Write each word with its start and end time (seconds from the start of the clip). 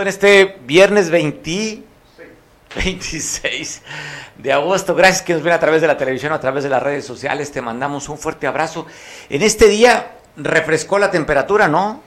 En 0.00 0.08
este 0.08 0.56
viernes 0.64 1.10
20, 1.10 1.82
26 2.76 3.82
de 4.38 4.52
agosto, 4.52 4.94
gracias 4.94 5.20
que 5.20 5.34
nos 5.34 5.42
ven 5.42 5.52
a 5.52 5.60
través 5.60 5.82
de 5.82 5.86
la 5.86 5.98
televisión, 5.98 6.32
a 6.32 6.40
través 6.40 6.64
de 6.64 6.70
las 6.70 6.82
redes 6.82 7.04
sociales, 7.04 7.52
te 7.52 7.60
mandamos 7.60 8.08
un 8.08 8.16
fuerte 8.16 8.46
abrazo. 8.46 8.86
En 9.28 9.42
este 9.42 9.68
día 9.68 10.12
refrescó 10.36 10.98
la 10.98 11.10
temperatura, 11.10 11.68
¿no? 11.68 12.00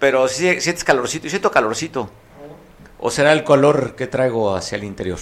Pero 0.00 0.26
sí 0.26 0.60
sientes 0.60 0.82
calorcito, 0.82 1.28
y 1.28 1.30
siento 1.30 1.52
calorcito. 1.52 2.10
¿O 2.98 3.10
será 3.10 3.32
el 3.32 3.44
color 3.44 3.94
que 3.94 4.08
traigo 4.08 4.56
hacia 4.56 4.76
el 4.76 4.82
interior? 4.82 5.18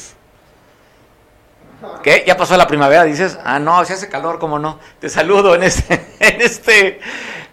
¿Qué? 2.02 2.24
¿Ya 2.26 2.36
pasó 2.36 2.56
la 2.56 2.66
primavera? 2.66 3.04
Dices, 3.04 3.38
ah, 3.44 3.58
no, 3.58 3.84
si 3.84 3.92
hace 3.92 4.08
calor, 4.08 4.38
¿cómo 4.38 4.58
no? 4.58 4.78
Te 5.00 5.10
saludo 5.10 5.54
en 5.54 5.64
este, 5.64 6.06
en 6.20 6.40
este 6.40 7.00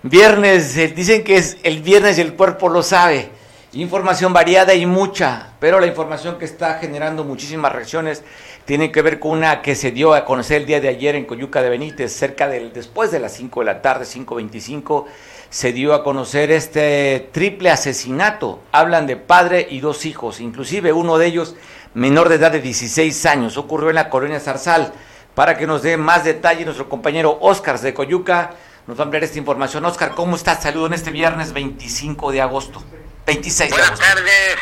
viernes. 0.03 0.73
Dicen 0.95 1.25
que 1.25 1.35
es 1.35 1.57
el 1.63 1.81
viernes 1.81 2.17
y 2.17 2.21
el 2.21 2.33
cuerpo 2.33 2.69
lo 2.69 2.81
sabe. 2.81 3.36
Información 3.77 4.33
variada 4.33 4.73
y 4.73 4.87
mucha, 4.87 5.49
pero 5.59 5.79
la 5.79 5.85
información 5.85 6.39
que 6.39 6.45
está 6.45 6.79
generando 6.79 7.23
muchísimas 7.23 7.71
reacciones 7.71 8.23
tiene 8.65 8.91
que 8.91 9.03
ver 9.03 9.19
con 9.19 9.37
una 9.37 9.61
que 9.61 9.75
se 9.75 9.91
dio 9.91 10.15
a 10.15 10.25
conocer 10.25 10.61
el 10.61 10.65
día 10.65 10.81
de 10.81 10.87
ayer 10.87 11.13
en 11.13 11.25
Coyuca 11.25 11.61
de 11.61 11.69
Benítez, 11.69 12.11
cerca 12.11 12.47
del, 12.47 12.73
después 12.73 13.11
de 13.11 13.19
las 13.19 13.33
5 13.33 13.59
de 13.59 13.65
la 13.67 13.83
tarde, 13.83 14.05
5.25, 14.05 15.05
se 15.51 15.73
dio 15.73 15.93
a 15.93 16.03
conocer 16.03 16.49
este 16.49 17.29
triple 17.31 17.69
asesinato. 17.69 18.61
Hablan 18.71 19.05
de 19.05 19.15
padre 19.15 19.67
y 19.69 19.79
dos 19.79 20.07
hijos, 20.07 20.41
inclusive 20.41 20.91
uno 20.91 21.19
de 21.19 21.27
ellos 21.27 21.55
menor 21.93 22.29
de 22.29 22.35
edad 22.35 22.51
de 22.51 22.61
16 22.61 23.27
años. 23.27 23.57
Ocurrió 23.57 23.89
en 23.89 23.95
la 23.95 24.09
colonia 24.09 24.39
Zarzal. 24.39 24.91
Para 25.35 25.55
que 25.55 25.67
nos 25.67 25.83
dé 25.83 25.97
más 25.97 26.23
detalle, 26.23 26.65
nuestro 26.65 26.89
compañero 26.89 27.37
Oscar 27.41 27.79
de 27.79 27.93
Coyuca 27.93 28.55
nos 28.87 28.97
va 28.97 29.01
a 29.01 29.03
ampliar 29.03 29.23
esta 29.23 29.37
información. 29.37 29.85
Oscar, 29.85 30.15
¿cómo 30.15 30.35
estás? 30.35 30.63
Saludo 30.63 30.87
en 30.87 30.93
este 30.93 31.11
viernes 31.11 31.53
25 31.53 32.31
de 32.31 32.41
agosto. 32.41 32.81
26 33.27 33.71
buenas 33.71 33.99
tardes, 33.99 34.57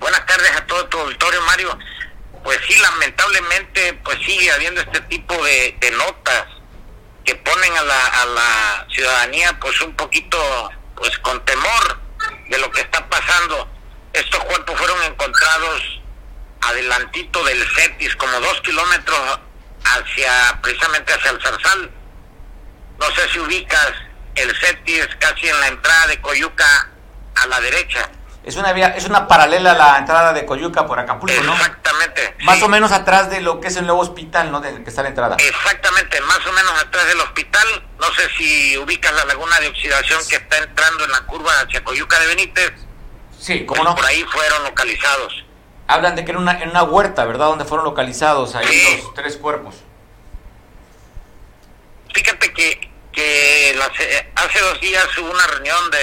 buenas 0.00 0.24
tardes 0.24 0.50
a 0.56 0.64
todo 0.64 0.86
tu 0.86 0.98
auditorio, 1.00 1.42
Mario. 1.42 1.78
Pues 2.42 2.58
sí, 2.66 2.74
lamentablemente, 2.78 3.92
pues 4.02 4.16
sigue 4.24 4.50
habiendo 4.50 4.80
este 4.80 5.02
tipo 5.02 5.34
de, 5.44 5.76
de 5.78 5.90
notas 5.90 6.46
que 7.26 7.34
ponen 7.34 7.76
a 7.76 7.82
la, 7.82 8.06
a 8.06 8.24
la 8.24 8.86
ciudadanía 8.90 9.60
pues 9.60 9.78
un 9.82 9.94
poquito 9.96 10.38
pues 10.96 11.18
con 11.18 11.44
temor 11.44 12.00
de 12.48 12.56
lo 12.56 12.70
que 12.70 12.80
está 12.80 13.06
pasando. 13.10 13.68
Estos 14.14 14.42
cuerpos 14.44 14.78
fueron 14.78 15.02
encontrados 15.02 16.00
adelantito 16.62 17.44
del 17.44 17.62
CETIS, 17.76 18.16
como 18.16 18.40
dos 18.40 18.62
kilómetros 18.62 19.40
hacia, 19.84 20.58
precisamente 20.62 21.12
hacia 21.12 21.32
el 21.32 21.42
Zarzal. 21.42 21.90
No 22.98 23.06
sé 23.14 23.28
si 23.30 23.40
ubicas 23.40 23.92
el 24.36 24.56
CETIS 24.56 25.06
casi 25.18 25.48
en 25.50 25.60
la 25.60 25.68
entrada 25.68 26.06
de 26.06 26.18
Coyuca 26.22 26.90
a 27.36 27.46
la 27.46 27.60
derecha. 27.60 28.08
Es 28.42 28.56
una 28.56 28.72
vía, 28.72 28.94
es 28.96 29.04
una 29.04 29.28
paralela 29.28 29.72
a 29.72 29.74
la 29.74 29.98
entrada 29.98 30.32
de 30.32 30.46
Coyuca 30.46 30.86
por 30.86 30.98
Acapulco, 30.98 31.42
¿no? 31.42 31.52
Exactamente. 31.52 32.36
Más 32.40 32.56
sí. 32.58 32.64
o 32.64 32.68
menos 32.68 32.90
atrás 32.90 33.28
de 33.30 33.42
lo 33.42 33.60
que 33.60 33.68
es 33.68 33.76
el 33.76 33.84
nuevo 33.84 34.00
hospital, 34.00 34.50
¿no? 34.50 34.60
De 34.62 34.82
que 34.82 34.88
está 34.88 35.02
la 35.02 35.10
entrada. 35.10 35.36
Exactamente, 35.38 36.18
más 36.22 36.38
o 36.46 36.52
menos 36.52 36.72
atrás 36.80 37.06
del 37.06 37.20
hospital. 37.20 37.66
No 37.98 38.06
sé 38.14 38.22
si 38.38 38.78
ubicas 38.78 39.12
la 39.12 39.26
laguna 39.26 39.60
de 39.60 39.68
oxidación 39.68 40.20
que 40.28 40.36
está 40.36 40.56
entrando 40.56 41.04
en 41.04 41.10
la 41.12 41.20
curva 41.26 41.52
hacia 41.60 41.84
Coyuca 41.84 42.18
de 42.18 42.26
Benítez. 42.28 42.72
Sí, 43.38 43.66
¿cómo 43.66 43.84
no? 43.84 43.94
Por 43.94 44.06
ahí 44.06 44.24
fueron 44.32 44.64
localizados. 44.64 45.44
Hablan 45.86 46.16
de 46.16 46.24
que 46.24 46.30
en 46.30 46.38
una, 46.38 46.62
en 46.62 46.70
una 46.70 46.82
huerta, 46.84 47.26
¿verdad? 47.26 47.46
Donde 47.46 47.66
fueron 47.66 47.84
localizados 47.84 48.54
ahí 48.54 48.66
Sí. 48.66 49.00
los 49.02 49.14
tres 49.14 49.36
cuerpos. 49.36 49.74
Fíjate 52.14 52.52
que, 52.54 52.90
que 53.12 53.74
las- 53.76 54.00
eh, 54.00 54.32
hace 54.34 54.60
dos 54.60 54.80
días 54.80 55.06
hubo 55.18 55.30
una 55.30 55.46
reunión 55.46 55.90
de, 55.90 55.98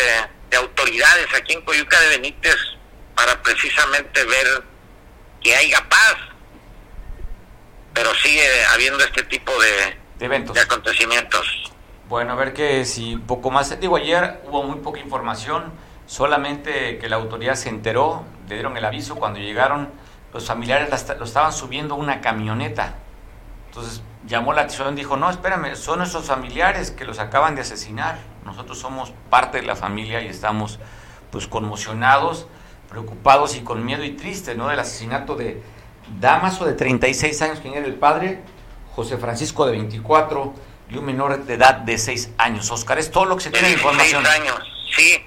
de 0.49 0.57
autoridades 0.57 1.27
aquí 1.35 1.53
en 1.53 1.61
Coyuca 1.63 1.99
de 2.01 2.09
Benítez 2.09 2.57
para 3.15 3.41
precisamente 3.41 4.23
ver 4.25 4.63
que 5.41 5.55
haya 5.55 5.87
paz. 5.89 6.15
Pero 7.93 8.13
sigue 8.15 8.47
habiendo 8.73 9.03
este 9.03 9.23
tipo 9.23 9.51
de, 9.59 9.97
De 10.19 10.25
eventos. 10.25 10.55
de 10.55 10.61
acontecimientos. 10.61 11.73
Bueno, 12.07 12.33
a 12.33 12.35
ver 12.35 12.53
que 12.53 12.85
si 12.85 13.17
poco 13.17 13.51
más. 13.51 13.79
Digo, 13.79 13.97
ayer 13.97 14.41
hubo 14.45 14.63
muy 14.63 14.79
poca 14.79 14.99
información, 14.99 15.73
solamente 16.05 16.99
que 16.99 17.09
la 17.09 17.17
autoridad 17.17 17.55
se 17.55 17.69
enteró, 17.69 18.23
le 18.47 18.55
dieron 18.55 18.77
el 18.77 18.85
aviso 18.85 19.15
cuando 19.15 19.39
llegaron, 19.39 19.91
los 20.33 20.45
familiares 20.45 20.89
lo 21.17 21.25
estaban 21.25 21.51
subiendo 21.51 21.95
a 21.95 21.97
una 21.97 22.21
camioneta. 22.21 22.95
Entonces 23.69 24.01
llamó 24.25 24.53
la 24.53 24.61
atención, 24.61 24.95
dijo, 24.95 25.17
no, 25.17 25.29
espérame, 25.29 25.75
son 25.75 25.99
nuestros 25.99 26.25
familiares 26.25 26.91
que 26.91 27.03
los 27.03 27.19
acaban 27.19 27.55
de 27.55 27.61
asesinar. 27.61 28.19
Nosotros 28.47 28.79
somos 28.79 29.11
parte 29.29 29.57
de 29.59 29.67
la 29.67 29.75
familia 29.75 30.21
y 30.21 30.27
estamos 30.27 30.79
pues 31.31 31.47
conmocionados, 31.47 32.47
preocupados 32.89 33.57
y 33.57 33.59
con 33.61 33.83
miedo 33.85 34.05
y 34.05 34.11
tristes, 34.11 34.55
¿no? 34.55 34.69
Del 34.69 34.79
asesinato 34.79 35.35
de 35.35 35.61
Damaso 36.19 36.63
de 36.65 36.71
36 36.71 37.41
años, 37.41 37.59
quien 37.59 37.73
era 37.73 37.85
el 37.85 37.95
padre, 37.95 38.41
José 38.95 39.17
Francisco 39.17 39.65
de 39.65 39.73
24 39.73 40.53
y 40.89 40.95
un 40.97 41.03
menor 41.05 41.43
de 41.43 41.55
edad 41.55 41.75
de 41.75 41.97
6 41.97 42.29
años. 42.37 42.71
Oscar, 42.71 42.97
es 42.97 43.11
todo 43.11 43.25
lo 43.25 43.35
que 43.35 43.43
se 43.43 43.51
tiene 43.51 43.67
de 43.67 43.75
16 43.75 44.13
información. 44.13 44.25
años, 44.25 44.59
sí. 44.95 45.25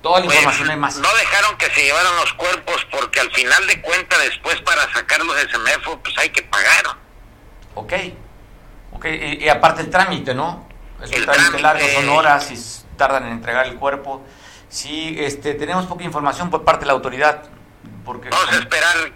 Toda 0.00 0.20
la 0.20 0.26
Pues, 0.26 0.36
información 0.36 0.70
hay 0.70 0.76
más. 0.76 0.96
No 0.98 1.08
dejaron 1.18 1.58
que 1.58 1.66
se 1.70 1.82
llevaran 1.82 2.14
los 2.20 2.32
cuerpos 2.34 2.86
porque 2.92 3.18
al 3.18 3.32
final 3.32 3.66
de 3.66 3.82
cuentas 3.82 4.20
después 4.22 4.60
para 4.60 4.82
sacarlos 4.92 5.34
de 5.34 5.48
CEMEFO 5.50 5.98
pues 5.98 6.16
hay 6.18 6.28
que 6.30 6.42
pagar. 6.44 6.84
Ok. 7.74 7.92
Ok, 8.92 9.06
y, 9.06 9.44
y 9.44 9.48
aparte 9.48 9.82
el 9.82 9.90
trámite, 9.90 10.32
¿no? 10.32 10.68
Es 11.10 11.20
un 11.20 11.26
trámite 11.26 11.58
largo, 11.60 11.86
son 11.94 12.08
horas 12.10 12.50
y 12.50 12.96
tardan 12.96 13.26
en 13.26 13.32
entregar 13.32 13.66
el 13.66 13.76
cuerpo. 13.76 14.22
Sí, 14.68 15.16
este, 15.18 15.54
tenemos 15.54 15.86
poca 15.86 16.04
información 16.04 16.50
por 16.50 16.64
parte 16.64 16.80
de 16.80 16.86
la 16.86 16.92
autoridad. 16.92 17.44
Porque 18.04 18.30
Vamos 18.30 18.52
a 18.52 18.58
esperar 18.58 19.12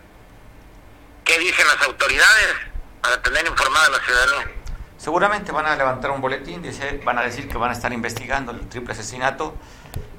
qué 1.24 1.38
dicen 1.38 1.66
las 1.66 1.86
autoridades 1.86 2.54
para 3.00 3.22
tener 3.22 3.46
informada 3.46 3.86
a 3.86 3.90
la 3.90 3.98
ciudadanía. 4.00 4.54
seguramente 4.96 5.52
van 5.52 5.66
a 5.66 5.76
levantar 5.76 6.10
un 6.10 6.20
boletín, 6.20 6.62
dice, 6.62 7.00
van 7.04 7.18
a 7.18 7.22
decir 7.22 7.48
que 7.48 7.56
van 7.56 7.70
a 7.70 7.72
estar 7.72 7.92
investigando 7.92 8.52
el 8.52 8.68
triple 8.68 8.92
asesinato 8.92 9.54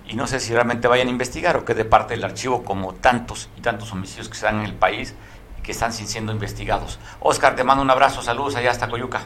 y 0.08 0.16
no 0.16 0.28
sé 0.28 0.40
si 0.40 0.54
realmente 0.54 0.88
vayan 0.88 1.08
a 1.08 1.12
investigar 1.12 1.56
o 1.58 1.66
quede 1.66 1.86
parte 1.86 2.16
del 2.16 2.24
archivo 2.24 2.64
como 2.64 2.94
tantos 2.96 3.50
y 3.58 3.62
tantos 3.62 3.92
homicidios 3.92 4.30
que 4.30 4.36
se 4.36 4.46
dan 4.46 4.60
en 4.60 4.66
el 4.66 4.74
país 4.74 5.14
y 5.58 5.62
que 5.62 5.72
están 5.72 5.94
sin 5.94 6.08
siendo 6.08 6.32
investigados. 6.32 7.00
Oscar, 7.20 7.56
te 7.56 7.64
mando 7.64 7.84
un 7.84 7.90
abrazo, 7.90 8.22
saludos 8.22 8.56
allá 8.56 8.72
hasta 8.72 8.90
Coyuca. 8.90 9.22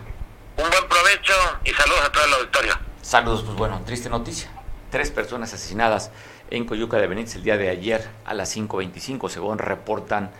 Un 0.57 0.69
buen 0.69 0.87
provecho 0.87 1.33
y 1.65 1.71
saludos 1.71 1.99
a 2.05 2.11
todo 2.13 2.23
el 2.23 2.33
auditorio. 2.33 2.73
Saludos, 3.01 3.43
pues 3.43 3.57
bueno, 3.57 3.81
triste 3.85 4.09
noticia. 4.09 4.49
Tres 4.89 5.11
personas 5.11 5.53
asesinadas 5.53 6.11
en 6.49 6.65
Coyuca 6.65 6.95
de 6.95 7.07
Benítez 7.07 7.35
el 7.35 7.43
día 7.43 7.57
de 7.57 7.67
ayer 7.67 8.07
a 8.23 8.33
las 8.33 8.55
5.25, 8.55 9.27
según 9.27 9.57
reportan 9.57 10.31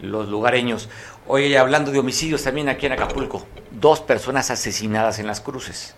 los 0.00 0.28
lugareños. 0.28 0.88
Oye, 1.28 1.56
hablando 1.58 1.92
de 1.92 2.00
homicidios 2.00 2.42
también 2.42 2.68
aquí 2.68 2.86
en 2.86 2.92
Acapulco, 2.92 3.46
dos 3.70 4.00
personas 4.00 4.50
asesinadas 4.50 5.20
en 5.20 5.28
las 5.28 5.40
cruces. 5.40 5.94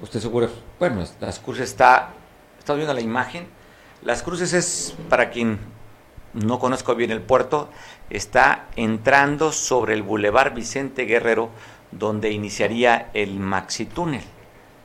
¿Usted 0.00 0.20
seguro? 0.20 0.48
Bueno, 0.78 1.04
las 1.20 1.40
cruces 1.40 1.68
está, 1.68 2.14
¿estás 2.58 2.74
viendo 2.74 2.94
la 2.94 3.02
imagen? 3.02 3.48
Las 4.02 4.22
cruces 4.22 4.54
es, 4.54 4.94
para 5.10 5.28
quien 5.28 5.58
no 6.32 6.58
conozco 6.58 6.94
bien 6.94 7.10
el 7.10 7.20
puerto, 7.20 7.68
está 8.08 8.66
entrando 8.76 9.52
sobre 9.52 9.92
el 9.92 10.02
bulevar 10.02 10.54
Vicente 10.54 11.04
Guerrero, 11.04 11.50
donde 11.92 12.30
iniciaría 12.30 13.10
el 13.14 13.38
Maxi 13.38 13.86
Túnel. 13.86 14.22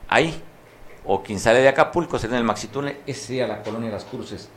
Ahí, 0.08 0.42
o 1.06 1.22
quien 1.24 1.40
sale 1.40 1.60
de 1.60 1.70
Acapulco, 1.70 2.20
se 2.20 2.28
en 2.28 2.36
el 2.36 2.44
Maxi 2.44 2.68
Túnel, 2.68 2.98
esa 3.06 3.28
sería 3.28 3.48
la 3.48 3.64
colonia 3.64 3.92
las 3.92 4.06
cruces. 4.06 4.50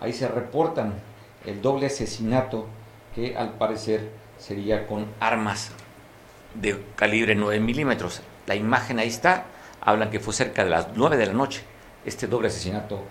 Ahí 0.00 0.12
se 0.12 0.28
reportan 0.28 0.94
el 1.46 1.62
doble 1.62 1.86
asesinato 1.86 2.66
que 3.14 3.36
al 3.36 3.54
parecer 3.54 4.10
sería 4.38 4.86
con 4.86 5.06
armas 5.20 5.70
de 6.54 6.82
calibre 6.96 7.34
9 7.34 7.60
milímetros. 7.60 8.20
La 8.46 8.54
imagen 8.54 8.98
ahí 8.98 9.08
está, 9.08 9.44
hablan 9.80 10.10
que 10.10 10.20
fue 10.20 10.34
cerca 10.34 10.64
de 10.64 10.70
las 10.70 10.88
9 10.94 11.16
de 11.16 11.26
la 11.26 11.32
noche, 11.32 11.62
este 12.04 12.26
doble 12.26 12.48
asesinato 12.48 13.02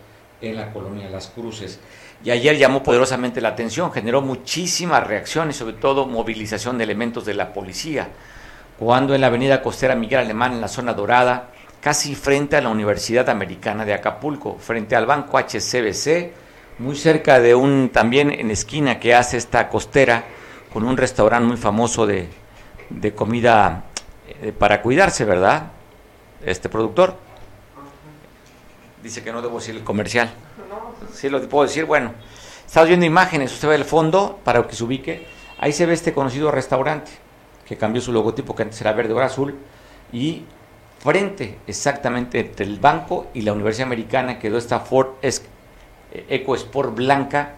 en 0.41 0.55
la 0.55 0.73
colonia 0.73 1.09
Las 1.09 1.27
Cruces. 1.27 1.79
Y 2.23 2.31
ayer 2.31 2.57
llamó 2.57 2.83
poderosamente 2.83 3.41
la 3.41 3.49
atención, 3.49 3.91
generó 3.91 4.21
muchísimas 4.21 5.05
reacciones, 5.05 5.55
sobre 5.55 5.73
todo 5.73 6.05
movilización 6.05 6.77
de 6.77 6.83
elementos 6.83 7.25
de 7.25 7.33
la 7.33 7.53
policía, 7.53 8.09
cuando 8.81 9.13
en 9.13 9.21
la 9.21 9.27
avenida 9.27 9.61
costera 9.61 9.93
Miguel 9.93 10.21
Alemán, 10.21 10.53
en 10.53 10.61
la 10.61 10.67
zona 10.67 10.95
dorada, 10.95 11.51
casi 11.79 12.15
frente 12.15 12.55
a 12.55 12.61
la 12.61 12.69
Universidad 12.69 13.29
Americana 13.29 13.85
de 13.85 13.93
Acapulco, 13.93 14.57
frente 14.57 14.95
al 14.95 15.05
banco 15.05 15.37
HCBC, 15.37 16.31
muy 16.79 16.95
cerca 16.95 17.39
de 17.39 17.53
un, 17.53 17.91
también 17.93 18.31
en 18.31 18.49
esquina 18.49 18.99
que 18.99 19.13
hace 19.13 19.37
esta 19.37 19.69
costera, 19.69 20.23
con 20.73 20.83
un 20.83 20.97
restaurante 20.97 21.47
muy 21.47 21.57
famoso 21.57 22.07
de, 22.07 22.27
de 22.89 23.13
comida 23.13 23.83
eh, 24.41 24.51
para 24.51 24.81
cuidarse, 24.81 25.25
¿verdad? 25.25 25.67
Este 26.43 26.67
productor. 26.67 27.15
Dice 29.03 29.23
que 29.23 29.31
no 29.31 29.43
debo 29.43 29.59
decir 29.59 29.75
el 29.75 29.83
comercial. 29.83 30.31
Sí, 31.13 31.29
lo 31.29 31.39
puedo 31.47 31.67
decir, 31.67 31.85
bueno. 31.85 32.13
Estamos 32.65 32.87
viendo 32.87 33.05
imágenes, 33.05 33.53
usted 33.53 33.67
ve 33.67 33.75
el 33.75 33.85
fondo 33.85 34.39
para 34.43 34.65
que 34.67 34.75
se 34.75 34.83
ubique. 34.83 35.27
Ahí 35.59 35.71
se 35.71 35.85
ve 35.85 35.93
este 35.93 36.13
conocido 36.13 36.49
restaurante 36.49 37.20
que 37.71 37.77
cambió 37.77 38.01
su 38.01 38.11
logotipo, 38.11 38.53
que 38.53 38.63
antes 38.63 38.81
era 38.81 38.91
verde, 38.91 39.13
ahora 39.13 39.27
azul. 39.27 39.55
Y 40.11 40.43
frente 40.99 41.59
exactamente 41.65 42.41
entre 42.41 42.65
el 42.65 42.79
banco 42.79 43.27
y 43.33 43.43
la 43.43 43.53
Universidad 43.53 43.87
Americana 43.87 44.37
quedó 44.39 44.57
esta 44.57 44.81
Ford 44.81 45.11
Eco 46.11 46.55
Sport 46.55 46.93
blanca, 46.93 47.53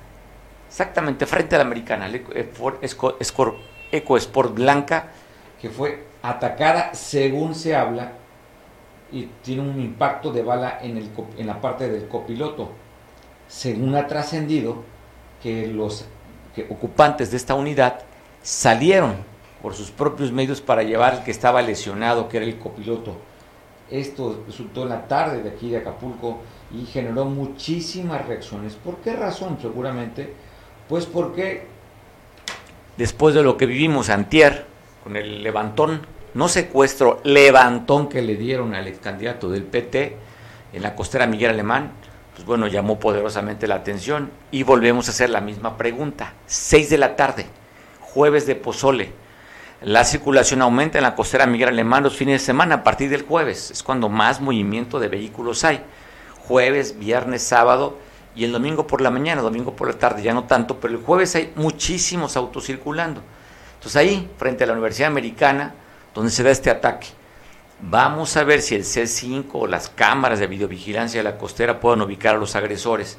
exactamente 0.67 1.25
frente 1.25 1.55
a 1.55 1.57
la 1.57 1.65
Americana, 1.65 2.07
la 2.07 2.19
Ford 2.53 2.75
Eco 3.91 4.17
Sport 4.17 4.53
blanca, 4.53 5.07
que 5.59 5.71
fue 5.71 6.03
atacada 6.21 6.93
según 6.93 7.55
se 7.55 7.75
habla 7.75 8.11
y 9.11 9.23
tiene 9.41 9.63
un 9.63 9.81
impacto 9.81 10.31
de 10.31 10.43
bala 10.43 10.77
en, 10.79 10.97
el, 10.97 11.09
en 11.39 11.47
la 11.47 11.59
parte 11.59 11.89
del 11.89 12.07
copiloto. 12.07 12.69
Según 13.47 13.95
ha 13.95 14.05
trascendido 14.05 14.83
que 15.41 15.65
los 15.65 16.05
ocupantes 16.69 17.31
de 17.31 17.37
esta 17.37 17.55
unidad 17.55 18.01
salieron 18.43 19.32
por 19.63 19.73
sus 19.73 19.91
propios 19.91 20.33
medios 20.33 20.59
para 20.59 20.83
llevar 20.83 21.13
al 21.13 21.23
que 21.23 21.31
estaba 21.31 21.61
lesionado, 21.61 22.27
que 22.27 22.35
era 22.35 22.45
el 22.45 22.59
copiloto. 22.59 23.15
Esto 23.89 24.43
resultó 24.45 24.83
en 24.83 24.89
la 24.89 25.07
tarde 25.07 25.41
de 25.41 25.51
aquí 25.51 25.69
de 25.69 25.77
Acapulco 25.77 26.41
y 26.69 26.85
generó 26.85 27.23
muchísimas 27.23 28.27
reacciones. 28.27 28.75
¿Por 28.75 28.97
qué 28.97 29.13
razón? 29.13 29.57
Seguramente, 29.61 30.33
pues 30.89 31.05
porque 31.05 31.65
después 32.97 33.33
de 33.35 33.41
lo 33.41 33.55
que 33.55 33.65
vivimos 33.65 34.09
antier, 34.09 34.65
con 35.01 35.15
el 35.15 35.41
levantón, 35.41 36.01
no 36.33 36.49
secuestro, 36.49 37.21
levantón 37.23 38.09
que 38.09 38.21
le 38.21 38.35
dieron 38.35 38.75
al 38.75 38.87
ex 38.87 38.99
candidato 38.99 39.49
del 39.49 39.63
PT 39.63 40.17
en 40.73 40.81
la 40.83 40.93
costera 40.93 41.25
Miguel 41.25 41.51
Alemán, 41.51 41.93
pues 42.35 42.45
bueno, 42.45 42.67
llamó 42.67 42.99
poderosamente 42.99 43.67
la 43.67 43.75
atención 43.75 44.29
y 44.51 44.63
volvemos 44.63 45.07
a 45.07 45.11
hacer 45.11 45.29
la 45.29 45.39
misma 45.39 45.77
pregunta. 45.77 46.33
6 46.47 46.89
de 46.89 46.97
la 46.97 47.15
tarde, 47.15 47.45
jueves 48.01 48.45
de 48.45 48.55
Pozole. 48.55 49.22
La 49.83 50.05
circulación 50.05 50.61
aumenta 50.61 50.97
en 50.97 51.03
la 51.03 51.13
costera 51.13 51.45
Miguel 51.45 51.67
Alemán 51.67 52.03
los 52.03 52.15
fines 52.15 52.39
de 52.39 52.45
semana 52.45 52.75
a 52.75 52.83
partir 52.83 53.09
del 53.09 53.23
jueves, 53.23 53.69
es 53.69 53.83
cuando 53.83 54.07
más 54.07 54.39
movimiento 54.39 54.97
de 54.97 55.09
vehículos 55.09 55.65
hay. 55.65 55.83
Jueves, 56.47 56.97
viernes, 56.97 57.43
sábado 57.43 57.97
y 58.33 58.45
el 58.45 58.53
domingo 58.53 58.87
por 58.87 59.01
la 59.01 59.11
mañana, 59.11 59.41
domingo 59.41 59.75
por 59.75 59.89
la 59.89 59.99
tarde, 59.99 60.23
ya 60.23 60.33
no 60.33 60.45
tanto, 60.45 60.79
pero 60.79 60.93
el 60.93 61.03
jueves 61.03 61.35
hay 61.35 61.51
muchísimos 61.57 62.37
autos 62.37 62.65
circulando. 62.65 63.21
Entonces 63.73 63.97
ahí, 63.97 64.31
frente 64.37 64.63
a 64.63 64.67
la 64.67 64.73
Universidad 64.73 65.09
Americana, 65.09 65.75
donde 66.15 66.31
se 66.31 66.43
da 66.43 66.51
este 66.51 66.69
ataque, 66.69 67.07
vamos 67.81 68.37
a 68.37 68.45
ver 68.45 68.61
si 68.61 68.75
el 68.75 68.85
C5 68.85 69.47
o 69.51 69.67
las 69.67 69.89
cámaras 69.89 70.39
de 70.39 70.47
videovigilancia 70.47 71.19
de 71.19 71.29
la 71.29 71.37
costera 71.37 71.81
pueden 71.81 72.01
ubicar 72.01 72.35
a 72.35 72.39
los 72.39 72.55
agresores. 72.55 73.17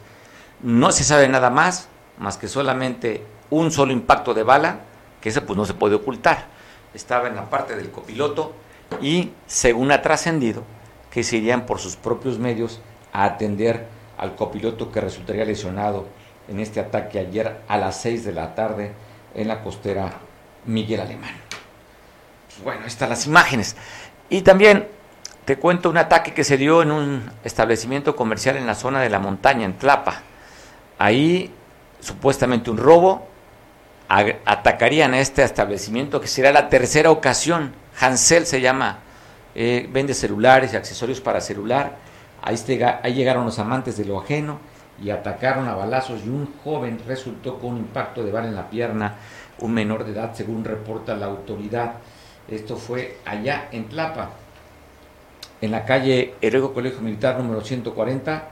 No 0.62 0.92
se 0.92 1.04
sabe 1.04 1.28
nada 1.28 1.50
más, 1.50 1.88
más 2.18 2.38
que 2.38 2.48
solamente 2.48 3.22
un 3.50 3.70
solo 3.70 3.92
impacto 3.92 4.32
de 4.32 4.44
bala, 4.44 4.80
que 5.24 5.30
ese 5.30 5.40
pues 5.40 5.56
no 5.56 5.64
se 5.64 5.72
puede 5.72 5.94
ocultar. 5.94 6.44
Estaba 6.92 7.28
en 7.28 7.34
la 7.34 7.48
parte 7.48 7.76
del 7.76 7.90
copiloto 7.90 8.52
y 9.00 9.30
según 9.46 9.90
ha 9.90 10.02
trascendido, 10.02 10.64
que 11.10 11.24
se 11.24 11.38
irían 11.38 11.64
por 11.64 11.78
sus 11.78 11.96
propios 11.96 12.38
medios 12.38 12.82
a 13.10 13.24
atender 13.24 13.86
al 14.18 14.36
copiloto 14.36 14.92
que 14.92 15.00
resultaría 15.00 15.46
lesionado 15.46 16.06
en 16.46 16.60
este 16.60 16.78
ataque 16.78 17.18
ayer 17.18 17.56
a 17.68 17.78
las 17.78 18.02
6 18.02 18.26
de 18.26 18.32
la 18.32 18.54
tarde 18.54 18.92
en 19.34 19.48
la 19.48 19.62
costera 19.62 20.12
Miguel 20.66 21.00
Alemán. 21.00 21.32
Bueno, 22.62 22.84
están 22.84 23.08
las 23.08 23.26
imágenes. 23.26 23.76
Y 24.28 24.42
también 24.42 24.88
te 25.46 25.56
cuento 25.56 25.88
un 25.88 25.96
ataque 25.96 26.34
que 26.34 26.44
se 26.44 26.58
dio 26.58 26.82
en 26.82 26.90
un 26.90 27.30
establecimiento 27.44 28.14
comercial 28.14 28.58
en 28.58 28.66
la 28.66 28.74
zona 28.74 29.00
de 29.00 29.08
la 29.08 29.20
montaña, 29.20 29.64
en 29.64 29.78
Tlapa. 29.78 30.20
Ahí, 30.98 31.50
supuestamente 32.00 32.70
un 32.70 32.76
robo, 32.76 33.32
atacarían 34.08 35.14
a 35.14 35.20
este 35.20 35.42
establecimiento, 35.42 36.20
que 36.20 36.26
será 36.26 36.52
la 36.52 36.68
tercera 36.68 37.10
ocasión. 37.10 37.74
Hansel 38.00 38.46
se 38.46 38.60
llama, 38.60 38.98
eh, 39.54 39.88
vende 39.90 40.14
celulares 40.14 40.72
y 40.72 40.76
accesorios 40.76 41.20
para 41.20 41.40
celular. 41.40 41.96
Ahí, 42.42 42.56
llegaron 43.14 43.46
los 43.46 43.58
amantes 43.58 43.96
de 43.96 44.04
lo 44.04 44.20
ajeno 44.20 44.58
y 45.02 45.10
atacaron 45.10 45.66
a 45.68 45.74
balazos 45.74 46.22
y 46.24 46.28
un 46.28 46.54
joven 46.62 47.00
resultó 47.06 47.58
con 47.58 47.70
un 47.70 47.78
impacto 47.78 48.22
de 48.22 48.30
bala 48.30 48.48
en 48.48 48.54
la 48.54 48.68
pierna 48.68 49.14
un 49.60 49.72
menor 49.72 50.04
de 50.04 50.12
edad, 50.12 50.34
según 50.34 50.64
reporta 50.64 51.14
la 51.14 51.26
autoridad. 51.26 51.94
Esto 52.48 52.76
fue 52.76 53.18
allá 53.24 53.68
en 53.72 53.88
Tlapa, 53.88 54.30
en 55.60 55.70
la 55.70 55.84
calle 55.84 56.34
Heroico 56.42 56.74
Colegio 56.74 57.00
Militar 57.00 57.38
número 57.38 57.62
140, 57.62 58.48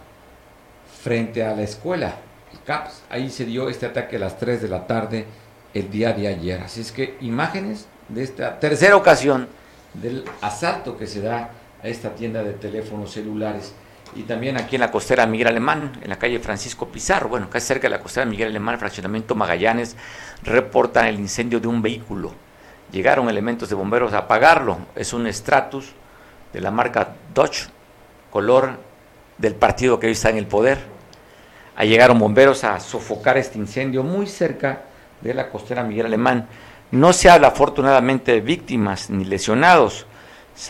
frente 1.02 1.44
a 1.44 1.54
la 1.54 1.62
escuela, 1.62 2.14
el 2.52 2.60
CAPS. 2.60 3.02
Ahí 3.10 3.28
se 3.28 3.44
dio 3.44 3.68
este 3.68 3.86
ataque 3.86 4.16
a 4.16 4.20
las 4.20 4.38
3 4.38 4.62
de 4.62 4.68
la 4.68 4.86
tarde 4.86 5.26
el 5.74 5.90
día 5.90 6.12
de 6.12 6.28
ayer. 6.28 6.60
Así 6.62 6.80
es 6.80 6.92
que 6.92 7.16
imágenes 7.20 7.86
de 8.08 8.22
esta 8.22 8.58
tercera 8.60 8.96
ocasión 8.96 9.48
del 9.94 10.24
asalto 10.40 10.96
que 10.96 11.06
se 11.06 11.20
da 11.20 11.50
a 11.82 11.88
esta 11.88 12.14
tienda 12.14 12.42
de 12.42 12.52
teléfonos 12.52 13.12
celulares 13.12 13.74
y 14.14 14.22
también 14.24 14.58
aquí 14.58 14.76
en 14.76 14.80
la 14.80 14.90
costera 14.90 15.26
Miguel 15.26 15.48
Alemán, 15.48 15.92
en 16.02 16.10
la 16.10 16.18
calle 16.18 16.38
Francisco 16.38 16.88
Pizarro, 16.88 17.30
bueno, 17.30 17.48
casi 17.48 17.66
cerca 17.66 17.88
de 17.88 17.96
la 17.96 18.00
costera 18.00 18.26
Miguel 18.26 18.48
Alemán, 18.48 18.78
fraccionamiento 18.78 19.34
Magallanes, 19.34 19.96
reportan 20.42 21.06
el 21.06 21.18
incendio 21.18 21.60
de 21.60 21.68
un 21.68 21.80
vehículo. 21.80 22.32
Llegaron 22.90 23.30
elementos 23.30 23.70
de 23.70 23.74
bomberos 23.74 24.12
a 24.12 24.18
apagarlo. 24.18 24.78
Es 24.94 25.14
un 25.14 25.32
Stratus 25.32 25.92
de 26.52 26.60
la 26.60 26.70
marca 26.70 27.14
Dodge, 27.32 27.68
color 28.30 28.78
del 29.38 29.54
partido 29.54 29.98
que 29.98 30.08
hoy 30.08 30.12
está 30.12 30.28
en 30.28 30.36
el 30.36 30.46
poder. 30.46 30.78
Ahí 31.74 31.88
llegaron 31.88 32.18
bomberos 32.18 32.64
a 32.64 32.78
sofocar 32.80 33.38
este 33.38 33.58
incendio 33.58 34.02
muy 34.02 34.26
cerca 34.26 34.82
de 35.22 35.34
la 35.34 35.48
costera 35.48 35.82
Miguel 35.82 36.06
Alemán. 36.06 36.48
No 36.90 37.12
se 37.12 37.30
habla 37.30 37.48
afortunadamente 37.48 38.32
de 38.32 38.40
víctimas 38.40 39.10
ni 39.10 39.24
lesionados 39.24 40.06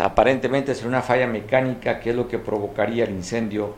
aparentemente 0.00 0.72
es 0.72 0.84
una 0.84 1.02
falla 1.02 1.26
mecánica 1.26 2.00
que 2.00 2.10
es 2.10 2.16
lo 2.16 2.28
que 2.28 2.38
provocaría 2.38 3.04
el 3.04 3.10
incendio 3.10 3.74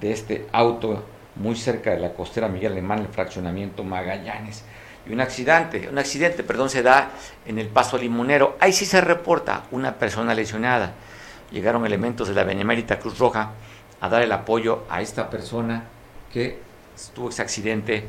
de 0.00 0.12
este 0.12 0.46
auto 0.52 1.04
muy 1.36 1.56
cerca 1.56 1.90
de 1.90 1.98
la 1.98 2.12
costera 2.12 2.48
Miguel 2.48 2.72
Alemán, 2.72 3.00
el 3.00 3.08
fraccionamiento 3.08 3.84
Magallanes. 3.84 4.64
Y 5.08 5.12
un 5.12 5.20
accidente, 5.20 5.88
un 5.88 5.98
accidente, 5.98 6.42
perdón, 6.42 6.68
se 6.68 6.82
da 6.82 7.10
en 7.46 7.58
el 7.58 7.68
paso 7.68 7.96
limonero. 7.96 8.56
Ahí 8.58 8.72
sí 8.72 8.84
se 8.86 9.00
reporta 9.00 9.64
una 9.70 9.94
persona 9.94 10.34
lesionada. 10.34 10.92
Llegaron 11.50 11.86
elementos 11.86 12.28
de 12.28 12.34
la 12.34 12.44
Benemérita 12.44 12.98
Cruz 12.98 13.18
Roja 13.18 13.52
a 14.00 14.08
dar 14.08 14.22
el 14.22 14.32
apoyo 14.32 14.84
a 14.88 15.00
esta 15.00 15.30
persona 15.30 15.84
que 16.32 16.58
tuvo 17.14 17.28
ese 17.28 17.42
accidente 17.42 18.04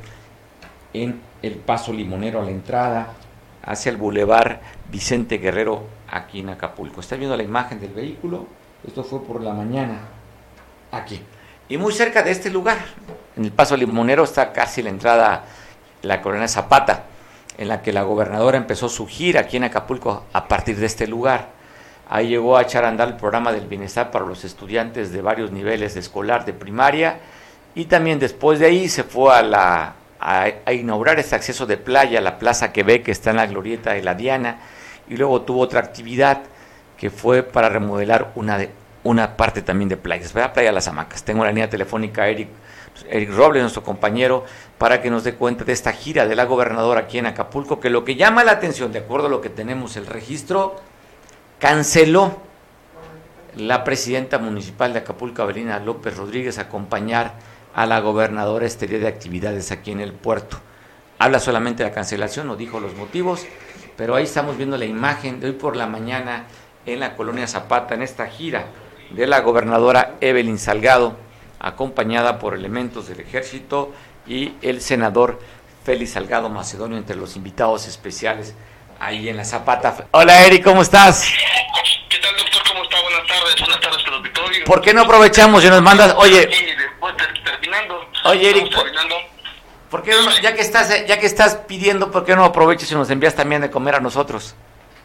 en 0.93 1.21
el 1.41 1.55
paso 1.55 1.93
limonero 1.93 2.41
a 2.41 2.43
la 2.43 2.51
entrada 2.51 3.13
hacia 3.63 3.89
el 3.89 3.97
bulevar 3.97 4.61
Vicente 4.89 5.37
Guerrero 5.37 5.83
aquí 6.09 6.39
en 6.39 6.49
Acapulco. 6.49 7.01
Está 7.01 7.15
viendo 7.15 7.35
la 7.35 7.43
imagen 7.43 7.79
del 7.79 7.91
vehículo, 7.93 8.47
esto 8.85 9.03
fue 9.03 9.23
por 9.23 9.41
la 9.41 9.53
mañana 9.53 9.99
aquí. 10.91 11.21
Y 11.69 11.77
muy 11.77 11.91
cerca 11.91 12.23
de 12.23 12.31
este 12.31 12.49
lugar, 12.49 12.77
en 13.35 13.43
el 13.43 13.51
Paso 13.51 13.75
Limonero, 13.75 14.23
está 14.23 14.53
casi 14.53 14.81
la 14.81 14.89
entrada, 14.89 15.43
la 16.01 16.21
Corona 16.21 16.47
Zapata, 16.47 17.03
en 17.57 17.67
la 17.67 17.81
que 17.81 17.91
la 17.91 18.03
gobernadora 18.03 18.57
empezó 18.57 18.87
su 18.87 19.05
gira 19.05 19.41
aquí 19.41 19.57
en 19.57 19.65
Acapulco 19.65 20.23
a 20.31 20.47
partir 20.47 20.77
de 20.77 20.85
este 20.85 21.07
lugar. 21.07 21.49
Ahí 22.09 22.29
llegó 22.29 22.55
a 22.55 22.61
echar 22.61 22.85
a 22.85 22.87
andar 22.87 23.09
el 23.09 23.17
programa 23.17 23.51
del 23.51 23.67
bienestar 23.67 24.11
para 24.11 24.25
los 24.25 24.45
estudiantes 24.45 25.11
de 25.11 25.21
varios 25.21 25.51
niveles 25.51 25.93
de 25.93 25.99
escolar 25.99 26.45
de 26.45 26.53
primaria 26.53 27.19
y 27.75 27.85
también 27.85 28.17
después 28.17 28.59
de 28.59 28.67
ahí 28.67 28.87
se 28.87 29.03
fue 29.03 29.35
a, 29.35 29.41
la, 29.41 29.93
a, 30.19 30.71
inaugurar 30.71 31.19
este 31.19 31.35
acceso 31.35 31.65
de 31.65 31.77
playa, 31.77 32.21
la 32.21 32.39
Plaza 32.39 32.71
que 32.71 32.83
ve 32.83 33.01
que 33.01 33.11
está 33.11 33.31
en 33.31 33.37
la 33.37 33.47
glorieta 33.47 33.93
de 33.93 34.03
la 34.03 34.15
Diana, 34.15 34.59
y 35.09 35.17
luego 35.17 35.41
tuvo 35.41 35.61
otra 35.61 35.79
actividad 35.79 36.43
que 36.97 37.09
fue 37.09 37.43
para 37.43 37.69
remodelar 37.69 38.31
una, 38.35 38.57
de, 38.57 38.71
una 39.03 39.37
parte 39.37 39.61
también 39.61 39.89
de 39.89 39.97
playas, 39.97 40.33
¿verdad? 40.33 40.53
Playa 40.53 40.71
Las 40.71 40.87
Hamacas. 40.87 41.23
Tengo 41.23 41.43
la 41.43 41.51
línea 41.51 41.69
telefónica 41.69 42.27
Eric, 42.27 42.49
Eric 43.09 43.31
Robles, 43.31 43.61
nuestro 43.61 43.83
compañero, 43.83 44.45
para 44.77 45.01
que 45.01 45.09
nos 45.09 45.23
dé 45.23 45.35
cuenta 45.35 45.63
de 45.63 45.73
esta 45.73 45.93
gira 45.93 46.27
de 46.27 46.35
la 46.35 46.45
gobernadora 46.45 47.01
aquí 47.01 47.19
en 47.19 47.27
Acapulco, 47.27 47.79
que 47.79 47.89
lo 47.89 48.03
que 48.03 48.15
llama 48.15 48.43
la 48.43 48.53
atención, 48.53 48.91
de 48.91 48.99
acuerdo 48.99 49.27
a 49.27 49.29
lo 49.29 49.41
que 49.41 49.49
tenemos 49.49 49.95
el 49.95 50.07
registro, 50.07 50.75
canceló 51.59 52.41
la 53.55 53.83
presidenta 53.83 54.37
municipal 54.37 54.93
de 54.93 54.99
Acapulco, 54.99 55.41
Avelina 55.41 55.79
López 55.79 56.15
Rodríguez, 56.15 56.59
acompañar 56.59 57.33
a 57.77 57.85
la 57.85 57.99
gobernadora 57.99 58.65
este 58.65 58.87
día 58.87 58.97
de 58.97 59.07
actividades 59.07 59.71
aquí 59.71 59.91
en 59.91 60.01
el 60.01 60.11
puerto. 60.11 60.59
Habla 61.19 61.39
solamente 61.39 61.83
de 61.83 61.89
la 61.89 61.95
cancelación, 61.95 62.47
no 62.47 62.55
dijo 62.55 62.79
los 62.79 62.95
motivos, 62.95 63.45
pero 63.95 64.15
ahí 64.15 64.23
estamos 64.23 64.57
viendo 64.57 64.77
la 64.77 64.85
imagen 64.85 65.39
de 65.39 65.49
hoy 65.49 65.53
por 65.53 65.75
la 65.75 65.85
mañana 65.85 66.47
en 66.87 66.99
la 66.99 67.15
colonia 67.15 67.45
Zapata, 67.45 67.93
en 67.93 68.01
esta 68.01 68.25
gira 68.25 68.65
de 69.11 69.27
la 69.27 69.41
gobernadora 69.41 70.15
Evelyn 70.21 70.57
Salgado, 70.57 71.17
acompañada 71.59 72.39
por 72.39 72.55
elementos 72.55 73.09
del 73.09 73.19
ejército 73.19 73.93
y 74.25 74.53
el 74.63 74.81
senador 74.81 75.39
Félix 75.85 76.13
Salgado 76.13 76.49
Macedonio 76.49 76.97
entre 76.97 77.15
los 77.15 77.35
invitados 77.35 77.87
especiales 77.87 78.55
ahí 78.99 79.29
en 79.29 79.37
la 79.37 79.45
Zapata. 79.45 80.07
Hola 80.13 80.47
Eric, 80.47 80.63
¿cómo 80.63 80.81
estás? 80.81 81.31
¿Qué 82.09 82.17
tal 82.17 82.35
doctor? 82.37 82.63
¿Cómo 82.69 82.81
está? 82.81 83.01
Buenas 83.03 83.27
tardes, 83.27 83.55
buenas 83.59 83.79
tardes 83.81 84.07
al 84.07 84.13
auditorio. 84.15 84.65
¿Por 84.65 84.81
qué 84.81 84.95
no 84.95 85.01
aprovechamos 85.03 85.63
y 85.63 85.69
nos 85.69 85.83
mandas, 85.83 86.15
oye, 86.17 86.49
Terminando. 87.43 88.09
Oye, 88.25 88.49
Eric, 88.49 88.69
terminando. 88.75 89.15
¿por 89.89 90.03
qué 90.03 90.11
no- 90.11 90.39
ya 90.39 90.53
que 90.53 90.61
estás 90.61 91.05
ya 91.05 91.17
que 91.19 91.25
estás 91.25 91.55
pidiendo, 91.67 92.11
por 92.11 92.25
qué 92.25 92.35
no 92.35 92.43
aprovechas 92.43 92.91
y 92.91 92.95
nos 92.95 93.09
envías 93.09 93.35
también 93.35 93.61
de 93.61 93.69
comer 93.71 93.95
a 93.95 93.99
nosotros? 93.99 94.55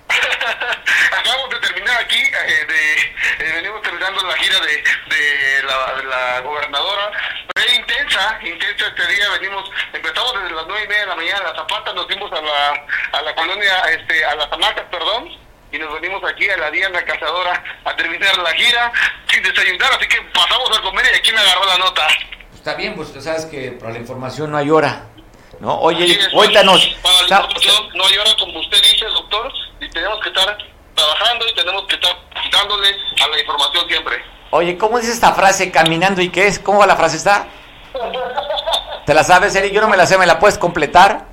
Acabamos 1.19 1.51
de 1.51 1.59
terminar 1.61 2.01
aquí, 2.01 2.19
eh, 2.19 2.67
de, 2.67 3.47
eh, 3.47 3.53
venimos 3.57 3.83
terminando 3.83 4.23
la 4.27 4.35
gira 4.37 4.59
de, 4.61 4.77
de, 4.77 5.63
la, 5.65 5.95
de 5.97 6.05
la 6.05 6.41
gobernadora. 6.41 7.11
Fue 7.55 7.75
intensa, 7.77 8.39
intensa 8.43 8.87
este 8.89 9.07
día, 9.15 9.29
venimos, 9.41 9.71
empezamos 9.93 10.35
desde 10.43 10.55
las 10.57 10.67
nueve 10.67 10.85
y 10.85 10.89
media 10.89 11.01
de 11.03 11.07
la 11.09 11.17
mañana 11.17 11.39
en 11.39 11.45
la 11.45 11.55
Zapata, 11.55 11.93
nos 11.95 12.07
fuimos 12.07 12.33
a 12.33 12.41
la, 12.41 12.87
a 13.19 13.23
la 13.23 13.35
colonia, 13.35 13.79
este, 13.91 14.25
a 14.25 14.35
las 14.35 14.51
hamacas, 14.53 14.85
perdón, 14.91 15.29
y 15.71 15.79
nos 15.79 15.93
venimos 15.95 16.23
aquí 16.25 16.49
a 16.51 16.57
la 16.57 16.71
Diana 16.71 17.03
Cazadora 17.05 17.63
a 17.85 17.97
terminar 17.97 18.37
la 18.39 18.53
gira 18.53 18.93
sin 19.43 19.55
desayunar, 19.55 19.93
así 19.93 20.07
que 20.09 20.17
pasamos 20.33 20.79
a 20.79 20.83
comer 20.83 21.05
y 21.13 21.17
aquí 21.17 21.33
me 21.33 21.41
agarró 21.41 21.65
la 21.67 21.79
nota. 21.79 22.07
Está 22.55 22.75
bien, 22.75 22.95
pues 22.95 23.13
sabes 23.19 23.47
que 23.47 23.73
para 23.73 23.93
la 23.93 23.99
información 23.99 24.51
no 24.51 24.57
hay 24.57 24.71
hora. 24.71 25.07
¿No? 25.61 25.79
Oye, 25.81 26.05
es, 26.05 26.29
cuéntanos. 26.29 26.97
Para 27.03 27.15
la 27.17 27.23
información, 27.23 27.89
no 27.95 28.05
hay 28.05 28.19
hora 28.19 28.31
como 28.39 28.59
usted 28.61 28.79
dice, 28.83 29.05
doctor, 29.07 29.53
y 29.81 29.89
tenemos 29.91 30.21
que 30.21 30.29
estar 30.29 30.59
trabajando 30.95 31.47
y 31.49 31.55
tenemos 31.55 31.87
que 31.87 31.95
estar 31.95 32.17
dándole 32.51 32.89
a 32.89 33.29
la 33.29 33.41
información 33.41 33.89
siempre. 33.89 34.25
Oye, 34.51 34.77
¿cómo 34.77 34.99
dice 34.99 35.13
esta 35.13 35.33
frase 35.33 35.71
caminando 35.71 36.21
y 36.21 36.31
qué 36.31 36.47
es? 36.47 36.59
¿Cómo 36.59 36.81
va 36.81 36.87
la 36.87 36.97
frase 36.97 37.17
está? 37.17 37.47
¿Te 39.07 39.15
la 39.15 39.25
sabes, 39.25 39.55
Eric? 39.55 39.73
Yo 39.73 39.81
no 39.81 39.89
me 39.89 39.97
la 39.97 40.07
sé, 40.07 40.19
¿me 40.19 40.27
la 40.27 40.39
puedes 40.39 40.59
completar? 40.59 41.27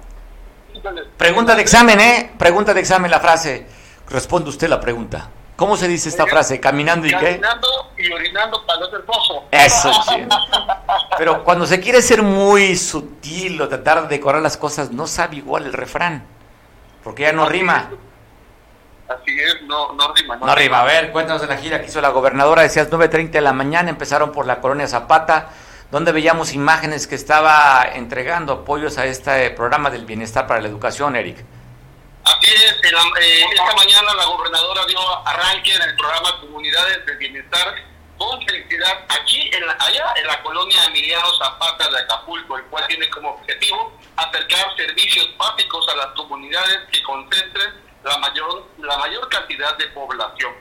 Pregunta 1.18 1.56
de 1.56 1.62
examen, 1.62 2.00
¿eh? 2.00 2.32
Pregunta 2.38 2.74
de 2.74 2.80
examen 2.80 3.12
la 3.12 3.20
frase. 3.20 3.68
Responde 4.10 4.50
usted 4.50 4.70
la 4.70 4.80
pregunta. 4.80 5.30
¿Cómo 5.60 5.76
se 5.76 5.90
dice 5.90 6.08
esta 6.08 6.26
frase? 6.26 6.58
¿Caminando 6.62 7.06
y 7.06 7.10
qué? 7.10 7.18
Caminando 7.18 7.68
y 7.98 8.10
orinando 8.14 8.66
para 8.66 8.80
no 8.80 8.86
hacer 8.86 9.04
pozo. 9.04 9.44
Eso, 9.52 9.92
sí. 10.04 10.26
Pero 11.18 11.44
cuando 11.44 11.66
se 11.66 11.82
quiere 11.82 12.02
ser 12.02 12.24
muy 12.24 12.78
sutil 12.78 13.62
o 13.62 13.68
tratar 13.68 14.04
de 14.04 14.08
decorar 14.08 14.42
las 14.42 14.56
cosas, 14.56 14.92
no 14.92 15.06
sabe 15.06 15.36
igual 15.36 15.66
el 15.66 15.74
refrán. 15.74 16.26
Porque 17.04 17.24
ya 17.24 17.34
no 17.34 17.50
rima. 17.50 17.90
Así 19.10 19.38
es, 19.38 19.62
no, 19.64 19.92
no 19.96 20.14
rima. 20.14 20.38
No 20.38 20.56
rima. 20.56 20.80
A 20.80 20.86
ver, 20.86 21.12
cuéntanos 21.12 21.42
de 21.42 21.48
la 21.50 21.58
gira 21.58 21.82
que 21.82 21.88
hizo 21.88 22.00
la 22.00 22.10
gobernadora. 22.10 22.62
Decías 22.62 22.90
9.30 22.90 23.32
de 23.32 23.42
la 23.42 23.52
mañana, 23.52 23.90
empezaron 23.90 24.32
por 24.32 24.46
la 24.46 24.62
colonia 24.62 24.88
Zapata, 24.88 25.50
donde 25.92 26.14
veíamos 26.14 26.54
imágenes 26.54 27.06
que 27.06 27.16
estaba 27.16 27.84
entregando 27.96 28.54
apoyos 28.54 28.98
a 28.98 29.06
este 29.06 29.50
programa 29.50 29.90
del 29.90 30.06
bienestar 30.06 30.48
para 30.48 30.62
la 30.62 30.70
educación, 30.70 31.18
Eric. 31.18 31.44
Así 32.30 32.54
es, 32.54 32.76
en 32.84 32.94
la- 32.94 33.20
eh, 33.22 33.46
esta 33.54 33.74
mañana 33.76 34.14
la 34.14 34.26
gobernadora 34.26 34.86
dio 34.86 35.00
arranque 35.28 35.74
en 35.74 35.82
el 35.82 35.96
programa 35.96 36.40
Comunidades 36.42 37.06
del 37.06 37.18
Bienestar 37.18 37.76
con 38.18 38.40
felicidad 38.46 39.06
aquí, 39.10 39.50
en 39.54 39.66
la- 39.66 39.78
allá 39.80 40.14
en 40.18 40.28
la 40.28 40.42
colonia 40.44 40.84
Emiliano 40.86 41.34
Zapata 41.38 41.90
de 41.90 42.00
Acapulco, 42.02 42.58
el 42.58 42.66
cual 42.66 42.86
tiene 42.88 43.10
como 43.10 43.30
objetivo 43.32 43.98
acercar 44.18 44.76
servicios 44.76 45.30
básicos 45.38 45.88
a 45.90 45.96
las 45.96 46.08
comunidades 46.08 46.80
que 46.92 47.02
concentren 47.04 47.74
la 48.04 48.18
mayor, 48.20 48.66
la 48.80 48.98
mayor 48.98 49.28
cantidad 49.30 49.76
de 49.78 49.88
población. 49.88 50.54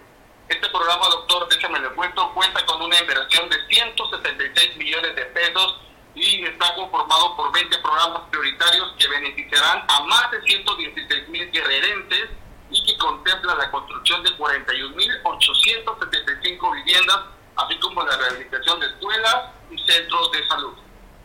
Este 0.48 0.68
programa, 0.70 1.06
doctor, 1.08 1.48
déjame 1.50 1.80
le 1.80 1.90
cuento, 1.90 2.32
cuenta 2.32 2.64
con 2.64 2.80
una 2.80 2.98
inversión 2.98 3.50
de 3.50 3.56
176 3.68 4.76
millones 4.76 5.14
de 5.14 5.24
pesos 5.26 5.80
y 6.18 6.44
está 6.44 6.74
conformado 6.74 7.34
por 7.36 7.52
20 7.52 7.78
programas 7.78 8.22
prioritarios 8.30 8.92
que 8.98 9.06
beneficiarán 9.08 9.84
a 9.88 10.00
más 10.00 10.30
de 10.32 10.42
116 10.42 11.28
mil 11.28 11.48
guerrerenses 11.50 12.30
y 12.70 12.84
que 12.84 12.98
contempla 12.98 13.54
la 13.54 13.70
construcción 13.70 14.22
de 14.24 14.30
41.875 14.36 16.74
viviendas, 16.74 17.20
así 17.56 17.78
como 17.78 18.02
la 18.02 18.14
rehabilitación 18.16 18.80
de 18.80 18.86
escuelas 18.86 19.36
y 19.70 19.78
centros 19.78 20.32
de 20.32 20.48
salud. 20.48 20.74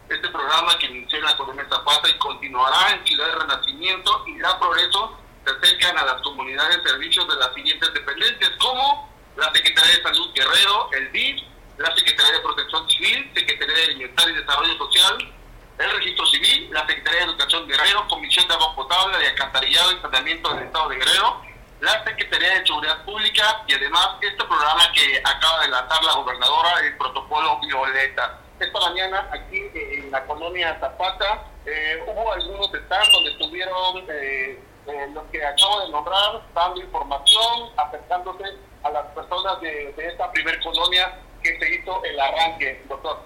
Este 0.09 0.29
programa 0.29 0.77
que 0.77 0.85
inició 0.85 1.17
en 1.17 1.25
la 1.25 1.35
colonia 1.37 1.65
Zapata 1.69 2.07
y 2.09 2.17
continuará 2.19 2.91
en 2.91 3.03
Ciudad 3.05 3.27
de 3.27 3.35
Renacimiento 3.35 4.23
y 4.27 4.37
da 4.39 4.57
progreso 4.59 5.17
se 5.45 5.51
acercan 5.51 5.97
a 5.97 6.05
las 6.05 6.21
comunidades 6.21 6.79
servicios 6.85 7.27
de 7.27 7.35
las 7.35 7.53
siguientes 7.53 7.93
dependencias 7.93 8.51
como 8.59 9.11
la 9.35 9.51
Secretaría 9.51 9.97
de 9.97 10.03
Salud 10.03 10.31
Guerrero, 10.33 10.89
el 10.93 11.11
DIF, 11.11 11.41
la 11.77 11.95
Secretaría 11.95 12.33
de 12.33 12.39
Protección 12.39 12.89
Civil, 12.89 13.31
Secretaría 13.35 13.75
de 13.75 13.87
Bienestar 13.95 14.29
y 14.29 14.33
Desarrollo 14.33 14.77
Social, 14.77 15.33
el 15.79 15.91
Registro 15.91 16.25
Civil, 16.27 16.69
la 16.71 16.85
Secretaría 16.85 17.19
de 17.21 17.25
Educación 17.25 17.67
Guerrero, 17.67 18.07
Comisión 18.07 18.47
de 18.47 18.53
Agua 18.53 18.75
Potable, 18.75 19.17
de 19.17 19.27
Alcantarillado 19.27 19.91
y 19.91 20.01
Saneamiento 20.01 20.53
del 20.53 20.63
Estado 20.65 20.89
de 20.89 20.95
Guerrero, 20.97 21.41
la 21.81 22.03
Secretaría 22.03 22.59
de 22.59 22.65
Seguridad 22.65 23.03
Pública 23.03 23.63
y 23.67 23.73
además 23.73 24.09
este 24.21 24.43
programa 24.43 24.91
que 24.93 25.19
acaba 25.23 25.61
de 25.63 25.67
lanzar 25.69 26.03
la 26.03 26.13
gobernadora, 26.13 26.79
el 26.79 26.97
protocolo 26.97 27.59
Violeta. 27.59 28.39
Esta 28.59 28.79
mañana 28.79 29.27
aquí 29.31 29.57
eh, 29.57 29.99
en 29.99 30.11
la 30.11 30.23
colonia 30.25 30.77
Zapata 30.79 31.43
eh, 31.65 32.03
hubo 32.07 32.31
algunos 32.31 32.67
stands 32.67 33.11
donde 33.11 33.31
estuvieron 33.31 34.05
eh, 34.09 34.59
eh, 34.85 35.07
los 35.13 35.23
que 35.31 35.43
acabo 35.45 35.81
de 35.81 35.89
nombrar, 35.89 36.41
dando 36.53 36.81
información, 36.81 37.71
acercándose 37.77 38.43
a 38.83 38.91
las 38.91 39.05
personas 39.07 39.59
de, 39.61 39.93
de 39.93 40.07
esta 40.07 40.31
primer 40.31 40.59
colonia 40.61 41.13
que 41.43 41.59
se 41.59 41.75
hizo 41.75 42.03
el 42.03 42.19
arranque, 42.19 42.81
doctor. 42.89 43.19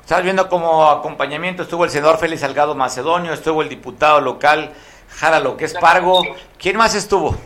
Estás 0.00 0.22
viendo 0.24 0.48
como 0.48 0.88
acompañamiento 0.90 1.62
estuvo 1.62 1.84
el 1.84 1.90
senador 1.90 2.18
Félix 2.18 2.40
Salgado 2.40 2.74
Macedonio, 2.74 3.32
estuvo 3.32 3.62
el 3.62 3.68
diputado 3.68 4.20
local 4.20 4.72
Jara 5.08 5.38
Lo 5.40 5.56
que 5.56 5.66
es 5.66 5.74
Pargo. 5.74 6.22
¿Quién 6.58 6.76
más 6.76 6.94
estuvo? 6.94 7.36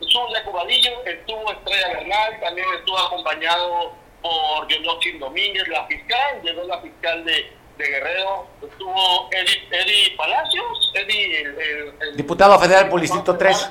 Estuvo 0.00 0.28
Jaco 0.32 0.52
Vadillo, 0.52 0.90
estuvo 1.06 1.50
Estrella 1.52 1.88
Bernal, 1.94 2.40
también 2.40 2.66
estuvo 2.78 2.98
acompañado 2.98 3.92
por 4.22 4.68
Yoloxin 4.68 5.18
Domínguez, 5.18 5.66
la 5.68 5.86
fiscal, 5.86 6.42
llegó 6.42 6.64
la 6.64 6.80
fiscal 6.80 7.24
de, 7.24 7.52
de 7.78 7.84
Guerrero, 7.86 8.46
estuvo 8.62 9.28
Eddie, 9.30 9.68
Eddie 9.70 10.16
Palacios, 10.16 10.92
Eddie, 10.94 11.40
el, 11.40 11.46
el- 11.58 11.94
el- 12.00 12.16
Diputado 12.16 12.58
federal 12.58 12.88
por 12.88 12.98
el 12.98 13.02
Distrito 13.02 13.36
3. 13.36 13.70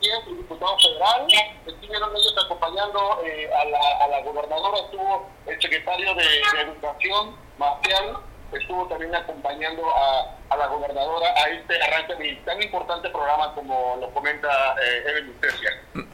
Sí, 0.00 0.08
es 0.08 0.26
el 0.28 0.36
diputado 0.36 0.76
federal, 0.78 1.26
estuvieron 1.66 2.10
ellos 2.14 2.34
acompañando 2.44 3.20
eh, 3.24 3.50
a, 3.52 3.64
la, 3.64 4.04
a 4.04 4.08
la 4.08 4.20
gobernadora, 4.22 4.78
estuvo 4.84 5.26
el 5.46 5.60
secretario 5.60 6.14
de, 6.14 6.22
de 6.22 6.60
Educación, 6.62 7.34
Marcial, 7.58 8.16
estuvo 8.52 8.86
también 8.86 9.12
acompañando 9.14 9.82
a, 9.92 10.36
a 10.50 10.56
la 10.56 10.66
gobernadora 10.68 11.26
a 11.36 11.50
este 11.50 11.82
arranque 11.82 12.14
de 12.14 12.36
tan 12.46 12.62
importante 12.62 13.10
programa 13.10 13.52
como 13.54 13.96
lo 14.00 14.08
comenta 14.10 14.48
eh, 14.82 15.04
Evelyn. 15.10 15.34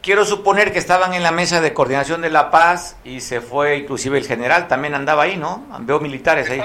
Quiero 0.01 0.25
suponer 0.25 0.73
que 0.73 0.79
estaban 0.79 1.13
en 1.13 1.21
la 1.21 1.31
mesa 1.31 1.61
de 1.61 1.73
coordinación 1.73 2.21
de 2.21 2.31
la 2.31 2.49
paz 2.49 2.97
y 3.03 3.21
se 3.21 3.39
fue 3.39 3.77
inclusive 3.77 4.17
el 4.17 4.25
general, 4.25 4.67
también 4.67 4.95
andaba 4.95 5.23
ahí, 5.23 5.37
¿no? 5.37 5.63
Veo 5.81 5.99
militares 5.99 6.49
ahí. 6.49 6.59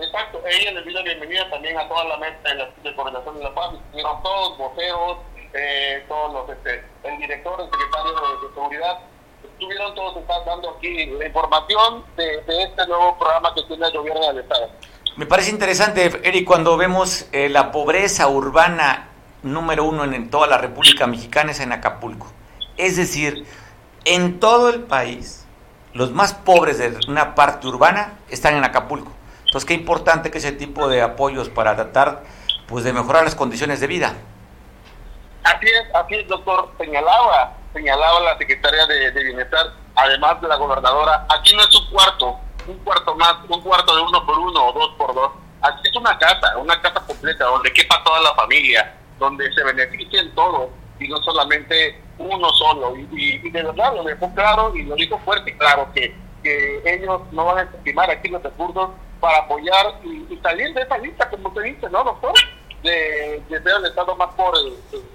Exacto, 0.00 0.42
ella 0.44 0.72
le 0.72 0.82
dio 0.82 0.92
la 0.92 1.02
bienvenida 1.02 1.48
también 1.50 1.78
a 1.78 1.86
toda 1.86 2.04
la 2.04 2.16
mesa 2.16 2.36
de, 2.42 2.54
la, 2.54 2.70
de 2.82 2.96
coordinación 2.96 3.38
de 3.38 3.44
la 3.44 3.54
paz, 3.54 3.74
estuvieron 3.74 4.22
todos, 4.22 4.58
voceros, 4.58 5.18
eh, 5.54 6.04
todos 6.08 6.32
los, 6.32 6.56
este, 6.56 6.84
el 7.04 7.18
director, 7.18 7.60
el 7.60 7.70
secretario 7.70 8.12
de, 8.12 8.54
seguridad, 8.54 8.98
estuvieron 9.52 9.94
todos 9.94 10.16
están 10.16 10.44
dando 10.44 10.70
aquí 10.70 11.06
la 11.06 11.26
información 11.26 12.04
de, 12.16 12.42
de 12.42 12.62
este 12.64 12.86
nuevo 12.86 13.16
programa 13.18 13.54
que 13.54 13.62
tiene 13.62 13.86
el 13.86 13.92
gobierno 13.92 14.26
del 14.28 14.38
Estado. 14.38 14.70
Me 15.16 15.26
parece 15.26 15.50
interesante, 15.50 16.20
Eric, 16.24 16.44
cuando 16.44 16.76
vemos 16.76 17.28
eh, 17.30 17.48
la 17.48 17.70
pobreza 17.70 18.26
urbana 18.28 19.10
número 19.44 19.84
uno 19.84 20.04
en, 20.04 20.14
en 20.14 20.28
toda 20.28 20.48
la 20.48 20.58
República 20.58 21.06
Mexicana 21.06 21.52
es 21.52 21.60
en 21.60 21.72
Acapulco. 21.72 22.26
Es 22.76 22.96
decir, 22.96 23.46
en 24.04 24.40
todo 24.40 24.70
el 24.70 24.82
país, 24.82 25.46
los 25.92 26.10
más 26.10 26.34
pobres 26.34 26.78
de 26.78 26.98
una 27.08 27.36
parte 27.36 27.68
urbana 27.68 28.18
están 28.28 28.56
en 28.56 28.64
Acapulco. 28.64 29.12
Entonces, 29.46 29.64
qué 29.64 29.74
importante 29.74 30.32
que 30.32 30.38
ese 30.38 30.50
tipo 30.50 30.88
de 30.88 31.00
apoyos 31.00 31.48
para 31.48 31.76
tratar 31.76 32.24
pues, 32.66 32.82
de 32.82 32.92
mejorar 32.92 33.22
las 33.22 33.36
condiciones 33.36 33.78
de 33.78 33.86
vida. 33.86 34.14
Así 35.44 35.66
es, 35.66 35.94
así 35.94 36.14
es, 36.16 36.28
doctor. 36.28 36.70
Señalaba, 36.78 37.54
señalaba 37.72 38.20
la 38.20 38.38
secretaria 38.38 38.86
de, 38.86 39.10
Bienestar, 39.10 39.72
además 39.94 40.40
de 40.40 40.48
la 40.48 40.56
gobernadora, 40.56 41.26
aquí 41.28 41.54
no 41.54 41.62
es 41.62 41.74
un 41.80 41.90
cuarto, 41.90 42.38
un 42.66 42.78
cuarto 42.78 43.14
más, 43.16 43.34
un 43.48 43.60
cuarto 43.60 43.94
de 43.94 44.02
uno 44.02 44.24
por 44.26 44.38
uno 44.38 44.66
o 44.68 44.72
dos 44.72 44.90
por 44.96 45.14
dos. 45.14 45.32
Aquí 45.62 45.88
es 45.88 45.96
una 45.96 46.18
casa, 46.18 46.56
una 46.58 46.80
casa 46.80 47.00
completa 47.06 47.44
donde 47.44 47.72
quepa 47.72 48.02
toda 48.04 48.20
la 48.20 48.34
familia, 48.34 48.94
donde 49.18 49.50
se 49.52 49.62
beneficien 49.64 50.34
todos 50.34 50.68
y 50.98 51.08
no 51.08 51.18
solamente 51.18 52.00
uno 52.18 52.48
solo. 52.50 52.96
Y, 52.96 53.08
y- 53.12 53.40
y 53.46 53.50
de 53.50 53.62
verdad 53.62 53.94
lo 53.94 54.02
dejó 54.04 54.32
claro 54.34 54.74
y 54.74 54.82
lo 54.82 54.94
dijo 54.94 55.18
fuerte 55.24 55.50
y 55.50 55.54
claro 55.58 55.88
que, 55.94 56.14
que 56.42 56.82
ellos 56.84 57.20
no 57.32 57.44
van 57.46 57.58
a 57.58 57.62
estimar 57.62 58.10
aquí 58.10 58.28
los 58.28 58.42
recursos 58.42 58.90
para 59.20 59.38
apoyar 59.38 59.94
y, 60.04 60.36
salir 60.42 60.74
de 60.74 60.82
esa 60.82 60.98
lista, 60.98 61.28
como 61.30 61.48
usted 61.48 61.62
dice, 61.62 61.88
¿no, 61.90 62.04
doctor? 62.04 62.32
De, 62.82 63.42
de 63.48 63.62
ser 63.62 63.72
el 63.78 63.86
estado 63.86 64.14
más 64.16 64.28
pobre 64.34 64.58
de- 64.60 65.13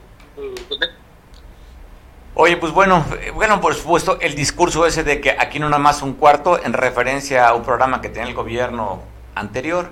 Oye, 2.42 2.56
pues 2.56 2.72
bueno, 2.72 3.06
eh, 3.20 3.32
bueno, 3.32 3.60
por 3.60 3.76
supuesto, 3.76 4.18
el 4.22 4.34
discurso 4.34 4.86
ese 4.86 5.04
de 5.04 5.20
que 5.20 5.32
aquí 5.32 5.60
no 5.60 5.68
nada 5.68 5.82
más 5.82 6.02
un 6.02 6.14
cuarto, 6.14 6.58
en 6.64 6.72
referencia 6.72 7.48
a 7.48 7.54
un 7.54 7.64
programa 7.64 8.00
que 8.00 8.08
tenía 8.08 8.30
el 8.30 8.34
gobierno 8.34 9.04
anterior, 9.36 9.92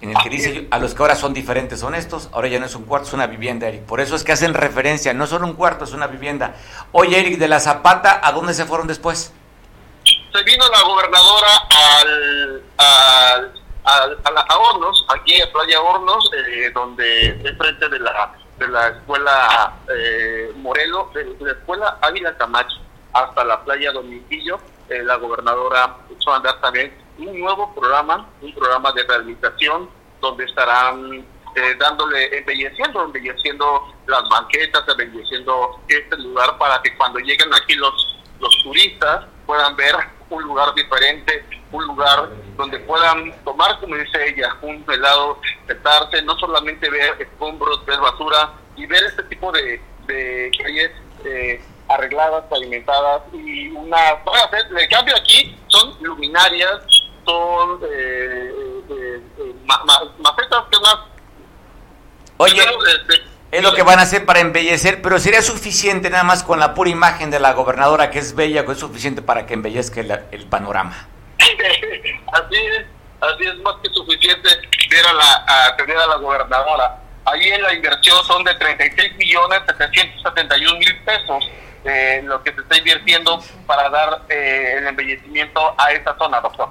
en 0.00 0.10
el 0.10 0.16
que 0.22 0.30
dice 0.30 0.68
a 0.70 0.78
los 0.78 0.94
que 0.94 1.02
ahora 1.02 1.14
son 1.14 1.34
diferentes 1.34 1.80
son 1.80 1.94
estos, 1.94 2.28
ahora 2.32 2.48
ya 2.48 2.58
no 2.58 2.66
es 2.66 2.74
un 2.74 2.84
cuarto, 2.84 3.08
es 3.08 3.12
una 3.12 3.26
vivienda, 3.26 3.68
Eric. 3.68 3.82
Por 3.82 4.00
eso 4.00 4.16
es 4.16 4.24
que 4.24 4.32
hacen 4.32 4.54
referencia, 4.54 5.12
no 5.12 5.26
solo 5.26 5.46
un 5.46 5.54
cuarto, 5.54 5.84
es 5.84 5.92
una 5.92 6.06
vivienda. 6.06 6.54
Oye, 6.92 7.18
Eric, 7.18 7.38
de 7.38 7.48
la 7.48 7.60
Zapata, 7.60 8.20
¿a 8.22 8.32
dónde 8.32 8.54
se 8.54 8.64
fueron 8.64 8.86
después? 8.86 9.32
Se 10.04 10.42
vino 10.42 10.64
la 10.68 10.82
gobernadora 10.82 11.48
al, 11.98 12.62
al, 12.78 13.52
a, 13.84 14.40
a, 14.40 14.56
Hornos, 14.56 15.06
aquí 15.08 15.40
a 15.40 15.52
Playa 15.52 15.80
Hornos, 15.80 16.30
eh, 16.32 16.70
donde 16.74 17.28
es 17.28 17.58
frente 17.58 17.88
de 17.88 17.98
la, 17.98 18.34
de 18.58 18.68
la 18.68 18.88
escuela 18.88 19.74
eh, 19.94 20.52
Morelos, 20.56 21.12
de, 21.14 21.36
la 21.40 21.52
escuela 21.52 21.98
Ávila 22.00 22.36
Camacho, 22.36 22.76
hasta 23.12 23.44
la 23.44 23.62
playa 23.64 23.92
Dominguillo, 23.92 24.58
eh, 24.88 25.02
la 25.02 25.16
gobernadora 25.16 25.96
hizo 26.10 26.32
andar 26.32 26.60
también 26.60 26.92
un 27.18 27.38
nuevo 27.38 27.74
programa, 27.74 28.28
un 28.42 28.54
programa 28.54 28.92
de 28.92 29.04
rehabilitación 29.04 29.88
donde 30.20 30.44
estarán 30.44 31.24
eh, 31.56 31.76
dándole, 31.78 32.38
embelleciendo, 32.38 33.04
embelleciendo 33.04 33.94
las 34.06 34.28
banquetas, 34.28 34.82
embelleciendo 34.88 35.80
este 35.88 36.16
lugar 36.18 36.58
para 36.58 36.82
que 36.82 36.96
cuando 36.96 37.18
lleguen 37.20 37.52
aquí 37.54 37.74
los, 37.74 38.18
los 38.40 38.62
turistas 38.62 39.26
puedan 39.46 39.76
ver 39.76 39.94
un 40.30 40.42
lugar 40.42 40.74
diferente, 40.74 41.46
un 41.74 41.84
lugar 41.86 42.30
donde 42.56 42.78
puedan 42.80 43.32
tomar, 43.44 43.78
como 43.80 43.96
dice 43.96 44.28
ella, 44.28 44.56
un 44.62 44.84
helado, 44.88 45.38
sentarse, 45.66 46.22
no 46.22 46.36
solamente 46.38 46.88
ver 46.88 47.20
escombros, 47.20 47.84
ver 47.84 47.98
basura 48.00 48.52
y 48.76 48.86
ver 48.86 49.04
este 49.04 49.22
tipo 49.24 49.50
de, 49.52 49.80
de 50.06 50.50
calles 50.62 50.90
eh, 51.24 51.62
arregladas, 51.88 52.44
pavimentadas 52.44 53.22
y 53.32 53.68
una... 53.70 53.98
el 54.10 54.88
cambio 54.88 55.16
aquí 55.16 55.56
son 55.68 55.96
luminarias, 56.00 56.80
son 57.24 57.80
eh, 57.82 58.52
eh, 58.90 59.20
eh 59.38 59.54
macetas 60.18 60.64
que 60.70 60.80
más... 60.80 60.96
Oye, 62.36 62.62
es 63.54 63.62
lo 63.62 63.72
que 63.74 63.84
van 63.84 64.00
a 64.00 64.02
hacer 64.02 64.26
para 64.26 64.40
embellecer, 64.40 65.00
pero 65.00 65.20
sería 65.20 65.40
suficiente 65.40 66.10
nada 66.10 66.24
más 66.24 66.42
con 66.42 66.58
la 66.58 66.74
pura 66.74 66.90
imagen 66.90 67.30
de 67.30 67.38
la 67.38 67.52
gobernadora 67.52 68.10
que 68.10 68.18
es 68.18 68.34
bella, 68.34 68.66
que 68.66 68.72
es 68.72 68.78
suficiente 68.78 69.22
para 69.22 69.46
que 69.46 69.54
embellezca 69.54 70.00
el, 70.00 70.46
panorama. 70.46 71.06
Así 72.32 72.56
es, 72.56 72.86
así 73.20 73.44
es 73.44 73.56
más 73.58 73.74
que 73.82 73.90
suficiente 73.90 74.48
ver 74.90 75.06
a, 75.06 75.12
la, 75.12 75.66
a 75.66 75.76
tener 75.76 75.96
a 75.96 76.06
la 76.06 76.16
gobernadora. 76.16 77.00
Ahí 77.26 77.48
en 77.48 77.62
la 77.62 77.72
inversión 77.72 78.22
son 78.24 78.44
de 78.44 78.54
36 78.54 79.16
millones 79.16 79.60
771 79.66 80.78
mil 80.78 80.96
pesos 81.04 81.44
eh, 81.84 82.22
lo 82.24 82.42
que 82.42 82.52
se 82.52 82.60
está 82.62 82.78
invirtiendo 82.78 83.42
para 83.66 83.90
dar 83.90 84.22
eh, 84.30 84.76
el 84.78 84.86
embellecimiento 84.86 85.74
a 85.76 85.92
esta 85.92 86.16
zona, 86.16 86.40
doctor. 86.40 86.70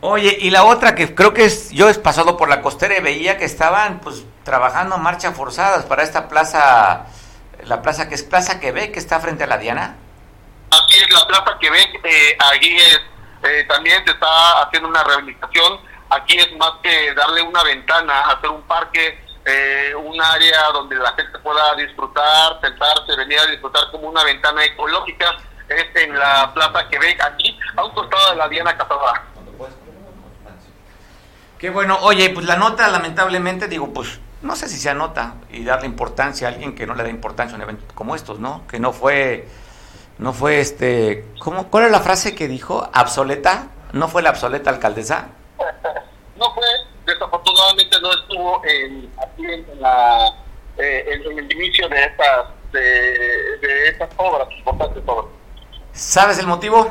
Oye, 0.00 0.36
y 0.40 0.50
la 0.50 0.64
otra 0.64 0.94
que 0.94 1.14
creo 1.14 1.34
que 1.34 1.44
es, 1.44 1.70
yo 1.70 1.90
he 1.90 1.94
pasado 1.94 2.36
por 2.38 2.48
la 2.48 2.62
costera 2.62 2.96
y 2.96 3.02
veía 3.02 3.36
que 3.36 3.44
estaban 3.44 4.00
pues 4.00 4.24
trabajando 4.42 4.96
marcha 4.96 5.32
forzadas 5.32 5.84
para 5.84 6.02
esta 6.02 6.28
plaza, 6.28 7.06
la 7.64 7.82
plaza 7.82 8.08
que 8.08 8.14
es 8.14 8.22
Plaza 8.22 8.60
Quebec, 8.60 8.92
que 8.92 8.98
está 8.98 9.20
frente 9.20 9.44
a 9.44 9.46
la 9.46 9.58
Diana. 9.58 9.96
Así 10.70 11.00
es, 11.02 11.10
la 11.12 11.26
Plaza 11.26 11.58
Quebec, 11.60 12.00
eh, 12.04 12.38
aquí 12.52 12.76
es, 12.76 13.00
eh, 13.44 13.64
también 13.68 14.04
se 14.04 14.12
está 14.12 14.62
haciendo 14.62 14.88
una 14.88 15.04
rehabilitación, 15.04 15.80
aquí 16.10 16.36
es 16.38 16.56
más 16.56 16.72
que 16.82 17.14
darle 17.14 17.42
una 17.42 17.62
ventana, 17.62 18.22
hacer 18.22 18.50
un 18.50 18.62
parque, 18.62 19.22
eh, 19.44 19.94
un 19.94 20.20
área 20.20 20.70
donde 20.72 20.96
la 20.96 21.12
gente 21.12 21.38
pueda 21.38 21.74
disfrutar, 21.74 22.60
sentarse, 22.60 23.16
venir 23.16 23.38
a 23.38 23.46
disfrutar 23.46 23.90
como 23.90 24.08
una 24.08 24.24
ventana 24.24 24.64
ecológica, 24.64 25.36
es 25.68 26.02
en 26.02 26.18
la 26.18 26.52
Plaza 26.52 26.88
Quebec, 26.88 27.20
aquí, 27.22 27.58
a 27.76 27.84
un 27.84 27.92
costado 27.92 28.30
de 28.30 28.36
la 28.36 28.48
Diana 28.48 28.76
Cazadora. 28.76 29.22
Qué 31.58 31.70
bueno. 31.70 31.98
Oye, 32.02 32.30
pues 32.30 32.44
la 32.44 32.56
nota, 32.56 32.88
lamentablemente, 32.88 33.68
digo, 33.68 33.92
pues 33.92 34.20
no 34.42 34.56
sé 34.56 34.68
si 34.68 34.76
se 34.76 34.90
anota 34.90 35.36
y 35.50 35.64
darle 35.64 35.86
importancia 35.86 36.46
a 36.46 36.50
alguien 36.50 36.74
que 36.74 36.86
no 36.86 36.94
le 36.94 37.02
da 37.02 37.08
importancia 37.08 37.54
a 37.54 37.56
un 37.56 37.62
evento 37.62 37.94
como 37.94 38.14
estos, 38.14 38.38
¿no? 38.38 38.66
Que 38.66 38.78
no 38.78 38.92
fue, 38.92 39.48
no 40.18 40.32
fue 40.32 40.60
este, 40.60 41.24
¿cómo, 41.38 41.70
¿cuál 41.70 41.86
es 41.86 41.90
la 41.90 42.00
frase 42.00 42.34
que 42.34 42.48
dijo? 42.48 42.88
¿Obsoleta? 42.94 43.68
¿No 43.92 44.08
fue 44.08 44.22
la 44.22 44.30
obsoleta 44.30 44.70
alcaldesa? 44.70 45.28
No 46.36 46.52
fue, 46.52 46.64
desafortunadamente 47.06 47.96
no 48.00 48.12
estuvo 48.12 48.60
en, 48.64 49.08
aquí 49.22 49.44
en, 49.44 49.80
la, 49.80 50.34
eh, 50.76 51.04
en, 51.06 51.38
el 51.38 51.52
inicio 51.52 51.88
de 51.88 52.06
estas, 52.06 52.46
de, 52.72 52.80
de 53.60 53.88
estas 53.88 54.10
obras, 54.16 54.48
importantes 54.58 55.00
obras. 55.06 55.26
¿Sabes 55.92 56.40
el 56.40 56.48
motivo? 56.48 56.90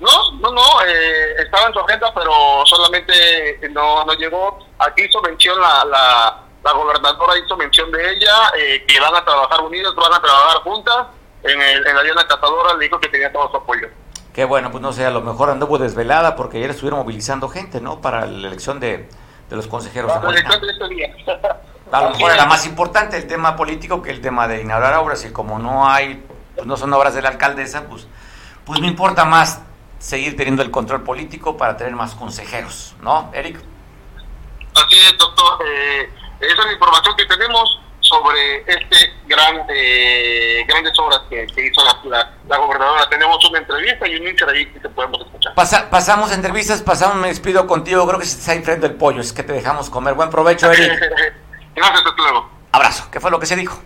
No, 0.00 0.32
no, 0.40 0.50
no, 0.50 0.62
eh, 0.86 1.42
estaba 1.42 1.68
en 1.68 1.72
su 1.74 1.80
agenda, 1.80 2.12
pero 2.14 2.32
solamente 2.66 3.58
no, 3.70 4.04
no 4.04 4.12
llegó. 4.14 4.58
Aquí 4.78 5.02
hizo 5.02 5.20
mención 5.22 5.60
la, 5.60 5.84
la, 5.84 6.38
la 6.62 6.72
gobernadora, 6.72 7.38
hizo 7.38 7.56
mención 7.56 7.92
de 7.92 8.12
ella, 8.12 8.50
eh, 8.56 8.84
que 8.86 8.98
van 8.98 9.14
a 9.14 9.24
trabajar 9.24 9.60
unidos, 9.62 9.94
van 9.96 10.14
a 10.14 10.20
trabajar 10.20 10.62
juntas. 10.62 11.06
En, 11.42 11.60
el, 11.60 11.86
en 11.86 11.96
la 11.96 12.02
Diana 12.02 12.26
Cazadora 12.26 12.74
le 12.74 12.84
dijo 12.84 13.00
que 13.00 13.08
tenía 13.08 13.32
todo 13.32 13.50
su 13.50 13.56
apoyo. 13.56 13.88
Qué 14.32 14.44
bueno, 14.44 14.70
pues 14.70 14.82
no 14.82 14.92
sé, 14.92 15.04
a 15.04 15.10
lo 15.10 15.22
mejor 15.22 15.50
anduvo 15.50 15.78
desvelada 15.78 16.36
porque 16.36 16.58
ayer 16.58 16.70
estuvieron 16.70 17.00
movilizando 17.00 17.48
gente, 17.48 17.80
¿no? 17.80 18.00
Para 18.00 18.26
la 18.26 18.48
elección 18.48 18.78
de, 18.78 19.08
de 19.48 19.56
los 19.56 19.66
consejeros. 19.66 20.12
La 20.22 20.30
elección 20.30 20.60
de 20.60 20.72
este 20.72 20.88
día. 20.88 21.14
A 21.90 22.02
lo 22.04 22.10
mejor 22.16 22.32
era 22.32 22.46
más 22.46 22.64
importante 22.66 23.16
el 23.16 23.26
tema 23.26 23.56
político 23.56 24.00
que 24.02 24.10
el 24.10 24.20
tema 24.20 24.46
de 24.46 24.62
inaugurar 24.62 24.94
obras 24.94 25.24
y 25.24 25.32
como 25.32 25.58
no 25.58 25.88
hay, 25.88 26.24
pues 26.54 26.66
no 26.66 26.76
son 26.76 26.92
obras 26.92 27.14
de 27.14 27.22
la 27.22 27.30
alcaldesa, 27.30 27.86
pues, 27.88 28.06
pues 28.64 28.80
me 28.80 28.86
importa 28.86 29.24
más 29.24 29.60
seguir 29.98 30.36
teniendo 30.36 30.62
el 30.62 30.70
control 30.70 31.02
político 31.02 31.56
para 31.56 31.76
tener 31.76 31.94
más 31.94 32.14
consejeros, 32.14 32.94
¿no, 33.02 33.30
Eric? 33.34 33.60
Así 34.74 34.96
es, 34.96 35.18
doctor. 35.18 35.58
Eh, 35.66 36.08
esa 36.40 36.52
es 36.60 36.66
la 36.66 36.72
información 36.72 37.16
que 37.16 37.26
tenemos 37.26 37.80
sobre 38.10 38.64
este 38.66 38.96
gran 39.26 39.64
eh, 39.68 40.64
grandes 40.66 40.98
obras 40.98 41.20
que, 41.30 41.44
hizo 41.44 41.82
la, 42.08 42.58
gobernadora. 42.58 43.08
Tenemos 43.08 43.42
una 43.48 43.60
entrevista 43.60 44.08
y 44.08 44.16
un 44.16 44.26
ahí 44.26 44.66
que 44.66 44.88
podemos 44.88 45.20
escuchar. 45.20 45.54
pasamos 45.54 46.32
entrevistas, 46.32 46.82
pasamos, 46.82 47.16
me 47.16 47.28
despido 47.28 47.66
contigo. 47.66 48.06
Creo 48.06 48.18
que 48.18 48.26
se 48.26 48.38
está 48.38 48.54
enfrente 48.54 48.86
el 48.86 48.94
pollo, 48.94 49.20
es 49.20 49.32
que 49.32 49.44
te 49.44 49.52
dejamos 49.52 49.88
comer. 49.88 50.14
Buen 50.14 50.30
provecho, 50.30 50.70
Eric. 50.70 50.90
Gracias, 51.74 52.04
hasta 52.04 52.22
luego. 52.22 52.50
Abrazo. 52.72 53.08
¿Qué 53.10 53.20
fue 53.20 53.30
lo 53.30 53.38
que 53.38 53.46
se 53.46 53.56
dijo? 53.56 53.80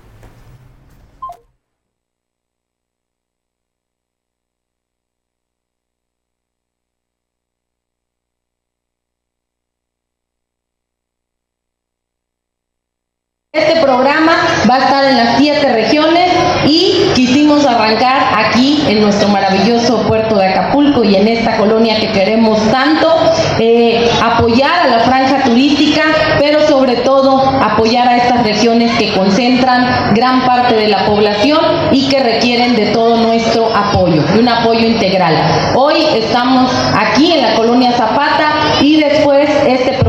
Este 13.55 13.81
programa 13.81 14.33
va 14.69 14.75
a 14.75 14.79
estar 14.79 15.05
en 15.05 15.17
las 15.17 15.39
siete 15.39 15.73
regiones 15.73 16.29
y 16.67 17.13
quisimos 17.15 17.65
arrancar 17.65 18.21
aquí 18.37 18.83
en 18.89 19.01
nuestro 19.01 19.29
maravilloso 19.29 20.09
puerto 20.09 20.37
de 20.37 20.49
Acapulco 20.49 21.05
y 21.05 21.15
en 21.15 21.29
esta 21.29 21.57
colonia 21.57 22.01
que 22.01 22.11
queremos 22.11 22.59
tanto, 22.73 23.15
eh, 23.61 24.11
apoyar 24.21 24.81
a 24.81 24.89
la 24.89 24.99
franja 25.05 25.45
turística, 25.45 26.03
pero 26.41 26.67
sobre 26.67 26.97
todo 26.97 27.49
apoyar 27.63 28.09
a 28.09 28.17
estas 28.17 28.43
regiones 28.43 28.91
que 28.99 29.13
concentran 29.15 30.15
gran 30.15 30.45
parte 30.45 30.75
de 30.75 30.89
la 30.89 31.07
población 31.07 31.61
y 31.93 32.09
que 32.09 32.25
requieren 32.25 32.75
de 32.75 32.87
todo 32.87 33.19
nuestro 33.19 33.73
apoyo, 33.73 34.25
de 34.33 34.41
un 34.41 34.49
apoyo 34.49 34.85
integral. 34.85 35.37
Hoy 35.77 36.05
estamos 36.17 36.73
aquí 36.93 37.31
en 37.31 37.43
la 37.43 37.55
colonia 37.55 37.93
Zapata 37.93 38.44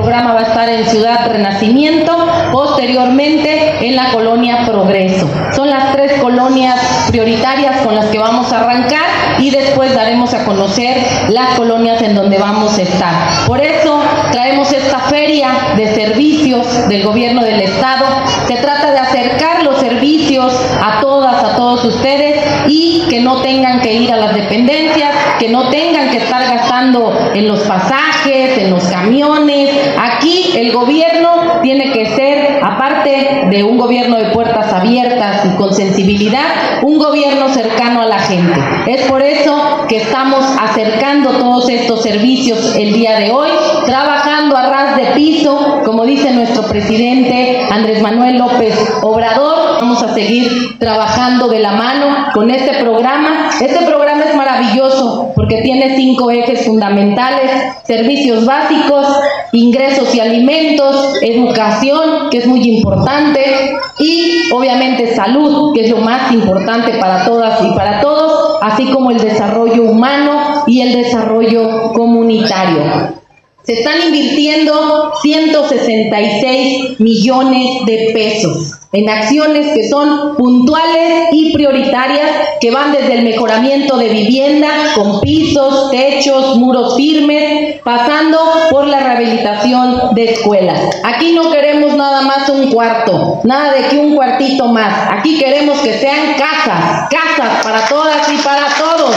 programa 0.06 0.34
va 0.34 0.42
a 0.42 0.44
estar 0.44 0.70
en 0.70 0.86
Ciudad 0.86 1.28
Renacimiento, 1.28 2.16
posteriormente 2.52 3.88
en 3.88 3.96
la 3.96 4.12
colonia 4.12 4.64
Progreso. 4.64 5.28
Son 5.56 5.68
las 5.68 5.94
tres 5.94 6.22
colonias 6.22 6.80
prioritarias 7.08 7.82
con 7.82 7.96
las 7.96 8.06
que 8.06 8.20
vamos 8.20 8.54
a 8.54 8.60
arrancar 8.60 9.06
y 9.40 9.50
después 9.50 9.96
daremos 9.96 10.32
a 10.36 10.46
conocer 10.46 11.04
las 11.30 11.56
colonias 11.56 12.04
en 12.04 12.14
donde 12.14 12.38
vamos 12.38 12.78
a 12.78 12.84
estar. 12.84 13.14
Por 13.48 13.60
eso 13.60 14.00
traemos 14.32 14.72
esta 14.72 15.00
feria 15.00 15.50
de 15.76 15.96
servicios 15.96 16.88
del 16.88 17.04
gobierno 17.04 17.44
del 17.44 17.62
estado. 17.62 18.06
Se 18.48 18.58
trata 18.58 18.92
de 18.92 19.00
acercar 19.00 19.64
los 19.64 19.80
servicios 19.80 20.54
a 20.84 21.00
a 21.44 21.56
todos 21.56 21.84
ustedes 21.86 22.42
y 22.68 23.04
que 23.10 23.20
no 23.22 23.42
tengan 23.42 23.82
que 23.82 23.94
ir 23.94 24.12
a 24.12 24.18
las 24.18 24.36
dependencias, 24.36 25.12
que 25.40 25.50
no 25.50 25.70
tengan 25.70 26.10
que 26.10 26.18
estar 26.18 26.44
gastando 26.44 27.14
en 27.34 27.48
los 27.48 27.62
pasajes, 27.62 28.58
en 28.58 28.72
los 28.72 28.84
camiones. 28.86 29.70
Aquí 29.98 30.54
el 30.56 30.72
gobierno 30.72 31.60
tiene 31.62 31.92
que 31.92 32.06
ser, 32.16 32.60
aparte 32.64 33.48
de 33.50 33.64
un 33.64 33.78
gobierno 33.78 34.18
de 34.18 34.32
puertas 34.32 34.72
abiertas 34.74 35.46
y 35.46 35.56
con 35.58 35.74
sensibilidad, 35.74 36.82
un 36.84 36.98
gobierno 36.98 37.50
cercano 37.50 38.02
a 38.02 38.06
la 38.06 38.20
gente. 38.20 38.60
Es 38.88 39.02
por 39.04 39.22
eso 39.22 39.86
que 39.88 39.98
estamos 39.98 40.44
acercando 40.60 41.32
todos 41.32 41.70
estos 41.70 42.02
servicios 42.02 42.76
el 42.76 42.94
día 42.94 43.18
de 43.18 43.32
hoy, 43.32 43.50
trabajando 43.86 44.58
a 44.58 44.70
ras 44.70 44.98
de 44.98 45.06
piso 45.14 45.82
como 45.86 46.06
dice 46.06 46.32
nuestro 46.32 46.64
presidente 46.64 47.66
Andrés 47.72 48.02
Manuel 48.02 48.38
López 48.38 48.76
Obrador, 49.02 49.78
vamos 49.80 50.02
a 50.04 50.14
seguir 50.14 50.78
trabajando 50.80 51.25
de 51.26 51.60
la 51.60 51.72
mano 51.72 52.28
con 52.36 52.52
este 52.52 52.76
programa. 52.84 53.50
Este 53.60 53.84
programa 53.84 54.26
es 54.26 54.36
maravilloso 54.36 55.32
porque 55.36 55.64
tiene 55.64 55.96
cinco 55.96 56.30
ejes 56.30 56.66
fundamentales, 56.68 57.50
servicios 57.84 58.46
básicos, 58.46 59.08
ingresos 59.52 60.14
y 60.14 60.20
alimentos, 60.20 61.16
educación, 61.24 62.30
que 62.30 62.38
es 62.38 62.46
muy 62.46 62.62
importante, 62.70 63.76
y 63.98 64.52
obviamente 64.54 65.16
salud, 65.16 65.74
que 65.74 65.86
es 65.86 65.90
lo 65.90 65.98
más 65.98 66.32
importante 66.32 66.92
para 67.00 67.26
todas 67.26 67.60
y 67.64 67.76
para 67.76 68.02
todos, 68.02 68.60
así 68.62 68.86
como 68.92 69.10
el 69.10 69.18
desarrollo 69.18 69.82
humano 69.82 70.64
y 70.68 70.82
el 70.82 70.94
desarrollo 70.94 71.92
comunitario. 71.94 73.16
Se 73.64 73.80
están 73.80 73.96
invirtiendo 74.06 75.12
166 75.24 77.00
millones 77.00 77.84
de 77.88 78.12
pesos 78.14 78.76
en 78.96 79.10
acciones 79.10 79.74
que 79.74 79.90
son 79.90 80.36
puntuales 80.38 81.28
y 81.34 81.52
prioritarias 81.52 82.30
que 82.62 82.72
van 82.72 82.94
desde 82.94 83.16
el 83.16 83.26
mejoramiento 83.26 83.98
de 83.98 84.08
vivienda 84.08 84.70
con 84.96 85.20
pisos, 85.20 85.92
techos, 85.92 86.56
muros 86.56 86.96
firmes, 86.96 87.82
pasando 87.84 88.40
por 88.70 88.88
la 88.88 89.02
rehabilitación 89.02 90.16
de 90.16 90.32
escuelas. 90.32 90.80
Aquí 91.04 91.34
no 91.34 91.52
queremos 91.52 91.96
nada 91.96 92.22
más 92.22 92.48
un 92.48 92.72
cuarto, 92.72 93.42
nada 93.44 93.74
de 93.74 93.88
que 93.90 93.98
un 93.98 94.16
cuartito 94.16 94.68
más. 94.68 95.12
Aquí 95.12 95.38
queremos 95.38 95.78
que 95.80 95.94
sean 96.00 96.36
casas, 96.38 97.10
casas 97.10 97.64
para 97.64 97.86
todas 97.88 98.32
y 98.32 98.38
para 98.38 98.68
todos, 98.80 99.14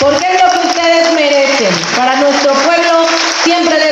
porque 0.00 0.26
es 0.26 0.42
lo 0.42 0.50
que 0.50 0.66
ustedes 0.66 1.14
merecen. 1.14 1.72
Para 1.96 2.16
nuestro 2.16 2.52
pueblo 2.54 3.06
siempre 3.44 3.76
debe 3.78 3.91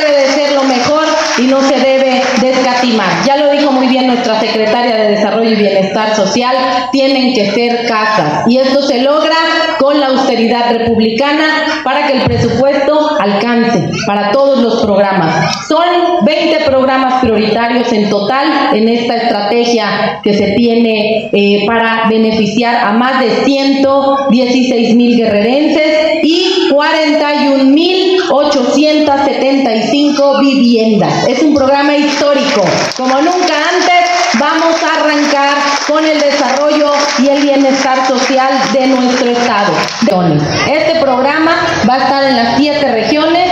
y 1.37 1.47
no 1.47 1.61
se 1.61 1.75
debe 1.79 2.21
descatimar. 2.41 3.09
Ya 3.25 3.37
lo 3.37 3.51
dijo 3.51 3.71
muy 3.71 3.87
bien 3.87 4.07
nuestra 4.07 4.39
secretaria 4.39 4.95
de 4.95 5.11
Desarrollo 5.11 5.51
y 5.51 5.55
Bienestar 5.55 6.15
Social, 6.15 6.55
tienen 6.91 7.33
que 7.33 7.51
ser 7.51 7.85
casas. 7.87 8.47
Y 8.47 8.57
esto 8.57 8.81
se 8.81 9.01
logra 9.01 9.35
con 9.79 9.99
la 9.99 10.07
austeridad 10.07 10.71
republicana 10.71 11.81
para 11.83 12.07
que 12.07 12.13
el 12.13 12.21
presupuesto 12.23 13.17
alcance 13.19 13.89
para 14.05 14.31
todos 14.31 14.59
los 14.59 14.81
programas. 14.83 15.67
Son 15.67 16.25
20 16.25 16.65
programas 16.65 17.21
prioritarios 17.21 17.91
en 17.91 18.09
total 18.09 18.75
en 18.75 18.87
esta 18.89 19.15
estrategia 19.15 20.19
que 20.23 20.33
se 20.33 20.51
tiene 20.51 21.29
eh, 21.31 21.63
para 21.65 22.07
beneficiar 22.09 22.75
a 22.75 22.93
más 22.93 23.19
de 23.19 23.29
116 23.45 24.95
mil 24.95 25.17
guerrerenses 25.17 26.23
y 26.23 26.69
41 26.71 27.65
mil 27.65 28.00
875 28.31 30.39
viviendas. 30.39 31.27
Es 31.27 31.43
un 31.43 31.53
programa 31.53 31.97
histórico. 31.97 32.61
Como 32.95 33.21
nunca 33.21 33.53
antes, 33.73 34.39
vamos 34.39 34.81
a 34.81 34.95
arrancar 34.95 35.57
con 35.85 36.05
el 36.05 36.17
desarrollo 36.19 36.93
y 37.19 37.27
el 37.27 37.41
bienestar 37.41 38.07
social 38.07 38.53
de 38.71 38.87
nuestro 38.87 39.31
estado. 39.31 39.73
Este 40.71 41.01
programa 41.01 41.57
va 41.87 41.95
a 41.95 41.97
estar 41.97 42.23
en 42.23 42.37
las 42.37 42.55
siete 42.57 42.89
regiones. 42.91 43.51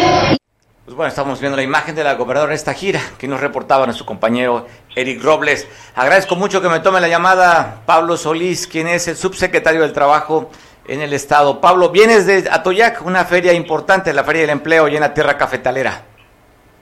Pues 0.85 0.95
bueno, 0.95 1.09
estamos 1.09 1.41
viendo 1.41 1.57
la 1.57 1.63
imagen 1.63 1.93
de 1.93 2.03
la 2.03 2.15
gobernadora 2.15 2.51
de 2.51 2.55
esta 2.55 2.73
gira 2.73 3.01
que 3.17 3.27
nos 3.27 3.41
reportaba 3.41 3.85
nuestro 3.85 4.05
compañero 4.05 4.65
Eric 4.95 5.21
Robles. 5.21 5.67
Agradezco 5.95 6.37
mucho 6.37 6.61
que 6.61 6.69
me 6.69 6.79
tome 6.79 7.01
la 7.01 7.09
llamada 7.09 7.81
Pablo 7.85 8.15
Solís, 8.17 8.65
quien 8.65 8.87
es 8.87 9.09
el 9.09 9.17
subsecretario 9.17 9.81
del 9.81 9.91
Trabajo 9.93 10.49
en 10.89 11.01
el 11.01 11.13
estado. 11.13 11.61
Pablo, 11.61 11.89
vienes 11.89 12.25
de 12.25 12.49
Atoyac, 12.49 13.01
una 13.03 13.23
feria 13.25 13.53
importante, 13.53 14.11
la 14.13 14.23
Feria 14.23 14.41
del 14.41 14.49
Empleo 14.49 14.87
llena 14.87 15.13
tierra 15.13 15.37
cafetalera. 15.37 16.01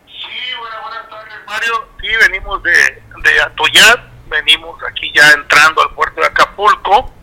Sí, 0.06 0.56
buenas, 0.58 0.82
buenas 0.82 1.10
tardes, 1.10 1.34
Mario. 1.46 1.88
Sí, 2.00 2.08
venimos 2.22 2.63
de, 2.63 2.72
de 2.72 3.41
Atoyac, 3.41 4.00
venimos 4.30 4.82
aquí 4.89 5.12
ya 5.13 5.32
entrando 5.34 5.82
al 5.82 5.93
puerto 5.93 6.22
de 6.22 6.28
Acapulco. 6.28 7.13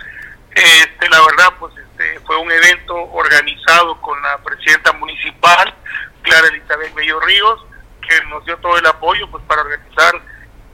Este, 0.55 1.09
la 1.09 1.21
verdad, 1.21 1.55
pues 1.59 1.75
este, 1.77 2.21
fue 2.21 2.37
un 2.37 2.53
evento 2.53 2.95
organizado 2.95 4.01
con 4.01 4.21
la 4.23 4.39
presidenta 4.39 4.93
municipal, 4.93 5.75
Clara 6.23 6.49
Elizabeth 6.49 6.95
Bello 6.95 7.19
Ríos, 7.21 7.65
que 8.07 8.25
nos 8.29 8.45
dio 8.45 8.57
todo 8.59 8.77
el 8.79 8.87
apoyo 8.87 9.31
pues 9.31 9.43
para 9.45 9.63
organizar 9.63 10.15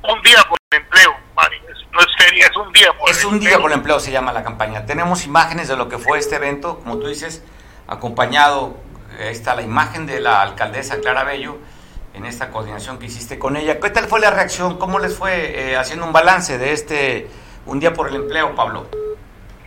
un 0.03 0.23
día 0.23 0.42
por 0.49 0.59
el 0.73 0.79
empleo, 0.79 1.16
Mario. 1.37 1.69
No 1.92 2.00
es 2.00 2.07
feria, 2.16 2.46
es 2.46 2.57
un 2.57 2.72
día 2.72 2.92
por 2.92 3.11
Es 3.11 3.20
el 3.20 3.26
un 3.26 3.35
empleo. 3.35 3.50
día 3.50 3.61
por 3.61 3.70
el 3.72 3.76
empleo, 3.79 4.00
se 4.00 4.12
llama 4.12 4.33
la 4.33 4.42
campaña. 4.44 4.87
Tenemos 4.87 5.24
imágenes 5.24 5.68
de 5.68 5.76
lo 5.76 5.88
que 5.88 5.98
fue 5.98 6.18
este 6.18 6.37
evento, 6.37 6.79
como 6.79 6.98
tú 6.98 7.09
dices, 7.09 7.42
acompañado, 7.88 8.76
eh, 9.18 9.24
ahí 9.29 9.33
está 9.33 9.55
la 9.55 9.62
imagen 9.62 10.07
de 10.07 10.20
la 10.20 10.40
alcaldesa 10.42 11.00
Clara 11.00 11.24
Bello 11.24 11.59
en 12.14 12.24
esta 12.26 12.50
coordinación 12.50 12.98
que 12.98 13.07
hiciste 13.07 13.38
con 13.38 13.57
ella. 13.57 13.81
¿Qué 13.81 13.90
tal 13.90 14.07
fue 14.07 14.20
la 14.20 14.31
reacción? 14.31 14.79
¿Cómo 14.79 14.98
les 14.98 15.16
fue 15.16 15.70
eh, 15.72 15.76
haciendo 15.76 16.07
un 16.07 16.12
balance 16.12 16.59
de 16.59 16.72
este 16.72 17.29
un 17.66 17.81
día 17.81 17.92
por 17.92 18.09
el 18.09 18.16
empleo, 18.16 18.55
Pablo? 18.55 18.88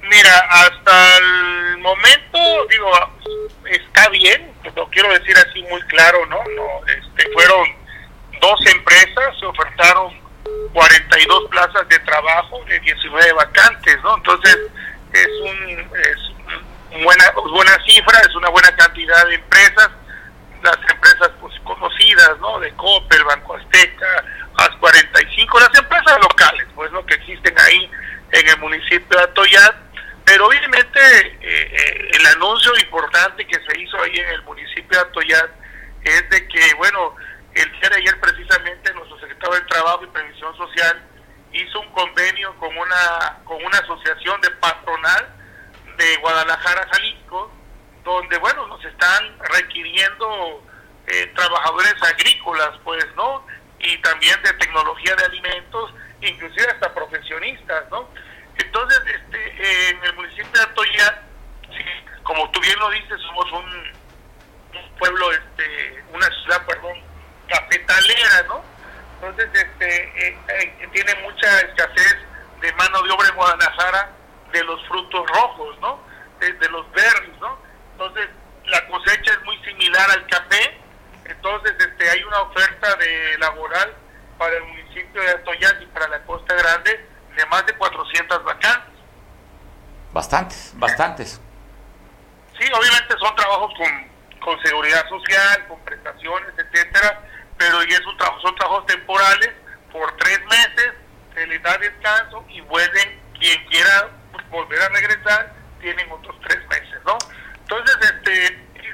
Mira, 0.01 0.39
hasta 0.49 1.17
el 1.17 1.77
momento, 1.79 2.39
digo, 2.69 2.89
está 3.65 4.09
bien, 4.09 4.51
lo 4.75 4.87
quiero 4.89 5.09
decir 5.13 5.35
así 5.37 5.61
muy 5.63 5.81
claro, 5.83 6.25
¿no? 6.27 6.37
no 6.37 6.85
este, 6.87 7.31
fueron 7.33 7.67
dos 8.41 8.59
empresas, 8.67 9.37
se 9.39 9.45
ofertaron 9.45 10.13
42 10.73 11.49
plazas 11.49 11.87
de 11.87 11.99
trabajo 11.99 12.63
de 12.67 12.79
19 12.79 13.33
vacantes, 13.33 13.97
¿no? 14.03 14.17
Entonces, 14.17 14.57
es 15.13 15.27
un 15.41 15.69
es 15.69 17.03
buena 17.03 17.31
buena 17.51 17.77
cifra, 17.85 18.19
es 18.21 18.35
una 18.35 18.49
buena 18.49 18.75
cantidad 18.75 19.27
de 19.27 19.35
empresas, 19.35 19.89
las 20.63 20.77
empresas 20.89 21.31
pues 21.39 21.53
conocidas, 21.63 22.39
¿no? 22.39 22.59
De 22.59 22.71
Coppel, 22.73 23.23
Banco 23.23 23.55
Azteca, 23.55 24.23
AS45, 24.55 25.59
las 25.59 25.79
empresas 25.79 26.19
locales, 26.21 26.67
pues, 26.75 26.91
¿no? 26.91 27.05
Que 27.05 27.15
existen 27.15 27.57
ahí 27.59 27.89
en 28.31 28.49
el 28.49 28.57
municipio 28.57 29.17
de 29.17 29.23
Atoyat, 29.23 29.75
pero 30.25 30.47
obviamente 30.47 30.99
eh, 30.99 31.39
eh, 31.41 32.11
el 32.13 32.25
anuncio 32.27 32.75
importante 32.77 33.45
que 33.45 33.55
se 33.55 33.79
hizo 33.79 34.01
ahí 34.01 34.15
en 34.15 34.29
el 34.29 34.41
municipio 34.43 34.97
de 34.97 35.05
Atoyat 35.05 35.49
es 36.03 36.29
de 36.29 36.47
que, 36.47 36.73
bueno, 36.75 37.15
el 37.55 37.71
día 37.71 37.89
de 37.89 37.95
ayer 37.97 38.19
precisamente 38.19 38.93
nuestro 38.93 39.19
secretario 39.19 39.55
del 39.55 39.67
Trabajo 39.67 40.03
y 40.03 40.07
Previsión 40.07 40.55
Social 40.57 41.01
hizo 41.51 41.79
un 41.81 41.89
convenio 41.91 42.55
con 42.57 42.75
una 42.75 43.39
con 43.45 43.63
una 43.63 43.77
asociación 43.77 44.41
de 44.41 44.49
patronal 44.51 45.27
de 45.97 46.17
Guadalajara, 46.17 46.87
Jalisco, 46.91 47.51
donde, 48.03 48.37
bueno, 48.37 48.67
nos 48.67 48.83
están 48.83 49.37
requiriendo 49.39 50.63
eh, 51.07 51.31
trabajadores 51.35 51.95
agrícolas, 52.01 52.71
pues, 52.83 53.05
¿no? 53.15 53.45
Y 53.79 53.97
también 53.99 54.41
de 54.41 54.53
tecnología 54.53 55.15
de 55.15 55.25
alimentos, 55.25 55.93
inclusive 56.21 56.67
hasta 56.71 56.93
profesionistas, 56.93 57.89
¿no? 57.91 58.09
Entonces, 58.57 59.01
este, 59.05 59.89
en 59.89 60.03
el 60.03 60.13
municipio 60.15 60.51
de 60.51 60.61
Atoya, 60.61 61.21
sí, 61.69 61.85
como 62.23 62.49
tú 62.51 62.59
bien 62.61 62.79
lo 62.79 62.89
dices, 62.89 63.21
somos 63.21 63.51
un, 63.51 64.79
un 64.79 64.95
pueblo, 64.97 65.31
este, 65.31 66.03
una 66.13 66.27
ciudad, 66.27 66.65
perdón, 66.65 67.12
cafetalera, 67.47 68.43
¿no? 68.47 68.63
Entonces, 69.15 69.49
este, 69.53 70.27
eh, 70.27 70.37
eh, 70.47 70.89
tiene 70.91 71.15
mucha 71.21 71.59
escasez 71.61 72.17
de 72.61 72.73
mano 72.73 73.01
de 73.03 73.11
obra 73.11 73.29
en 73.29 73.35
Guadalajara 73.35 74.11
de 74.51 74.63
los 74.63 74.85
frutos 74.87 75.25
rojos, 75.29 75.79
¿no? 75.79 75.99
De, 76.39 76.51
de 76.53 76.69
los 76.69 76.89
berries, 76.91 77.37
¿no? 77.39 77.57
Entonces, 77.93 78.29
la 78.65 78.87
cosecha 78.87 79.31
es 79.31 79.43
muy 79.43 79.57
similar 79.63 80.09
al 80.11 80.25
café, 80.27 80.77
entonces 81.25 81.73
este, 81.79 82.09
hay 82.09 82.23
una 82.23 82.41
oferta 82.41 82.95
de 82.95 83.37
laboral 83.37 83.95
para 84.37 84.55
el 84.57 84.63
municipio 84.63 85.21
de 85.21 85.31
Atoyán 85.31 85.81
y 85.81 85.85
para 85.87 86.07
la 86.07 86.23
Costa 86.23 86.53
Grande 86.53 87.09
de 87.35 87.45
más 87.47 87.65
de 87.65 87.73
400 87.73 88.43
vacantes. 88.43 88.93
Bastantes, 90.11 90.71
bastantes. 90.75 91.41
Sí, 92.59 92.65
obviamente 92.71 93.15
son 93.19 93.35
trabajos 93.35 93.73
con, 93.77 94.12
con 94.43 94.61
seguridad 94.61 95.07
social, 95.09 95.67
con 95.67 95.79
prestaciones, 95.85 96.49
etcétera, 96.57 97.21
pero 97.57 97.83
y 97.83 97.89
es 97.93 98.05
un 98.05 98.17
son 98.41 98.55
trabajos 98.55 98.85
temporales 98.85 99.51
por 99.91 100.15
tres 100.17 100.39
meses, 100.45 100.93
se 101.33 101.47
les 101.47 101.61
da 101.63 101.77
descanso 101.77 102.45
y 102.49 102.61
vuelven, 102.61 103.21
quien 103.39 103.65
quiera 103.67 104.09
volver 104.49 104.81
a 104.81 104.89
regresar, 104.89 105.53
tienen 105.79 106.11
otros 106.11 106.35
tres 106.41 106.59
meses, 106.67 106.99
¿no? 107.05 107.17
Entonces, 107.55 107.97
este, 108.01 108.47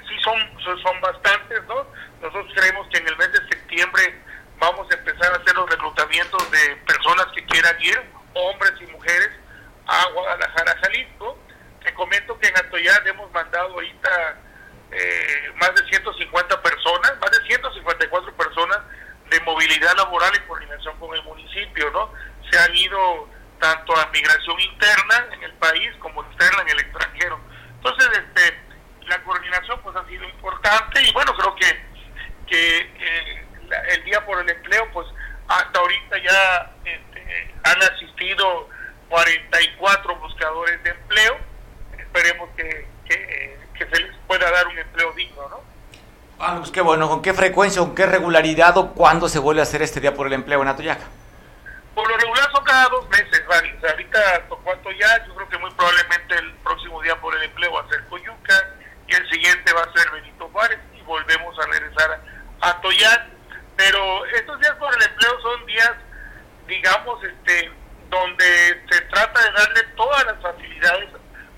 sí 0.08 0.18
son, 0.24 0.38
son, 0.64 1.02
bastantes, 1.02 1.64
¿no? 1.68 1.86
Nosotros 2.22 2.52
creemos 2.56 2.88
que 2.92 3.00
en 3.00 3.08
el 3.08 3.18
mes 3.18 3.32
de 3.32 3.48
septiembre 3.50 4.22
vamos 4.60 4.88
a 4.92 4.96
empezar 4.96 5.34
a 5.34 5.38
hacer 5.38 5.56
los 5.56 5.70
reclutamientos 5.70 6.52
de 6.52 6.76
personas 6.88 7.28
que 7.36 7.46
quieran 7.46 7.76
ir, 7.82 8.00
hombres 8.34 8.74
y 8.82 8.86
mujeres, 8.88 9.30
a 9.88 10.06
Guadalajara, 10.14 10.78
Jalisco. 10.82 11.40
Te 11.84 11.94
comento 11.94 12.38
que 12.40 12.48
en 12.48 12.58
Atoyán 12.58 13.08
hemos 13.08 13.32
mandado 13.32 13.74
ahorita 13.74 14.38
eh, 14.91 15.52
más 15.56 15.73
de 15.75 15.88
150 15.89 16.62
personas, 16.62 17.13
más 17.19 17.32
de 17.32 17.45
154 17.47 18.34
personas 18.36 18.80
de 19.30 19.39
movilidad 19.41 19.95
laboral 19.95 20.36
en 20.36 20.47
coordinación 20.47 20.97
con 20.99 21.15
el 21.15 21.23
municipio, 21.23 21.91
¿no? 21.91 22.12
Se 22.49 22.58
han 22.58 22.75
ido 22.75 23.30
tanto 23.60 23.95
a 23.95 24.08
migración 24.08 24.60
interna 24.60 25.28
en 25.34 25.43
el 25.43 25.54
país 25.54 25.89
como 25.99 26.23
externa 26.23 26.62
en 26.63 26.69
el 26.69 26.80
extranjero. 26.80 27.39
Entonces, 27.75 28.08
este, 28.17 28.60
la 29.08 29.21
coordinación 29.23 29.80
pues 29.82 29.95
ha 29.95 30.06
sido 30.08 30.23
importante 30.23 31.02
y 31.02 31.12
bueno, 31.13 31.34
creo 31.36 31.56
que, 31.56 31.82
que 32.47 33.45
el 33.89 34.04
Día 34.04 34.25
por 34.25 34.39
el 34.39 34.49
Empleo, 34.49 34.89
pues 34.91 35.08
hasta 35.47 35.80
ahorita 35.80 36.17
ya 36.17 36.71
este, 36.86 37.54
han 37.63 37.82
asistido 37.84 38.69
44 39.10 40.15
buscadores 40.17 40.82
de 40.84 40.91
empleo. 40.91 41.38
Esperemos 41.97 42.49
que, 42.56 42.88
que, 43.08 43.60
que 43.78 43.86
se 43.86 44.02
les 44.02 44.09
pueda 44.30 44.52
dar 44.52 44.68
un 44.68 44.78
empleo 44.78 45.12
digno, 45.13 45.50
¿no? 45.50 45.60
Ah, 46.38 46.58
pues 46.60 46.70
qué 46.70 46.82
bueno. 46.82 47.10
¿Con 47.10 47.24
qué 47.24 47.34
frecuencia, 47.34 47.82
con 47.82 47.96
qué 47.96 48.06
regularidad 48.06 48.78
o 48.78 48.94
cuándo 48.94 49.28
se 49.28 49.39
vuelve 49.39 49.62
a 49.62 49.63
hacer 49.63 49.82
este 49.82 50.00
Día 50.00 50.13
por 50.13 50.28
el 50.28 50.34
Empleo 50.34 50.62
en 50.62 50.68
Atoyac? 50.68 51.00
Por 51.96 52.08
lo 52.08 52.15
regular 52.15 52.48
son 52.52 52.63
cada 52.63 52.88
dos 52.89 53.10
meses, 53.10 53.44
¿vale? 53.48 53.76
O 53.76 53.82
sea, 53.82 53.89
ahorita 53.89 54.48
tocó 54.48 54.72
Atoyac, 54.72 55.28
yo 55.28 55.36
creo 55.36 55.50
que 55.50 55.58
muy 55.58 55.72
probablemente 55.72 56.36
el 56.36 56.54
próximo 56.58 57.02
Día 57.02 57.20
por 57.20 57.36
el 57.36 57.42
Empleo 57.42 57.74
va 57.74 57.82
a 57.82 57.89
ser 57.89 58.06
Coyuca 58.06 58.70
y 59.08 59.15
el 59.15 59.30
siguiente 59.32 59.74
va 59.74 59.82
a 59.82 59.94
ser 59.94 60.12
Benito 60.12 60.48
Juárez 60.54 60.80
y 60.96 61.02
volvemos 61.02 61.58
a 61.58 61.65
regresar 61.65 62.22
a 62.62 62.70
Atoyac. 62.70 63.22
Pero 63.78 64.26
estos 64.28 64.60
días 64.60 64.74
por 64.74 64.94
el 64.96 65.02
empleo 65.02 65.42
son 65.42 65.65
días, 65.65 65.94
digamos, 66.68 67.24
este 67.24 67.72
donde 68.12 68.84
se 68.92 69.02
trata 69.02 69.42
de 69.42 69.52
darle 69.54 69.84
todas 69.96 70.24
las 70.26 70.39
facilidades 70.42 71.10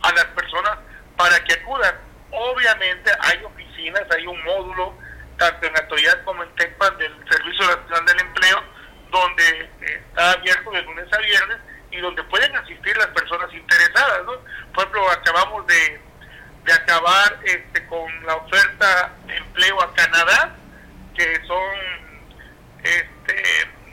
a 0.04 0.12
las 0.14 0.26
personas 0.26 0.78
para 1.18 1.44
que 1.44 1.54
acudan. 1.54 2.11
Obviamente 2.32 3.12
hay 3.20 3.44
oficinas, 3.44 4.04
hay 4.16 4.26
un 4.26 4.42
módulo, 4.44 4.98
tanto 5.38 5.68
en 5.68 5.78
Atoyat 5.78 6.24
como 6.24 6.44
en 6.44 6.56
Tecpan 6.56 6.98
del 6.98 7.14
Servicio 7.30 7.66
Nacional 7.68 8.06
del 8.06 8.20
Empleo, 8.22 8.64
donde 9.12 9.70
está 9.82 10.32
abierto 10.32 10.72
de 10.72 10.82
lunes 10.84 11.14
a 11.14 11.18
viernes 11.18 11.58
y 11.92 11.98
donde 12.00 12.24
pueden 12.24 12.56
asistir 12.56 12.96
las 12.98 13.08
personas 13.08 13.54
interesadas. 13.54 14.24
¿no? 14.26 14.34
Por 14.74 14.84
ejemplo, 14.84 15.12
acabamos 15.12 15.68
de, 15.68 16.02
de 16.64 16.74
acabar 16.74 17.40
este, 17.44 17.86
con 17.88 18.26
la 18.26 18.36
oferta 18.36 19.14
de 19.26 19.36
empleo 19.36 19.82
a 19.82 19.94
Canadá, 19.94 20.56
que 21.16 21.46
son 21.46 21.76
este, 22.84 23.44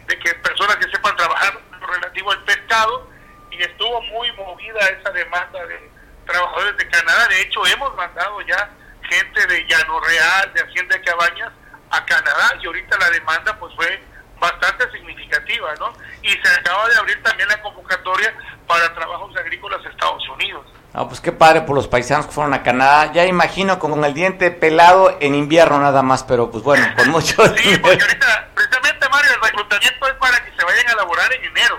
de 0.06 0.18
que 0.18 0.34
personas 0.34 0.76
que 0.76 0.90
sepan 0.90 1.16
trabajar 1.16 1.58
relativo 1.80 2.30
al 2.30 2.44
pescado 2.44 3.10
y 3.50 3.62
estuvo 3.62 4.00
muy 4.02 4.30
movida 4.32 4.78
esa 4.88 5.10
demanda 5.10 5.66
de 5.66 5.90
trabajadores 6.28 6.76
de 6.76 6.88
Canadá. 6.88 7.26
De 7.28 7.40
hecho, 7.40 7.66
hemos 7.66 7.94
mandado 7.96 8.40
ya 8.42 8.70
gente 9.08 9.46
de 9.46 9.66
Llano 9.66 10.00
Real, 10.00 10.52
de 10.54 10.60
Hacienda 10.62 10.96
de 10.96 11.02
Cabañas, 11.02 11.52
a 11.90 12.04
Canadá 12.04 12.54
y 12.62 12.66
ahorita 12.66 12.98
la 12.98 13.10
demanda 13.10 13.56
pues 13.58 13.74
fue 13.74 14.02
bastante 14.38 14.90
significativa, 14.92 15.74
¿no? 15.80 15.92
Y 16.22 16.28
se 16.28 16.48
acaba 16.60 16.88
de 16.88 16.96
abrir 16.96 17.20
también 17.22 17.48
la 17.48 17.60
convocatoria 17.60 18.32
para 18.66 18.94
trabajos 18.94 19.34
agrícolas 19.36 19.80
en 19.84 19.90
Estados 19.90 20.28
Unidos. 20.28 20.66
Ah, 20.92 21.06
pues 21.08 21.20
qué 21.20 21.32
padre 21.32 21.62
por 21.62 21.74
los 21.74 21.88
paisanos 21.88 22.26
que 22.26 22.32
fueron 22.32 22.54
a 22.54 22.62
Canadá. 22.62 23.12
Ya 23.12 23.26
imagino 23.26 23.78
con 23.78 24.04
el 24.04 24.14
diente 24.14 24.50
pelado 24.50 25.16
en 25.20 25.34
invierno 25.34 25.80
nada 25.80 26.02
más, 26.02 26.22
pero 26.24 26.50
pues 26.50 26.62
bueno, 26.62 26.86
con 26.96 27.08
mucho... 27.10 27.42
sí, 27.56 27.78
porque 27.78 28.02
ahorita, 28.02 28.48
precisamente 28.54 29.08
Mario, 29.08 29.30
el 29.34 29.40
reclutamiento 29.40 30.06
es 30.06 30.14
para 30.14 30.44
que 30.44 30.50
se 30.56 30.64
vayan 30.64 30.88
a 30.88 30.94
laborar 30.94 31.32
en 31.32 31.44
enero. 31.44 31.78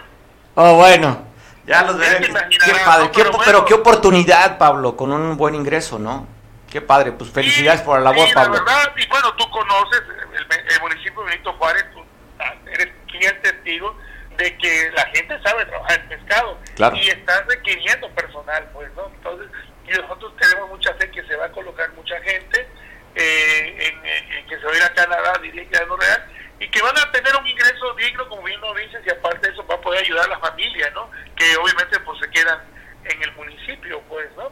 Oh, 0.56 0.76
bueno. 0.76 1.29
Ya 1.70 1.84
los 1.84 2.00
veré. 2.00 2.20
Qué 2.20 2.74
padre. 2.84 3.12
pero, 3.46 3.64
qué 3.64 3.76
oportunidad, 3.76 4.58
Pablo, 4.58 4.98
con 4.98 5.12
un 5.12 5.38
buen 5.38 5.54
ingreso, 5.54 6.00
¿no? 6.00 6.28
Qué 6.68 6.82
padre. 6.82 7.12
Pues 7.12 7.30
felicidades 7.30 7.82
por 7.82 8.00
la 8.00 8.12
labor, 8.12 8.28
Pablo. 8.34 8.56
La 8.56 8.64
verdad, 8.64 8.94
y 8.98 9.08
bueno, 9.08 9.32
tú 9.36 9.48
conoces 9.52 10.02
el, 10.34 10.82
municipio 10.82 11.22
de 11.22 11.30
Benito 11.30 11.54
Juárez, 11.54 11.86
tú 11.94 12.04
ah, 12.40 12.56
eres 12.74 12.88
cliente 13.06 13.52
testigo 13.52 13.96
de 14.38 14.58
que 14.58 14.92
la 14.96 15.06
gente 15.14 15.40
sabe 15.44 15.64
trabajar 15.66 16.00
en 16.00 16.10
pescado. 16.10 16.58
Y 16.96 17.10
estás 17.10 17.46
requiriendo 17.46 18.10
personal, 18.16 18.68
pues, 18.74 18.92
¿no? 18.96 19.06
Entonces, 19.08 19.48
y 19.86 19.92
nosotros 19.92 20.34
tenemos 20.40 20.70
mucha 20.70 20.92
fe 20.96 21.12
que 21.12 21.24
se 21.28 21.36
va 21.36 21.46
a 21.46 21.52
colocar 21.52 21.92
mucha 21.92 22.20
gente 22.22 22.68
eh, 23.14 23.94
en, 23.94 24.48
que 24.48 24.58
se 24.58 24.66
va 24.66 24.72
a 24.72 24.76
ir 24.76 24.84
a 24.84 24.94
Canadá, 24.96 25.34
diría 25.40 25.70
que 25.70 25.86
no 25.86 25.98
real 25.98 26.26
y 26.60 26.70
que 26.70 26.82
van 26.82 26.98
a 26.98 27.12
tener 27.12 27.36
un 27.36 27.48
ingreso 27.48 27.94
digno, 27.96 28.28
como 28.28 28.44
bien 28.44 28.60
lo 28.60 28.74
dices, 28.74 29.02
y 29.06 29.10
aparte 29.10 29.50
eso 29.50 29.66
va 29.66 29.76
a 29.76 29.82
poder 29.82 30.04
ayudar 30.04 30.26
a 30.26 30.36
la 30.36 30.40
familia, 30.40 30.90
¿no? 30.92 31.10
Que 31.36 31.56
obviamente 31.58 32.00
pues 32.02 32.20
se 32.20 32.30
quedan 32.30 32.60
en 33.06 33.24
el 33.24 33.32
municipio, 33.34 34.02
pues, 34.10 34.30
¿no? 34.36 34.52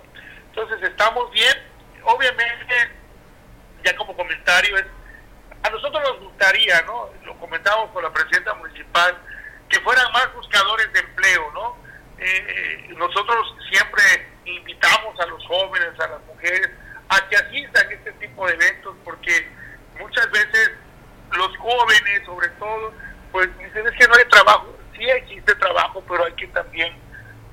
Entonces 0.49 0.89
estamos 0.89 1.29
bien, 1.31 1.53
obviamente, 2.03 2.75
ya 3.83 3.95
como 3.97 4.15
comentario, 4.15 4.77
a 5.63 5.69
nosotros 5.69 6.01
nos 6.01 6.19
gustaría, 6.21 6.81
¿no? 6.83 7.09
Lo 7.25 7.37
comentamos 7.39 7.91
con 7.91 8.03
la 8.03 8.13
presidenta 8.13 8.53
municipal, 8.53 9.17
que 9.67 9.79
fueran 9.81 10.09
más 10.13 10.33
buscadores 10.33 10.91
de 10.93 10.99
empleo, 10.99 11.51
¿no? 11.53 11.77
Eh, 12.19 12.87
nosotros 12.95 13.53
siempre 13.69 14.03
invitamos 14.45 15.19
a 15.19 15.25
los 15.25 15.45
jóvenes, 15.45 15.99
a 15.99 16.07
las 16.07 16.21
mujeres, 16.21 16.69
a 17.09 17.27
que 17.27 17.35
asistan 17.35 17.87
a 17.87 17.93
este 17.93 18.13
tipo 18.13 18.47
de 18.47 18.53
eventos, 18.53 18.95
porque 19.03 19.49
muchas 19.99 20.31
veces 20.31 20.71
los 21.31 21.57
jóvenes 21.57 22.25
sobre 22.25 22.47
todo, 22.59 22.93
pues 23.31 23.49
dicen 23.57 23.85
es 23.87 23.93
que 23.93 24.07
no 24.07 24.15
hay 24.15 24.25
trabajo, 24.29 24.75
sí 24.95 25.03
existe 25.09 25.55
trabajo, 25.55 26.03
pero 26.07 26.25
hay 26.25 26.33
que 26.33 26.47
también, 26.47 26.93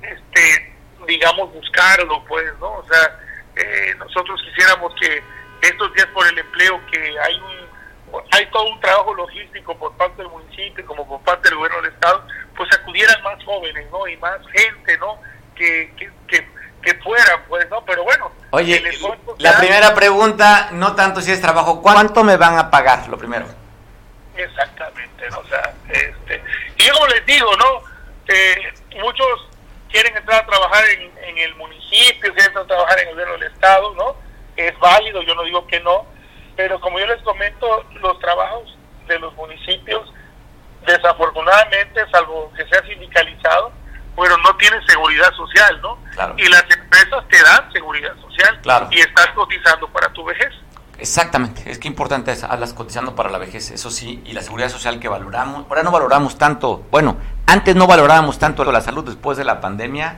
este, 0.01 0.75
digamos, 1.07 1.53
buscarlo, 1.53 2.23
pues, 2.25 2.45
¿no? 2.59 2.73
O 2.73 2.85
sea, 2.87 3.19
eh, 3.55 3.95
nosotros 3.97 4.41
quisiéramos 4.43 4.93
que 4.99 5.23
estos 5.61 5.93
días 5.93 6.07
por 6.07 6.27
el 6.27 6.37
empleo, 6.37 6.79
que 6.91 7.19
hay 7.19 7.39
un 7.39 7.65
hay 8.31 8.45
todo 8.51 8.69
un 8.69 8.79
trabajo 8.79 9.13
logístico 9.13 9.77
por 9.77 9.91
parte 9.97 10.21
del 10.21 10.31
municipio 10.31 10.85
como 10.85 11.07
por 11.07 11.19
parte 11.21 11.49
del 11.49 11.57
gobierno 11.57 11.81
del 11.81 11.91
estado, 11.91 12.25
pues 12.55 12.69
acudieran 12.73 13.21
más 13.23 13.43
jóvenes, 13.43 13.87
¿no? 13.91 14.07
Y 14.07 14.15
más 14.17 14.39
gente, 14.53 14.97
¿no? 14.99 15.19
Que, 15.55 15.91
que, 15.97 16.09
que, 16.27 16.47
que 16.81 16.93
fueran, 17.01 17.43
pues, 17.49 17.69
¿no? 17.69 17.83
Pero 17.83 18.03
bueno. 18.03 18.31
Oye, 18.51 18.81
la 19.39 19.57
primera 19.57 19.93
pregunta, 19.93 20.69
no 20.71 20.95
tanto 20.95 21.19
si 21.19 21.31
es 21.31 21.41
trabajo, 21.41 21.81
¿cuánto 21.81 22.23
me 22.23 22.37
van 22.37 22.57
a 22.57 22.69
pagar? 22.69 23.07
Lo 23.09 23.17
primero. 23.17 23.45
Exactamente, 24.37 25.29
¿no? 25.29 25.39
O 25.39 25.47
sea, 25.47 25.73
este, 25.89 26.43
y 26.77 26.83
yo 26.83 26.93
como 26.93 27.07
les 27.07 27.25
digo, 27.25 27.55
¿no? 27.57 27.83
Eh, 28.27 28.73
muchos 29.01 29.47
quieren 29.89 30.15
entrar 30.17 30.43
a 30.43 30.45
trabajar 30.45 30.83
en, 30.89 31.11
en 31.23 31.37
el 31.37 31.55
municipio, 31.55 32.33
quieren 32.33 32.47
entrar 32.47 32.65
a 32.65 32.67
trabajar 32.67 32.99
en 32.99 33.07
el 33.07 33.13
gobierno 33.13 33.33
del 33.33 33.51
Estado, 33.51 33.93
¿no? 33.95 34.15
Es 34.57 34.77
válido, 34.79 35.21
yo 35.21 35.35
no 35.35 35.43
digo 35.43 35.65
que 35.67 35.79
no, 35.79 36.05
pero 36.55 36.79
como 36.79 36.99
yo 36.99 37.07
les 37.07 37.21
comento, 37.21 37.85
los 38.01 38.19
trabajos 38.19 38.77
de 39.07 39.19
los 39.19 39.33
municipios, 39.35 40.11
desafortunadamente, 40.85 42.01
salvo 42.11 42.51
que 42.55 42.65
sea 42.67 42.81
sindicalizado, 42.85 43.71
pero 44.15 44.37
no 44.37 44.55
tienen 44.57 44.85
seguridad 44.87 45.31
social, 45.33 45.81
¿no? 45.81 45.97
Y 46.37 46.47
las 46.47 46.63
empresas 46.69 47.27
te 47.29 47.41
dan 47.41 47.71
seguridad 47.71 48.15
social 48.21 48.59
y 48.91 48.99
estás 48.99 49.27
cotizando 49.29 49.87
para 49.89 50.09
tu 50.13 50.23
vejez. 50.23 50.53
Exactamente, 50.97 51.69
es 51.69 51.77
que 51.77 51.87
importante 51.87 52.31
es 52.31 52.43
hablas 52.43 52.73
cotizando 52.73 53.15
para 53.15 53.29
la 53.29 53.37
vejez, 53.37 53.71
eso 53.71 53.91
sí, 53.91 54.21
y 54.25 54.33
la 54.33 54.41
seguridad 54.41 54.69
social 54.69 54.99
que 54.99 55.09
valoramos. 55.09 55.65
Ahora 55.69 55.83
no 55.83 55.91
valoramos 55.91 56.37
tanto, 56.37 56.85
bueno, 56.89 57.17
antes 57.47 57.75
no 57.75 57.85
valorábamos 57.85 58.39
tanto 58.39 58.63
la 58.71 58.81
salud 58.81 59.03
después 59.03 59.37
de 59.37 59.43
la 59.43 59.59
pandemia, 59.59 60.17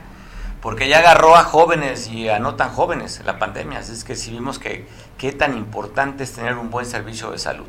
porque 0.60 0.88
ya 0.88 0.98
agarró 0.98 1.36
a 1.36 1.44
jóvenes 1.44 2.08
y 2.08 2.28
a 2.28 2.38
no 2.38 2.54
tan 2.54 2.70
jóvenes 2.70 3.22
la 3.24 3.38
pandemia. 3.38 3.78
Así 3.80 3.92
es 3.92 4.04
que 4.04 4.16
sí 4.16 4.30
vimos 4.30 4.58
que 4.58 4.86
qué 5.16 5.32
tan 5.32 5.56
importante 5.56 6.24
es 6.24 6.32
tener 6.32 6.56
un 6.56 6.70
buen 6.70 6.86
servicio 6.86 7.30
de 7.30 7.38
salud. 7.38 7.66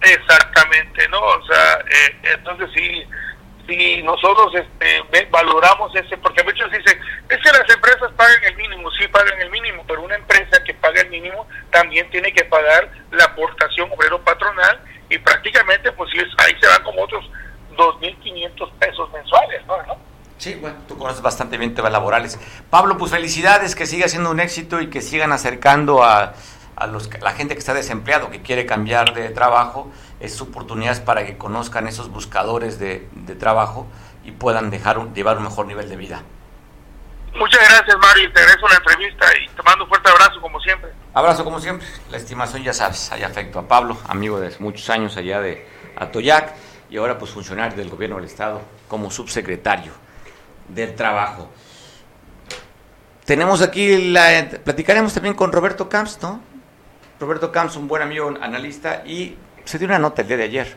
Exactamente, 0.00 1.08
¿no? 1.08 1.20
O 1.20 1.46
sea, 1.46 1.78
eh, 1.80 2.34
entonces 2.36 2.70
sí, 2.74 3.02
si 3.68 4.02
nosotros 4.02 4.54
este, 4.54 5.28
valoramos 5.30 5.94
ese, 5.94 6.16
porque 6.16 6.42
muchos 6.42 6.70
dicen, 6.72 6.98
es 7.28 7.36
que 7.36 7.52
las 7.52 7.68
empresas 7.68 8.10
pagan 8.16 8.42
el 8.44 8.56
mínimo, 8.56 8.90
sí 8.92 9.06
pagan 9.08 9.38
el 9.40 9.50
mínimo, 9.50 9.84
pero 9.86 10.02
una 10.02 10.16
empresa 10.16 10.62
que 10.64 10.72
paga 10.74 11.02
el 11.02 11.10
mínimo 11.10 11.46
también 11.70 12.08
tiene 12.10 12.32
que 12.32 12.44
pagar 12.46 12.90
la 13.10 13.24
aportación 13.24 13.90
obrero 13.92 14.18
patronal 14.24 14.80
y 15.10 15.18
prácticamente 15.18 15.92
pues 15.92 16.10
ahí 16.38 16.54
se 16.58 16.66
van 16.66 16.82
como 16.82 17.02
otros 17.02 17.30
2.500 17.76 18.72
pesos 18.78 19.12
mensuales. 19.12 19.62
Sí, 20.38 20.54
bueno, 20.54 20.78
tú 20.86 20.96
conoces 20.96 21.20
bastante 21.20 21.58
bien 21.58 21.74
temas 21.74 21.92
laborales. 21.92 22.38
Pablo, 22.70 22.96
pues 22.96 23.10
felicidades, 23.10 23.74
que 23.74 23.86
siga 23.86 24.08
siendo 24.08 24.30
un 24.30 24.40
éxito 24.40 24.80
y 24.80 24.88
que 24.88 25.02
sigan 25.02 25.32
acercando 25.32 26.02
a, 26.02 26.32
a 26.76 26.86
los, 26.86 27.10
la 27.20 27.32
gente 27.32 27.54
que 27.54 27.58
está 27.58 27.74
desempleado, 27.74 28.30
que 28.30 28.40
quiere 28.40 28.64
cambiar 28.64 29.12
de 29.12 29.28
trabajo 29.30 29.90
es 30.20 30.40
oportunidades 30.40 31.00
para 31.00 31.24
que 31.24 31.38
conozcan 31.38 31.86
esos 31.86 32.10
buscadores 32.10 32.78
de, 32.78 33.08
trabajo 33.38 33.86
y 34.24 34.32
puedan 34.32 34.70
dejar 34.70 34.98
un, 34.98 35.14
llevar 35.14 35.36
un 35.38 35.44
mejor 35.44 35.66
nivel 35.66 35.88
de 35.88 35.96
vida. 35.96 36.22
Muchas 37.34 37.60
gracias, 37.68 37.96
Mario. 37.98 38.32
Te 38.32 38.40
agradezco 38.40 38.68
la 38.68 38.76
entrevista 38.76 39.26
y 39.38 39.48
te 39.48 39.62
mando 39.62 39.84
un 39.84 39.88
fuerte 39.88 40.10
abrazo, 40.10 40.40
como 40.40 40.60
siempre. 40.60 40.90
Abrazo, 41.14 41.44
como 41.44 41.60
siempre. 41.60 41.86
La 42.10 42.16
estimación, 42.16 42.62
ya 42.62 42.72
sabes, 42.72 43.12
hay 43.12 43.22
afecto 43.22 43.58
a 43.58 43.68
Pablo, 43.68 43.96
amigo 44.08 44.40
de 44.40 44.54
muchos 44.58 44.88
años 44.90 45.16
allá 45.16 45.40
de 45.40 45.66
Atoyac 45.96 46.54
y 46.90 46.96
ahora 46.96 47.18
pues 47.18 47.30
funcionario 47.30 47.76
del 47.76 47.90
gobierno 47.90 48.16
del 48.16 48.24
Estado 48.24 48.62
como 48.88 49.10
subsecretario 49.10 49.92
del 50.68 50.94
Trabajo. 50.94 51.50
Tenemos 53.24 53.60
aquí, 53.60 54.10
la, 54.10 54.48
platicaremos 54.64 55.12
también 55.12 55.34
con 55.34 55.52
Roberto 55.52 55.88
Camps, 55.88 56.18
¿no? 56.22 56.40
Roberto 57.20 57.52
Camps, 57.52 57.76
un 57.76 57.86
buen 57.86 58.02
amigo 58.02 58.32
analista 58.40 59.02
y 59.04 59.36
se 59.68 59.78
dio 59.78 59.86
una 59.86 59.98
nota 59.98 60.22
el 60.22 60.28
día 60.28 60.38
de 60.38 60.44
ayer. 60.44 60.76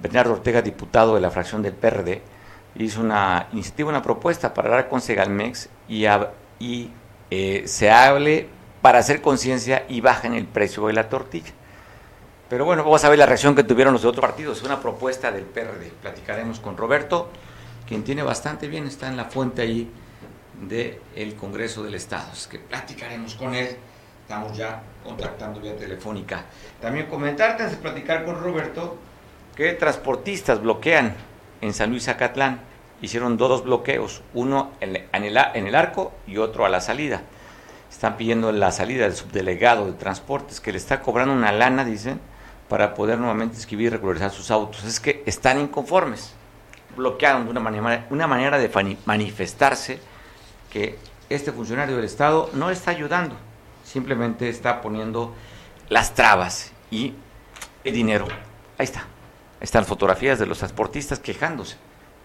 Bernardo 0.00 0.32
Ortega, 0.32 0.62
diputado 0.62 1.14
de 1.14 1.20
la 1.20 1.30
fracción 1.30 1.62
del 1.62 1.74
PRD, 1.74 2.22
hizo 2.74 3.00
una 3.00 3.46
iniciativa, 3.52 3.88
una 3.88 4.02
propuesta 4.02 4.52
para 4.52 4.68
hablar 4.68 4.88
con 4.88 5.00
Segalmex 5.00 5.68
y, 5.88 6.06
y 6.58 6.90
eh, 7.30 7.62
se 7.66 7.90
hable 7.92 8.48
para 8.80 8.98
hacer 8.98 9.22
conciencia 9.22 9.84
y 9.88 10.00
bajen 10.00 10.34
el 10.34 10.46
precio 10.46 10.88
de 10.88 10.92
la 10.92 11.08
tortilla. 11.08 11.52
Pero 12.48 12.64
bueno, 12.64 12.82
vamos 12.82 13.04
a 13.04 13.08
ver 13.08 13.18
la 13.20 13.26
reacción 13.26 13.54
que 13.54 13.62
tuvieron 13.62 13.92
los 13.92 14.02
de 14.02 14.08
otros 14.08 14.22
partidos. 14.22 14.62
Una 14.64 14.80
propuesta 14.80 15.30
del 15.30 15.44
PRD. 15.44 15.92
Platicaremos 16.02 16.58
con 16.58 16.76
Roberto, 16.76 17.30
quien 17.86 18.02
tiene 18.02 18.24
bastante 18.24 18.66
bien, 18.66 18.88
está 18.88 19.06
en 19.06 19.16
la 19.16 19.26
fuente 19.26 19.62
ahí 19.62 19.88
del 20.60 21.36
Congreso 21.36 21.84
del 21.84 21.94
Estado. 21.94 22.32
Es 22.32 22.48
que 22.48 22.58
platicaremos 22.58 23.36
con 23.36 23.54
él. 23.54 23.76
Estamos 24.32 24.56
ya 24.56 24.80
contactando 25.04 25.60
vía 25.60 25.76
telefónica. 25.76 26.44
También 26.80 27.04
comentarte, 27.04 27.64
antes 27.64 27.76
de 27.76 27.82
platicar 27.82 28.24
con 28.24 28.42
Roberto, 28.42 28.96
que 29.54 29.74
transportistas 29.74 30.62
bloquean 30.62 31.14
en 31.60 31.74
San 31.74 31.90
Luis 31.90 32.08
Acatlán. 32.08 32.60
Hicieron 33.02 33.36
dos 33.36 33.62
bloqueos, 33.62 34.22
uno 34.32 34.70
en 34.80 34.96
el, 35.26 35.36
en 35.52 35.66
el 35.66 35.74
arco 35.74 36.14
y 36.26 36.38
otro 36.38 36.64
a 36.64 36.70
la 36.70 36.80
salida. 36.80 37.20
Están 37.90 38.16
pidiendo 38.16 38.52
la 38.52 38.72
salida 38.72 39.04
del 39.04 39.14
subdelegado 39.14 39.84
de 39.84 39.92
transportes, 39.92 40.62
que 40.62 40.72
le 40.72 40.78
está 40.78 41.02
cobrando 41.02 41.34
una 41.34 41.52
lana, 41.52 41.84
dicen, 41.84 42.18
para 42.70 42.94
poder 42.94 43.18
nuevamente 43.18 43.58
escribir 43.58 43.88
y 43.88 43.90
regularizar 43.90 44.30
sus 44.30 44.50
autos. 44.50 44.82
Es 44.84 44.98
que 44.98 45.22
están 45.26 45.60
inconformes. 45.60 46.32
Bloquearon 46.96 47.44
de 47.44 47.50
una 47.50 47.60
manera, 47.60 48.06
una 48.08 48.26
manera 48.26 48.56
de 48.56 48.96
manifestarse 49.04 50.00
que 50.70 50.98
este 51.28 51.52
funcionario 51.52 51.96
del 51.96 52.06
Estado 52.06 52.48
no 52.54 52.70
está 52.70 52.92
ayudando, 52.92 53.36
simplemente 53.92 54.48
está 54.48 54.80
poniendo 54.80 55.34
las 55.90 56.14
trabas 56.14 56.72
y 56.90 57.12
el 57.84 57.92
dinero. 57.92 58.26
Ahí 58.78 58.84
está. 58.84 59.04
Están 59.60 59.84
fotografías 59.84 60.38
de 60.38 60.46
los 60.46 60.56
transportistas 60.58 61.18
quejándose, 61.18 61.76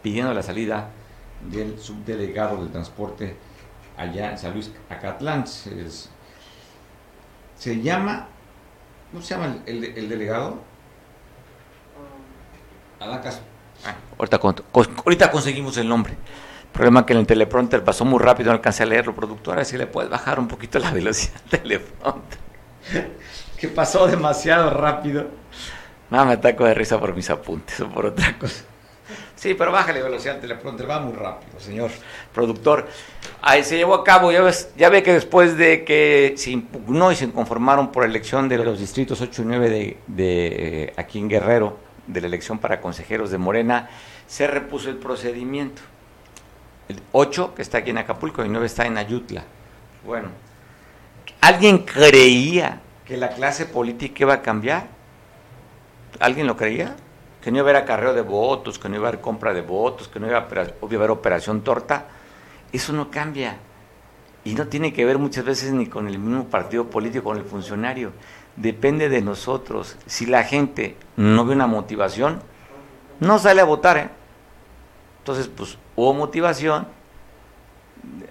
pidiendo 0.01 0.33
la 0.33 0.43
salida 0.43 0.91
del 1.51 1.77
subdelegado 1.77 2.63
de 2.63 2.71
transporte 2.71 3.35
allá 3.97 4.31
en 4.31 4.37
San 4.37 4.53
Luis 4.53 4.71
Acatlán. 4.89 5.45
Se, 5.45 6.09
llama, 7.81 8.29
¿cómo 9.11 9.21
se 9.21 9.35
llama 9.35 9.57
el, 9.65 10.07
delegado? 10.07 10.61
Adacas. 13.01 13.41
Ah, 13.85 13.95
ahorita, 14.17 14.39
ahorita 15.03 15.31
conseguimos 15.31 15.75
el 15.77 15.89
nombre. 15.89 16.15
Problema 16.77 17.07
que 17.07 17.13
en 17.13 17.19
el 17.19 17.25
teleprompter 17.25 17.83
pasó 17.83 18.05
muy 18.05 18.19
rápido, 18.19 18.51
no 18.51 18.53
alcancé 18.53 18.83
a 18.83 18.85
leerlo, 18.85 19.15
productora, 19.15 19.65
si 19.65 19.79
le 19.79 19.87
puedes 19.87 20.11
bajar 20.11 20.39
un 20.39 20.47
poquito 20.47 20.77
la 20.77 20.91
velocidad 20.91 21.41
del 21.49 21.61
teleprompter. 21.61 22.39
que 23.57 23.67
pasó 23.67 24.05
demasiado 24.05 24.69
rápido. 24.69 25.25
No, 26.11 26.23
me 26.23 26.33
ataco 26.33 26.65
de 26.65 26.75
risa 26.75 26.99
por 26.99 27.15
mis 27.15 27.31
apuntes 27.31 27.79
o 27.79 27.89
por 27.89 28.05
otra 28.05 28.37
cosa. 28.37 28.63
Sí, 29.35 29.55
pero 29.55 29.71
bájale 29.71 30.03
velocidad 30.03 30.35
al 30.35 30.41
teleprompter, 30.41 30.87
va 30.87 30.99
muy 30.99 31.13
rápido, 31.13 31.59
señor 31.59 31.89
productor. 32.31 32.87
Ahí 33.41 33.63
se 33.63 33.77
llevó 33.77 33.95
a 33.95 34.03
cabo, 34.03 34.31
ya, 34.31 34.41
ves, 34.41 34.69
ya 34.77 34.89
ve 34.89 35.01
que 35.01 35.13
después 35.13 35.57
de 35.57 35.83
que 35.83 36.35
se 36.37 36.51
impugnó 36.51 37.11
y 37.11 37.15
se 37.15 37.27
conformaron 37.31 37.91
por 37.91 38.05
elección 38.05 38.47
de 38.49 38.59
los 38.59 38.77
distritos 38.77 39.19
8 39.19 39.41
y 39.41 39.45
9 39.45 39.69
de, 39.71 39.97
de 40.05 40.93
aquí 40.95 41.17
en 41.17 41.27
Guerrero, 41.27 41.79
de 42.05 42.21
la 42.21 42.27
elección 42.27 42.59
para 42.59 42.79
consejeros 42.81 43.31
de 43.31 43.39
Morena, 43.39 43.89
se 44.27 44.45
repuso 44.45 44.91
el 44.91 44.97
procedimiento. 44.97 45.81
El 46.89 47.01
8, 47.11 47.53
que 47.55 47.61
está 47.61 47.79
aquí 47.79 47.89
en 47.89 47.97
Acapulco, 47.97 48.43
y 48.45 48.49
9 48.49 48.65
está 48.65 48.85
en 48.85 48.97
Ayutla. 48.97 49.43
Bueno, 50.05 50.29
¿alguien 51.41 51.79
creía 51.79 52.81
que 53.05 53.17
la 53.17 53.29
clase 53.29 53.65
política 53.65 54.23
iba 54.23 54.35
a 54.35 54.41
cambiar? 54.41 54.87
¿Alguien 56.19 56.47
lo 56.47 56.55
creía? 56.55 56.95
Que 57.41 57.51
no 57.51 57.57
iba 57.57 57.67
a 57.67 57.69
haber 57.71 57.83
acarreo 57.83 58.13
de 58.13 58.21
votos, 58.21 58.79
que 58.79 58.89
no 58.89 58.95
iba 58.95 59.05
a 59.05 59.09
haber 59.09 59.21
compra 59.21 59.53
de 59.53 59.61
votos, 59.61 60.07
que 60.07 60.19
no 60.19 60.27
iba 60.27 60.37
a 60.37 60.47
haber 60.47 61.11
operación 61.11 61.61
torta. 61.61 62.05
Eso 62.71 62.93
no 62.93 63.11
cambia. 63.11 63.57
Y 64.43 64.55
no 64.55 64.67
tiene 64.67 64.93
que 64.93 65.03
ver 65.03 65.17
muchas 65.17 65.43
veces 65.43 65.73
ni 65.73 65.87
con 65.87 66.07
el 66.07 66.19
mismo 66.19 66.45
partido 66.45 66.89
político, 66.89 67.25
con 67.25 67.37
el 67.37 67.43
funcionario. 67.43 68.13
Depende 68.55 69.09
de 69.09 69.21
nosotros. 69.21 69.97
Si 70.05 70.25
la 70.25 70.43
gente 70.43 70.95
no 71.17 71.45
ve 71.45 71.53
una 71.53 71.67
motivación, 71.67 72.41
no 73.19 73.39
sale 73.39 73.61
a 73.61 73.65
votar. 73.65 73.97
¿eh? 73.97 74.09
Entonces, 75.27 75.51
pues 75.53 75.77
hubo 75.97 76.13
motivación 76.13 76.87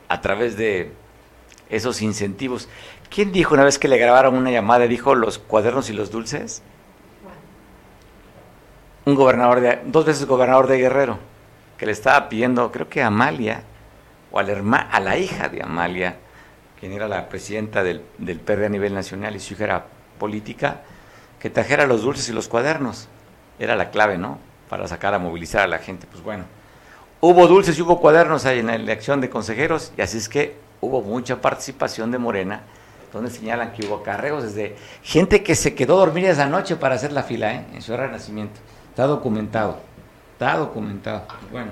a 0.09 0.21
través 0.23 0.57
de 0.57 0.93
esos 1.69 2.01
incentivos. 2.01 2.71
¿Quién 3.11 3.33
dijo 3.33 3.53
una 3.53 3.65
vez 3.65 3.79
que 3.79 3.87
le 3.87 3.99
grabaron 3.99 4.35
una 4.35 4.51
llamada, 4.51 4.87
dijo 4.87 5.15
los 5.15 5.39
cuadernos 5.39 5.91
y 5.91 5.93
los 5.93 6.11
dulces? 6.11 6.63
Un 9.05 9.15
gobernador 9.15 9.61
de, 9.61 9.79
dos 9.85 10.07
veces 10.07 10.25
gobernador 10.25 10.69
de 10.69 10.79
Guerrero, 10.79 11.19
que 11.77 11.85
le 11.85 11.93
estaba 11.93 12.31
pidiendo, 12.31 12.73
creo 12.73 12.89
que 12.89 13.03
a 13.03 13.09
Amalia, 13.09 13.63
o 14.33 14.39
a 14.39 14.43
la, 14.43 14.79
a 14.91 14.99
la 14.99 15.19
hija 15.19 15.51
de 15.51 15.63
Amalia, 15.63 16.17
quien 16.81 16.93
era 16.93 17.09
la 17.09 17.29
presidenta 17.29 17.83
del, 17.83 18.01
del 18.17 18.41
PRD 18.41 18.65
a 18.65 18.71
nivel 18.71 18.95
nacional 18.95 19.37
y 19.37 19.41
su 19.41 19.53
hija 19.53 19.65
era 19.65 19.87
política, 20.19 20.81
que 21.41 21.51
trajera 21.51 21.87
los 21.87 22.01
dulces 22.01 22.27
y 22.31 22.33
los 22.33 22.49
cuadernos. 22.49 23.07
Era 23.59 23.77
la 23.77 23.91
clave, 23.91 24.17
¿no? 24.17 24.39
Para 24.71 24.89
sacar 24.89 25.13
a 25.13 25.19
movilizar 25.19 25.61
a 25.61 25.67
la 25.67 25.79
gente. 25.79 26.07
Pues 26.11 26.23
bueno, 26.23 26.47
hubo 27.29 27.47
dulces 27.47 27.79
y 27.79 27.83
hubo 27.83 28.01
cuadernos 28.01 28.45
ahí 28.47 28.61
en 28.61 28.67
la 28.67 28.75
elección 28.75 29.21
de 29.21 29.31
consejeros, 29.31 29.93
y 29.97 30.03
así 30.03 30.19
es 30.19 30.29
que 30.29 30.57
hubo 30.81 31.03
mucha 31.03 31.41
participación 31.41 32.11
de 32.11 32.19
Morena, 32.19 32.63
donde 33.13 33.31
señalan 33.31 33.73
que 33.73 33.87
hubo 33.87 34.03
carreos 34.03 34.45
desde 34.45 34.77
gente 35.03 35.43
que 35.43 35.55
se 35.55 35.75
quedó 35.75 35.95
a 35.95 36.07
dormir 36.07 36.27
esa 36.27 36.47
noche 36.47 36.77
para 36.77 36.95
hacer 36.95 37.13
la 37.13 37.23
fila, 37.23 37.55
¿eh? 37.55 37.67
En 37.75 37.83
su 37.83 37.97
renacimiento. 37.97 38.61
Está 38.91 39.07
documentado. 39.07 39.79
Está 40.33 40.57
documentado. 40.57 41.23
Bueno, 41.51 41.71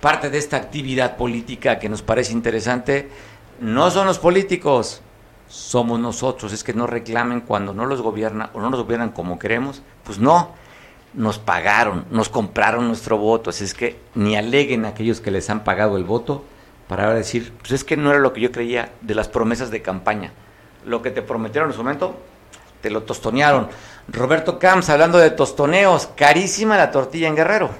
parte 0.00 0.30
de 0.30 0.38
esta 0.38 0.56
actividad 0.56 1.16
política 1.16 1.78
que 1.78 1.88
nos 1.88 2.02
parece 2.02 2.32
interesante 2.32 3.10
no 3.60 3.90
son 3.90 4.06
los 4.06 4.18
políticos, 4.18 5.02
somos 5.48 5.98
nosotros. 5.98 6.52
Es 6.52 6.62
que 6.62 6.74
no 6.74 6.86
reclamen 6.86 7.40
cuando 7.40 7.74
no 7.74 7.84
los 7.86 8.00
gobiernan 8.00 8.50
o 8.54 8.60
no 8.60 8.70
nos 8.70 8.80
gobiernan 8.80 9.10
como 9.10 9.38
queremos. 9.38 9.82
Pues 10.04 10.18
no, 10.18 10.52
nos 11.14 11.38
pagaron, 11.38 12.06
nos 12.10 12.28
compraron 12.28 12.86
nuestro 12.88 13.18
voto. 13.18 13.50
Así 13.50 13.64
es 13.64 13.74
que 13.74 13.98
ni 14.14 14.36
aleguen 14.36 14.84
a 14.84 14.88
aquellos 14.88 15.20
que 15.20 15.30
les 15.30 15.48
han 15.50 15.64
pagado 15.64 15.96
el 15.96 16.04
voto 16.04 16.44
para 16.88 17.12
decir, 17.12 17.52
pues 17.58 17.72
es 17.72 17.84
que 17.84 17.96
no 17.96 18.10
era 18.10 18.18
lo 18.18 18.32
que 18.32 18.40
yo 18.40 18.52
creía 18.52 18.92
de 19.00 19.14
las 19.14 19.28
promesas 19.28 19.70
de 19.70 19.82
campaña. 19.82 20.32
Lo 20.84 21.02
que 21.02 21.10
te 21.10 21.22
prometieron 21.22 21.70
en 21.70 21.76
su 21.76 21.82
momento, 21.82 22.18
te 22.80 22.90
lo 22.90 23.02
tostonearon. 23.02 23.68
Roberto 24.08 24.58
Camps, 24.58 24.88
hablando 24.88 25.18
de 25.18 25.30
tostoneos, 25.30 26.08
carísima 26.16 26.76
la 26.76 26.90
tortilla 26.90 27.28
en 27.28 27.36
Guerrero. 27.36 27.70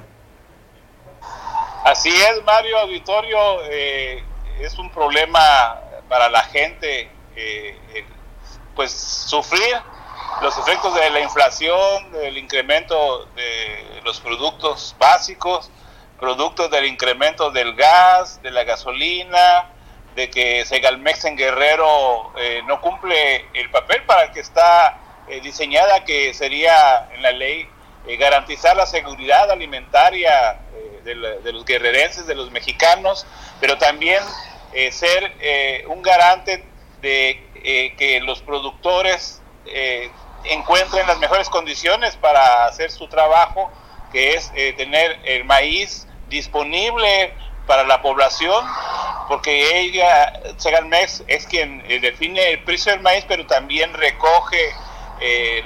Así 1.84 2.10
es, 2.10 2.44
Mario 2.44 2.78
Auditorio, 2.80 3.38
eh, 3.70 4.22
es 4.60 4.78
un 4.78 4.90
problema 4.90 5.40
para 6.08 6.28
la 6.28 6.42
gente, 6.42 7.10
eh, 7.34 8.04
pues 8.74 8.92
sufrir 8.92 9.76
los 10.42 10.56
efectos 10.58 10.94
de 10.94 11.10
la 11.10 11.20
inflación, 11.20 12.12
del 12.12 12.38
incremento 12.38 13.26
de 13.34 14.00
los 14.04 14.20
productos 14.20 14.94
básicos, 14.98 15.70
productos 16.18 16.70
del 16.70 16.86
incremento 16.86 17.50
del 17.50 17.74
gas, 17.74 18.40
de 18.42 18.50
la 18.50 18.64
gasolina, 18.64 19.70
de 20.14 20.30
que 20.30 20.64
Segalmex 20.64 21.24
en 21.26 21.36
Guerrero 21.36 22.32
eh, 22.36 22.62
no 22.66 22.80
cumple 22.80 23.46
el 23.54 23.70
papel 23.70 24.02
para 24.02 24.24
el 24.24 24.32
que 24.32 24.40
está 24.40 24.98
eh, 25.28 25.40
diseñada, 25.40 26.04
que 26.04 26.34
sería 26.34 27.08
en 27.12 27.22
la 27.22 27.30
ley 27.32 27.68
eh, 28.06 28.16
garantizar 28.16 28.76
la 28.76 28.86
seguridad 28.86 29.50
alimentaria 29.50 30.60
de, 31.04 31.14
de, 31.14 31.52
los 31.52 31.64
guerrerenses, 31.64 32.26
de 32.26 32.34
los 32.34 32.50
mexicanos, 32.50 33.26
pero 33.60 33.78
también 33.78 34.22
ser 34.90 35.32
un 35.88 36.02
garante 36.02 36.64
de 37.00 37.94
que 37.96 38.20
los 38.22 38.42
productores 38.42 39.40
encuentren 40.44 41.06
las 41.06 41.18
mejores 41.18 41.48
condiciones 41.48 42.16
para 42.16 42.66
hacer 42.66 42.90
su 42.90 43.08
trabajo, 43.08 43.70
que 44.12 44.34
es 44.34 44.52
tener 44.76 45.20
el 45.24 45.44
maíz 45.44 46.06
disponible 46.28 47.34
para 47.68 47.84
la 47.84 48.00
población, 48.02 48.64
porque 49.28 49.78
ella, 49.80 50.40
Segalmex, 50.56 51.22
es 51.28 51.46
quien 51.46 51.84
eh, 51.86 52.00
define 52.00 52.52
el 52.52 52.64
precio 52.64 52.92
del 52.92 53.02
maíz, 53.02 53.24
pero 53.28 53.46
también 53.46 53.92
recoge 53.92 54.70
eh, 55.20 55.62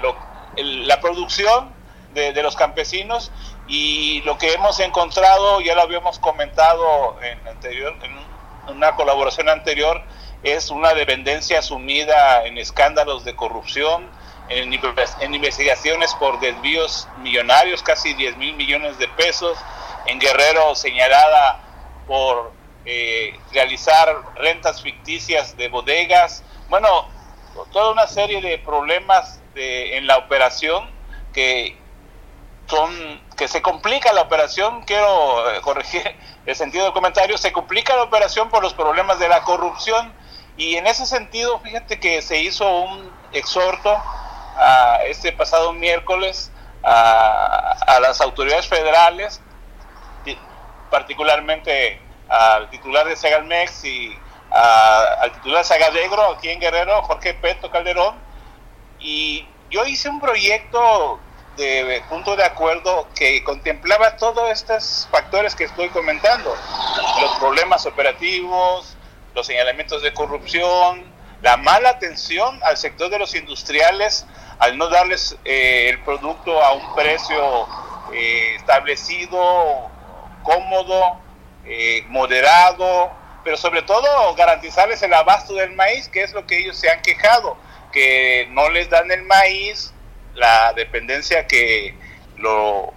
la 0.56 1.00
producción 1.00 1.72
de, 2.12 2.42
los 2.42 2.56
campesinos. 2.56 3.30
Y 3.68 4.20
lo 4.22 4.36
que 4.36 4.52
hemos 4.52 4.80
encontrado, 4.80 5.60
ya 5.60 5.76
lo 5.76 5.82
habíamos 5.82 6.18
comentado 6.18 7.16
en, 7.22 7.46
anterior, 7.46 7.94
en 8.02 8.74
una 8.76 8.96
colaboración 8.96 9.48
anterior, 9.48 10.02
es 10.42 10.70
una 10.70 10.94
dependencia 10.94 11.62
sumida 11.62 12.44
en 12.44 12.58
escándalos 12.58 13.24
de 13.24 13.36
corrupción, 13.36 14.08
en, 14.48 14.72
en 14.72 15.34
investigaciones 15.34 16.14
por 16.14 16.40
desvíos 16.40 17.08
millonarios, 17.18 17.82
casi 17.82 18.14
10 18.14 18.36
mil 18.36 18.54
millones 18.56 18.98
de 18.98 19.08
pesos, 19.08 19.56
en 20.06 20.18
Guerrero 20.18 20.74
señalada 20.74 21.60
por 22.06 22.52
eh, 22.84 23.38
realizar 23.52 24.08
rentas 24.34 24.82
ficticias 24.82 25.56
de 25.56 25.68
bodegas, 25.68 26.42
bueno, 26.68 27.06
toda 27.72 27.92
una 27.92 28.06
serie 28.08 28.40
de 28.40 28.58
problemas 28.58 29.40
de, 29.54 29.96
en 29.96 30.06
la 30.06 30.16
operación 30.16 30.90
que 31.32 31.76
son 32.66 33.20
que 33.36 33.48
se 33.48 33.62
complica 33.62 34.12
la 34.12 34.22
operación, 34.22 34.82
quiero 34.84 35.50
eh, 35.50 35.60
corregir 35.60 36.02
el 36.46 36.56
sentido 36.56 36.84
del 36.84 36.92
comentario, 36.92 37.36
se 37.38 37.52
complica 37.52 37.94
la 37.96 38.04
operación 38.04 38.48
por 38.48 38.62
los 38.62 38.74
problemas 38.74 39.18
de 39.18 39.28
la 39.28 39.42
corrupción 39.42 40.12
y 40.56 40.76
en 40.76 40.86
ese 40.86 41.06
sentido, 41.06 41.58
fíjate 41.60 41.98
que 41.98 42.22
se 42.22 42.40
hizo 42.40 42.68
un 42.82 43.10
exhorto 43.32 43.96
a 44.56 44.98
este 45.06 45.32
pasado 45.32 45.72
miércoles 45.72 46.50
a, 46.82 47.76
a 47.86 48.00
las 48.00 48.20
autoridades 48.20 48.66
federales 48.66 49.40
particularmente 50.92 51.98
al 52.28 52.68
titular 52.68 53.06
de 53.08 53.16
Segalmex 53.16 53.84
y 53.86 54.16
al 54.50 55.32
titular 55.32 55.64
Sagadegro 55.64 56.34
aquí 56.34 56.50
en 56.50 56.60
Guerrero, 56.60 57.02
Jorge 57.02 57.32
Peto 57.32 57.70
Calderón, 57.70 58.14
y 59.00 59.48
yo 59.70 59.86
hice 59.86 60.10
un 60.10 60.20
proyecto 60.20 61.18
de 61.56 62.02
punto 62.10 62.36
de 62.36 62.44
acuerdo 62.44 63.08
que 63.14 63.42
contemplaba 63.42 64.16
todos 64.16 64.50
estos 64.50 65.08
factores 65.10 65.56
que 65.56 65.64
estoy 65.64 65.88
comentando, 65.88 66.54
los 67.20 67.36
problemas 67.38 67.86
operativos, 67.86 68.94
los 69.34 69.46
señalamientos 69.46 70.02
de 70.02 70.12
corrupción, 70.12 71.04
la 71.42 71.56
mala 71.56 71.90
atención 71.90 72.60
al 72.62 72.76
sector 72.76 73.10
de 73.10 73.18
los 73.18 73.34
industriales 73.34 74.26
al 74.62 74.78
no 74.78 74.88
darles 74.88 75.36
eh, 75.44 75.88
el 75.90 75.98
producto 76.04 76.62
a 76.62 76.72
un 76.72 76.94
precio 76.94 77.66
eh, 78.14 78.54
establecido, 78.54 79.90
cómodo, 80.44 81.20
eh, 81.64 82.04
moderado, 82.06 83.10
pero 83.42 83.56
sobre 83.56 83.82
todo 83.82 84.34
garantizarles 84.36 85.02
el 85.02 85.12
abasto 85.14 85.54
del 85.54 85.72
maíz, 85.72 86.08
que 86.08 86.22
es 86.22 86.32
lo 86.32 86.46
que 86.46 86.58
ellos 86.58 86.76
se 86.76 86.88
han 86.88 87.02
quejado, 87.02 87.56
que 87.92 88.46
no 88.50 88.68
les 88.70 88.88
dan 88.88 89.10
el 89.10 89.24
maíz, 89.24 89.92
la 90.34 90.72
dependencia 90.74 91.48
que 91.48 91.96
lo, 92.36 92.92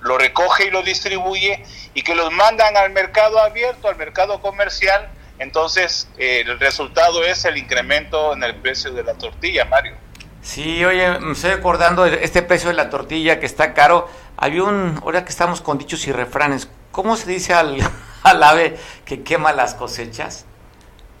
lo 0.00 0.16
recoge 0.16 0.68
y 0.68 0.70
lo 0.70 0.82
distribuye 0.82 1.62
y 1.92 2.02
que 2.02 2.14
los 2.14 2.32
mandan 2.32 2.74
al 2.78 2.88
mercado 2.88 3.38
abierto, 3.38 3.88
al 3.88 3.96
mercado 3.96 4.40
comercial, 4.40 5.10
entonces 5.38 6.08
el 6.18 6.58
resultado 6.58 7.24
es 7.24 7.44
el 7.44 7.56
incremento 7.56 8.32
en 8.32 8.42
el 8.42 8.54
precio 8.56 8.92
de 8.92 9.02
la 9.02 9.14
tortilla, 9.14 9.64
Mario. 9.64 9.94
Sí, 10.42 10.84
oye, 10.84 11.18
me 11.18 11.32
estoy 11.32 11.50
acordando 11.50 12.04
de 12.04 12.22
este 12.22 12.40
precio 12.40 12.68
de 12.68 12.76
la 12.76 12.88
tortilla 12.88 13.40
que 13.40 13.46
está 13.46 13.74
caro. 13.74 14.08
Había 14.36 14.62
un, 14.62 15.00
ahora 15.02 15.24
que 15.24 15.30
estamos 15.30 15.60
con 15.60 15.76
dichos 15.76 16.06
y 16.06 16.12
refranes, 16.12 16.68
¿cómo 16.92 17.16
se 17.16 17.28
dice 17.28 17.52
al, 17.52 17.78
al 18.22 18.42
ave 18.42 18.78
que 19.04 19.22
quema 19.22 19.52
las 19.52 19.74
cosechas? 19.74 20.44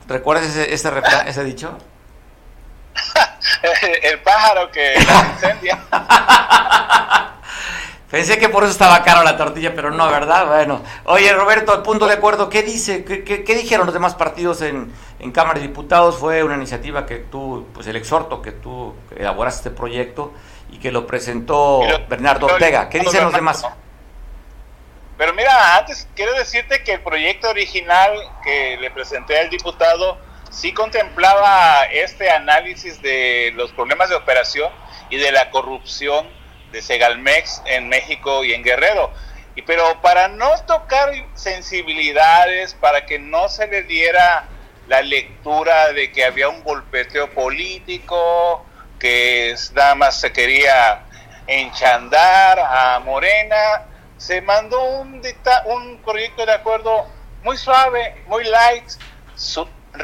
¿Recuerdas 0.06 0.46
ese, 0.46 0.72
ese, 0.72 0.90
refrán, 0.90 1.26
ese 1.26 1.42
dicho? 1.42 1.76
el 4.02 4.20
pájaro 4.20 4.70
que 4.70 4.94
incendia. 5.34 5.78
Pensé 8.16 8.38
que 8.38 8.48
por 8.48 8.62
eso 8.62 8.72
estaba 8.72 9.02
caro 9.04 9.22
la 9.24 9.36
tortilla, 9.36 9.74
pero 9.74 9.90
no, 9.90 10.08
¿verdad? 10.10 10.46
Bueno. 10.46 10.82
Oye, 11.04 11.30
Roberto, 11.34 11.70
al 11.70 11.82
punto 11.82 12.06
de 12.06 12.14
acuerdo, 12.14 12.48
¿qué 12.48 12.62
dice? 12.62 13.04
¿Qué, 13.04 13.22
qué, 13.22 13.54
dijeron 13.54 13.84
los 13.84 13.92
demás 13.92 14.14
partidos 14.14 14.62
en, 14.62 14.90
en, 15.18 15.32
Cámara 15.32 15.60
de 15.60 15.66
Diputados? 15.66 16.16
Fue 16.16 16.42
una 16.42 16.54
iniciativa 16.54 17.04
que 17.04 17.16
tú, 17.16 17.66
pues 17.74 17.86
el 17.88 17.96
exhorto 17.96 18.40
que 18.40 18.52
tú 18.52 18.94
elaboraste 19.14 19.68
este 19.68 19.78
proyecto 19.78 20.32
y 20.70 20.78
que 20.78 20.90
lo 20.92 21.06
presentó 21.06 21.82
Bernardo 22.08 22.46
Ortega. 22.46 22.88
¿Qué 22.88 23.00
dicen 23.00 23.22
los 23.22 23.34
demás? 23.34 23.66
Pero 25.18 25.34
mira, 25.34 25.76
antes 25.76 26.08
quiero 26.16 26.32
decirte 26.38 26.82
que 26.84 26.94
el 26.94 27.00
proyecto 27.02 27.50
original 27.50 28.16
que 28.42 28.78
le 28.80 28.90
presenté 28.92 29.38
al 29.38 29.50
diputado 29.50 30.16
sí 30.48 30.72
contemplaba 30.72 31.84
este 31.92 32.30
análisis 32.30 33.02
de 33.02 33.52
los 33.56 33.72
problemas 33.72 34.08
de 34.08 34.14
operación 34.14 34.72
y 35.10 35.18
de 35.18 35.32
la 35.32 35.50
corrupción 35.50 36.26
de 36.76 36.82
Segalmex 36.82 37.62
en 37.64 37.88
México 37.88 38.44
y 38.44 38.52
en 38.52 38.62
Guerrero. 38.62 39.10
Y, 39.54 39.62
pero 39.62 40.02
para 40.02 40.28
no 40.28 40.50
tocar 40.66 41.10
sensibilidades, 41.34 42.74
para 42.74 43.06
que 43.06 43.18
no 43.18 43.48
se 43.48 43.66
le 43.66 43.82
diera 43.82 44.44
la 44.86 45.00
lectura 45.00 45.92
de 45.94 46.12
que 46.12 46.24
había 46.24 46.50
un 46.50 46.62
golpeteo 46.62 47.30
político, 47.30 48.66
que 48.98 49.54
nada 49.72 49.94
más 49.94 50.20
se 50.20 50.32
quería 50.32 51.02
enchandar 51.46 52.58
a 52.58 53.00
Morena, 53.00 53.86
se 54.18 54.42
mandó 54.42 54.82
un, 55.00 55.22
un 55.64 55.98
proyecto 56.02 56.44
de 56.44 56.52
acuerdo 56.52 57.06
muy 57.42 57.56
suave, 57.56 58.22
muy 58.26 58.44
light, 58.44 58.84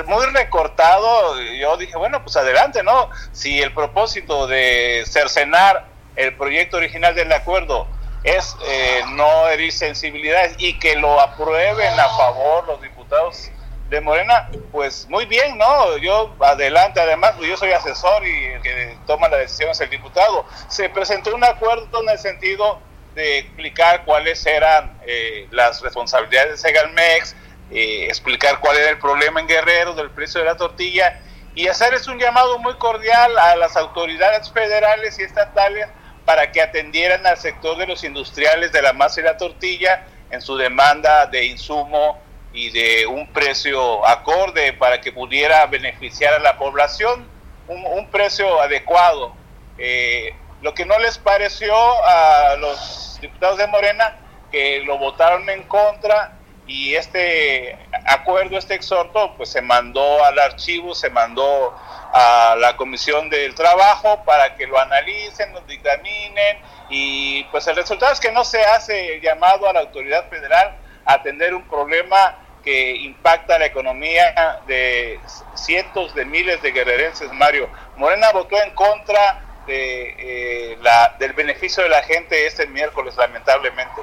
muy 0.06 0.26
recortado. 0.32 1.38
Yo 1.42 1.76
dije, 1.76 1.98
bueno, 1.98 2.22
pues 2.22 2.34
adelante, 2.36 2.82
¿no? 2.82 3.10
Si 3.32 3.60
el 3.60 3.74
propósito 3.74 4.46
de 4.46 5.04
cercenar 5.06 5.91
el 6.16 6.34
proyecto 6.36 6.76
original 6.76 7.14
del 7.14 7.32
acuerdo 7.32 7.86
es 8.24 8.56
eh, 8.66 9.02
no 9.10 9.48
herir 9.48 9.72
sensibilidades 9.72 10.54
y 10.58 10.78
que 10.78 10.96
lo 10.96 11.20
aprueben 11.20 11.98
a 11.98 12.08
favor 12.10 12.66
los 12.66 12.82
diputados 12.82 13.50
de 13.90 14.00
Morena, 14.00 14.48
pues 14.70 15.06
muy 15.10 15.26
bien, 15.26 15.58
¿no? 15.58 15.98
Yo 15.98 16.34
adelante, 16.40 17.00
además, 17.00 17.34
pues 17.36 17.50
yo 17.50 17.56
soy 17.58 17.72
asesor 17.72 18.26
y 18.26 18.44
el 18.46 18.62
que 18.62 18.96
toma 19.06 19.28
la 19.28 19.36
decisión 19.36 19.70
es 19.70 19.80
el 19.80 19.90
diputado. 19.90 20.46
Se 20.68 20.88
presentó 20.88 21.34
un 21.34 21.44
acuerdo 21.44 22.02
en 22.02 22.08
el 22.08 22.18
sentido 22.18 22.80
de 23.14 23.40
explicar 23.40 24.04
cuáles 24.06 24.46
eran 24.46 24.98
eh, 25.06 25.46
las 25.50 25.82
responsabilidades 25.82 26.52
de 26.52 26.56
Segalmex, 26.56 27.36
eh, 27.70 28.06
explicar 28.06 28.60
cuál 28.60 28.78
era 28.78 28.90
el 28.90 28.98
problema 28.98 29.40
en 29.40 29.46
Guerrero 29.46 29.94
del 29.94 30.10
precio 30.10 30.40
de 30.40 30.46
la 30.46 30.56
tortilla 30.56 31.20
y 31.54 31.68
hacerles 31.68 32.06
un 32.08 32.18
llamado 32.18 32.58
muy 32.58 32.74
cordial 32.76 33.38
a 33.38 33.56
las 33.56 33.76
autoridades 33.76 34.50
federales 34.50 35.18
y 35.18 35.22
estatales 35.22 35.88
para 36.24 36.52
que 36.52 36.62
atendieran 36.62 37.26
al 37.26 37.36
sector 37.36 37.76
de 37.76 37.86
los 37.86 38.04
industriales 38.04 38.72
de 38.72 38.82
la 38.82 38.92
masa 38.92 39.20
y 39.20 39.24
la 39.24 39.36
tortilla 39.36 40.06
en 40.30 40.40
su 40.40 40.56
demanda 40.56 41.26
de 41.26 41.44
insumo 41.46 42.20
y 42.52 42.70
de 42.70 43.06
un 43.06 43.26
precio 43.32 44.06
acorde 44.06 44.72
para 44.74 45.00
que 45.00 45.12
pudiera 45.12 45.66
beneficiar 45.66 46.34
a 46.34 46.38
la 46.38 46.58
población, 46.58 47.26
un, 47.68 48.08
precio 48.08 48.60
adecuado. 48.60 49.34
Eh, 49.78 50.34
lo 50.60 50.74
que 50.74 50.84
no 50.84 50.98
les 50.98 51.18
pareció 51.18 51.74
a 52.04 52.56
los 52.56 53.18
diputados 53.20 53.58
de 53.58 53.66
Morena, 53.66 54.16
que 54.50 54.80
lo 54.84 54.98
votaron 54.98 55.48
en 55.48 55.62
contra 55.64 56.36
y 56.66 56.94
este 56.94 57.76
acuerdo, 58.06 58.56
este 58.56 58.74
exhorto, 58.74 59.34
pues 59.36 59.48
se 59.50 59.60
mandó 59.60 60.24
al 60.24 60.38
archivo, 60.38 60.94
se 60.94 61.10
mandó 61.10 61.74
a 62.12 62.56
la 62.58 62.76
Comisión 62.76 63.30
del 63.30 63.54
Trabajo 63.54 64.22
para 64.24 64.54
que 64.54 64.66
lo 64.66 64.78
analicen, 64.78 65.52
lo 65.52 65.60
dictaminen 65.62 66.58
y 66.90 67.44
pues 67.44 67.66
el 67.66 67.76
resultado 67.76 68.12
es 68.12 68.20
que 68.20 68.30
no 68.32 68.44
se 68.44 68.62
hace 68.62 69.20
llamado 69.20 69.68
a 69.68 69.72
la 69.72 69.80
autoridad 69.80 70.28
federal 70.28 70.76
a 71.04 71.14
atender 71.14 71.54
un 71.54 71.62
problema 71.68 72.36
que 72.62 72.96
impacta 72.96 73.58
la 73.58 73.66
economía 73.66 74.60
de 74.66 75.18
cientos 75.54 76.14
de 76.14 76.24
miles 76.24 76.62
de 76.62 76.70
guerrerenses, 76.72 77.32
Mario. 77.32 77.68
Morena 77.96 78.30
votó 78.32 78.60
en 78.62 78.70
contra 78.74 79.42
de, 79.66 80.14
eh, 80.18 80.78
la, 80.80 81.16
del 81.18 81.32
beneficio 81.32 81.82
de 81.82 81.88
la 81.88 82.02
gente 82.02 82.46
este 82.46 82.66
miércoles, 82.66 83.16
lamentablemente. 83.16 84.00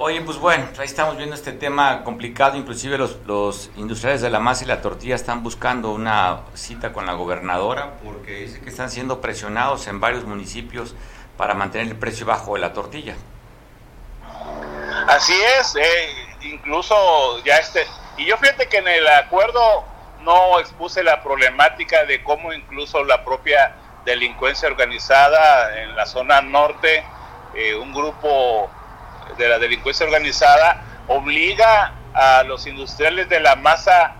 Oye, 0.00 0.20
pues 0.20 0.38
bueno, 0.38 0.68
ahí 0.78 0.84
estamos 0.84 1.16
viendo 1.16 1.34
este 1.34 1.50
tema 1.50 2.04
complicado, 2.04 2.56
inclusive 2.56 2.96
los, 2.96 3.70
industriales 3.74 4.20
de 4.20 4.30
la 4.30 4.38
masa 4.38 4.62
y 4.62 4.68
la 4.68 4.80
tortilla 4.80 5.16
están 5.16 5.42
buscando 5.42 5.90
una 5.90 6.42
cita 6.54 6.92
con 6.92 7.04
la 7.04 7.14
gobernadora 7.14 7.94
porque 8.04 8.42
dice 8.42 8.60
que 8.60 8.68
están 8.68 8.90
siendo 8.90 9.20
presionados 9.20 9.88
en 9.88 9.98
varios 9.98 10.22
municipios 10.22 10.94
para 11.36 11.54
mantener 11.54 11.88
el 11.88 11.96
precio 11.96 12.26
bajo 12.26 12.54
de 12.54 12.60
la 12.60 12.72
tortilla. 12.72 13.16
Así 15.08 15.34
es, 15.58 15.74
eh, 15.74 16.10
incluso 16.42 17.42
ya 17.44 17.56
este, 17.56 17.84
y 18.18 18.26
yo 18.26 18.36
fíjate 18.36 18.68
que 18.68 18.76
en 18.76 18.86
el 18.86 19.08
acuerdo 19.08 19.84
no 20.20 20.60
expuse 20.60 21.02
la 21.02 21.24
problemática 21.24 22.04
de 22.04 22.22
cómo 22.22 22.52
incluso 22.52 23.02
la 23.02 23.24
propia 23.24 23.74
delincuencia 24.04 24.68
organizada 24.68 25.82
en 25.82 25.96
la 25.96 26.06
zona 26.06 26.40
norte, 26.40 27.02
eh, 27.56 27.74
un 27.74 27.92
grupo 27.92 28.70
de 29.36 29.48
la 29.48 29.58
delincuencia 29.58 30.06
organizada 30.06 30.82
obliga 31.08 31.94
a 32.14 32.42
los 32.42 32.66
industriales 32.66 33.28
de 33.28 33.40
la 33.40 33.56
masa 33.56 34.14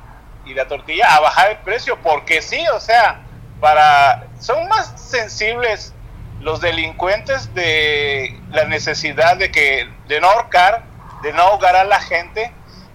y 0.45 0.55
la 0.55 0.67
tortilla 0.67 1.15
a 1.15 1.21
bajar 1.21 1.51
el 1.51 1.59
precio, 1.59 1.99
porque 2.03 2.43
sí, 2.43 2.65
o 2.75 2.81
sea, 2.81 3.21
para 3.61 4.27
son 4.41 4.69
más 4.69 4.95
sensibles 5.01 5.95
los 6.41 6.61
delincuentes 6.61 7.53
de 7.55 8.39
la 8.51 8.65
necesidad 8.65 9.37
de 9.37 9.51
que 9.51 9.89
de 10.07 10.21
no 10.21 10.29
ahorcar, 10.29 10.85
de 11.23 11.33
no 11.33 11.43
ahogar 11.43 11.77
a 11.77 11.85
la 11.85 12.01
gente 12.01 12.53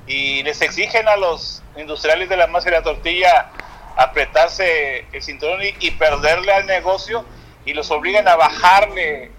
y 0.07 0.43
les 0.43 0.61
exigen 0.61 1.07
a 1.07 1.16
los 1.16 1.61
industriales 1.76 2.30
de 2.30 2.38
la 2.38 2.47
masa 2.47 2.70
y 2.70 2.72
la 2.72 2.82
tortilla 2.82 3.49
apretarse 3.97 5.05
el 5.11 5.22
cinturón 5.22 5.59
y, 5.80 5.91
perderle 5.91 6.53
al 6.53 6.66
negocio 6.66 7.26
y 7.66 7.74
los 7.74 7.91
obligan 7.91 8.28
a 8.28 8.36
bajarle 8.36 9.32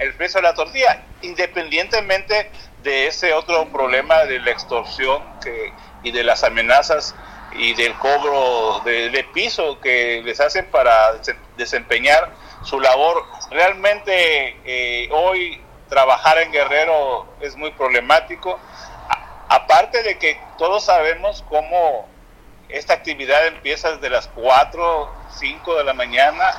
el 0.00 0.14
precio 0.14 0.40
de 0.40 0.48
la 0.48 0.54
tortilla 0.54 1.02
independientemente 1.24 2.50
de 2.82 3.06
ese 3.06 3.32
otro 3.32 3.66
problema 3.68 4.24
de 4.24 4.38
la 4.40 4.50
extorsión 4.50 5.22
que, 5.42 5.72
y 6.02 6.12
de 6.12 6.22
las 6.22 6.44
amenazas 6.44 7.14
y 7.56 7.74
del 7.74 7.94
cobro 7.94 8.80
de, 8.84 9.26
piso 9.32 9.80
que 9.80 10.22
les 10.24 10.40
hacen 10.40 10.66
para 10.70 11.14
desempeñar 11.56 12.32
su 12.62 12.80
labor. 12.80 13.24
Realmente 13.50 14.56
eh, 14.64 15.08
hoy 15.12 15.60
trabajar 15.88 16.38
en 16.38 16.52
Guerrero 16.52 17.26
es 17.40 17.56
muy 17.56 17.70
problemático, 17.72 18.58
aparte 19.48 20.02
de 20.02 20.18
que 20.18 20.40
todos 20.58 20.84
sabemos 20.84 21.44
cómo 21.48 22.08
esta 22.68 22.94
actividad 22.94 23.46
empieza 23.46 23.92
desde 23.92 24.10
las 24.10 24.28
4, 24.28 25.12
5 25.38 25.76
de 25.76 25.84
la 25.84 25.94
mañana, 25.94 26.50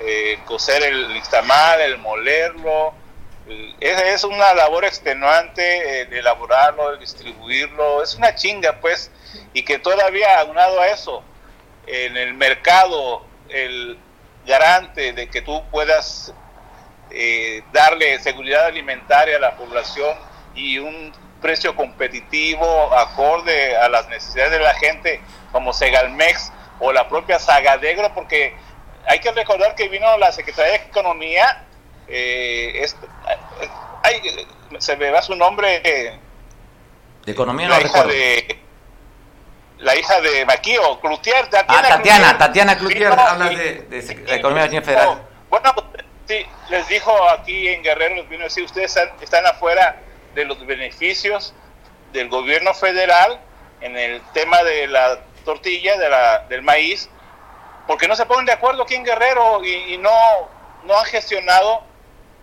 eh, 0.00 0.38
coser 0.46 0.82
el 0.82 1.12
nixtamal, 1.12 1.80
el 1.80 1.98
molerlo, 1.98 2.94
Es, 3.80 4.24
una 4.24 4.54
labor 4.54 4.84
extenuante 4.84 6.02
el 6.02 6.12
elaborarlo, 6.12 6.92
el 6.92 7.00
distribuirlo, 7.00 8.02
es 8.02 8.14
una 8.14 8.34
chinga 8.34 8.78
pues, 8.80 9.10
y 9.52 9.64
que 9.64 9.78
todavía 9.78 10.38
aunado 10.40 10.80
a 10.80 10.88
eso, 10.88 11.22
en 11.86 12.16
el 12.16 12.34
mercado, 12.34 13.26
el 13.48 13.98
garante 14.46 15.12
de 15.12 15.28
que 15.28 15.42
tú 15.42 15.62
puedas 15.70 16.32
eh, 17.10 17.62
darle 17.72 18.18
seguridad 18.20 18.66
alimentaria 18.66 19.36
a 19.36 19.40
la 19.40 19.56
población 19.56 20.16
y 20.54 20.78
un 20.78 21.12
precio 21.40 21.74
competitivo 21.74 22.94
acorde 22.96 23.76
a 23.76 23.88
las 23.88 24.08
necesidades 24.08 24.52
de 24.52 24.60
la 24.60 24.74
gente, 24.74 25.20
como 25.50 25.72
Segalmex 25.72 26.52
o 26.78 26.92
la 26.92 27.08
propia 27.08 27.38
Sagadegro, 27.38 28.14
porque 28.14 28.54
hay 29.06 29.18
que 29.18 29.32
recordar 29.32 29.74
que 29.74 29.88
vino 29.88 30.16
la 30.18 30.32
Secretaría 30.32 30.72
de 30.72 30.86
Economía, 30.86 31.64
eh, 32.08 32.86
se 34.78 34.96
me 34.96 35.10
va 35.10 35.22
su 35.22 35.34
nombre. 35.34 35.80
de 37.24 37.32
Economía 37.32 37.68
la 37.68 37.80
hija 37.80 38.04
de 38.04 38.58
La 39.78 39.96
hija 39.96 40.20
de 40.20 40.44
Maquío, 40.44 41.00
Cloutier. 41.00 41.48
Tatiana, 41.48 41.88
ah, 41.88 41.96
Tatiana, 41.96 42.38
Tatiana 42.38 42.78
Cloutier, 42.78 43.12
habla 43.12 43.48
de, 43.48 43.82
de, 43.82 44.34
Economía 44.34 44.82
Federal. 44.82 45.22
Bueno, 45.50 45.74
sí, 46.26 46.46
les 46.70 46.88
dijo 46.88 47.12
aquí 47.30 47.68
en 47.68 47.82
Guerrero, 47.82 48.16
les 48.16 48.28
vino 48.28 48.42
a 48.42 48.44
decir, 48.44 48.64
ustedes 48.64 48.96
están 49.20 49.46
afuera 49.46 49.96
de 50.34 50.44
los 50.44 50.64
beneficios 50.66 51.54
del 52.12 52.28
gobierno 52.28 52.74
federal 52.74 53.40
en 53.80 53.96
el 53.96 54.22
tema 54.32 54.62
de 54.62 54.86
la 54.86 55.20
tortilla, 55.44 55.96
de 55.98 56.08
la, 56.08 56.38
del 56.48 56.62
maíz, 56.62 57.08
porque 57.86 58.06
no 58.06 58.16
se 58.16 58.26
ponen 58.26 58.46
de 58.46 58.52
acuerdo 58.52 58.84
aquí 58.84 58.94
en 58.94 59.04
Guerrero 59.04 59.64
y, 59.64 59.98
no, 59.98 60.10
no 60.84 60.98
han 60.98 61.04
gestionado 61.06 61.82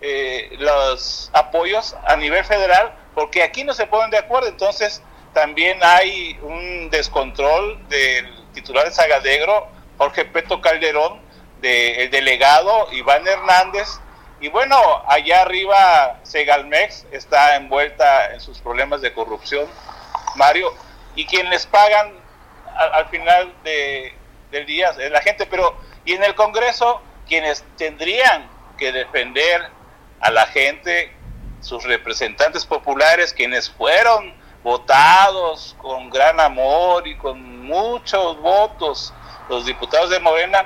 eh, 0.02 0.56
los 0.60 1.30
apoyos 1.34 1.96
a 2.06 2.16
nivel 2.16 2.44
federal, 2.46 2.94
porque 3.14 3.44
aquí 3.44 3.64
no 3.64 3.74
se 3.74 3.88
ponen 3.88 4.12
de 4.12 4.18
acuerdo, 4.18 4.48
entonces 4.48 5.02
también 5.34 5.80
hay 5.82 6.40
un 6.42 6.90
descontrol 6.90 7.88
del 7.90 8.26
titular 8.54 8.86
de 8.86 8.92
Sagadegro, 8.92 9.68
Jorge 9.98 10.26
Peto 10.26 10.62
Calderón, 10.62 11.20
del 11.62 12.10
delegado 12.10 12.88
Iván 12.94 13.28
Hernández, 13.28 14.00
y 14.42 14.48
bueno, 14.48 14.78
allá 15.08 15.42
arriba 15.42 16.20
Segalmex 16.24 17.06
está 17.12 17.58
envuelta 17.58 18.34
en 18.34 18.40
sus 18.40 18.60
problemas 18.60 19.02
de 19.02 19.14
corrupción, 19.14 19.68
Mario, 20.36 20.74
y 21.16 21.26
quienes 21.26 21.66
pagan 21.66 22.14
al, 22.76 23.10
final 23.10 23.54
de, 23.66 24.14
del 24.52 24.66
día 24.66 24.92
es 24.98 25.12
la 25.12 25.22
gente, 25.22 25.46
pero 25.46 25.76
y 26.06 26.14
en 26.14 26.24
el 26.24 26.36
Congreso 26.36 27.02
quienes 27.28 27.64
tendrían 27.78 28.50
que 28.78 28.94
defender 28.94 29.70
a 30.20 30.32
la 30.32 30.46
gente, 30.48 31.14
sus 31.62 31.84
representantes 31.84 32.66
populares, 32.66 33.34
quienes 33.34 33.70
fueron 33.70 34.34
votados 34.64 35.76
con 35.80 36.10
gran 36.10 36.40
amor 36.40 37.08
y 37.08 37.18
con 37.18 37.66
muchos 37.66 38.40
votos, 38.42 39.14
los 39.48 39.66
diputados 39.66 40.10
de 40.10 40.20
Morena, 40.20 40.66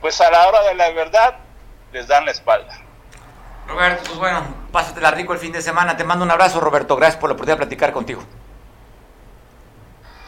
pues 0.00 0.20
a 0.20 0.30
la 0.30 0.46
hora 0.48 0.62
de 0.62 0.74
la 0.74 0.90
verdad 0.90 1.36
les 1.92 2.06
dan 2.06 2.24
la 2.24 2.30
espalda. 2.30 2.78
Roberto, 3.66 4.02
pues 4.06 4.18
bueno, 4.18 4.46
pásatela 4.70 5.10
rico 5.10 5.32
el 5.32 5.38
fin 5.38 5.52
de 5.52 5.60
semana. 5.60 5.96
Te 5.96 6.04
mando 6.04 6.24
un 6.24 6.30
abrazo, 6.30 6.60
Roberto. 6.60 6.96
Gracias 6.96 7.18
por 7.18 7.28
la 7.28 7.34
oportunidad 7.34 7.56
de 7.56 7.66
platicar 7.66 7.92
contigo. 7.92 8.22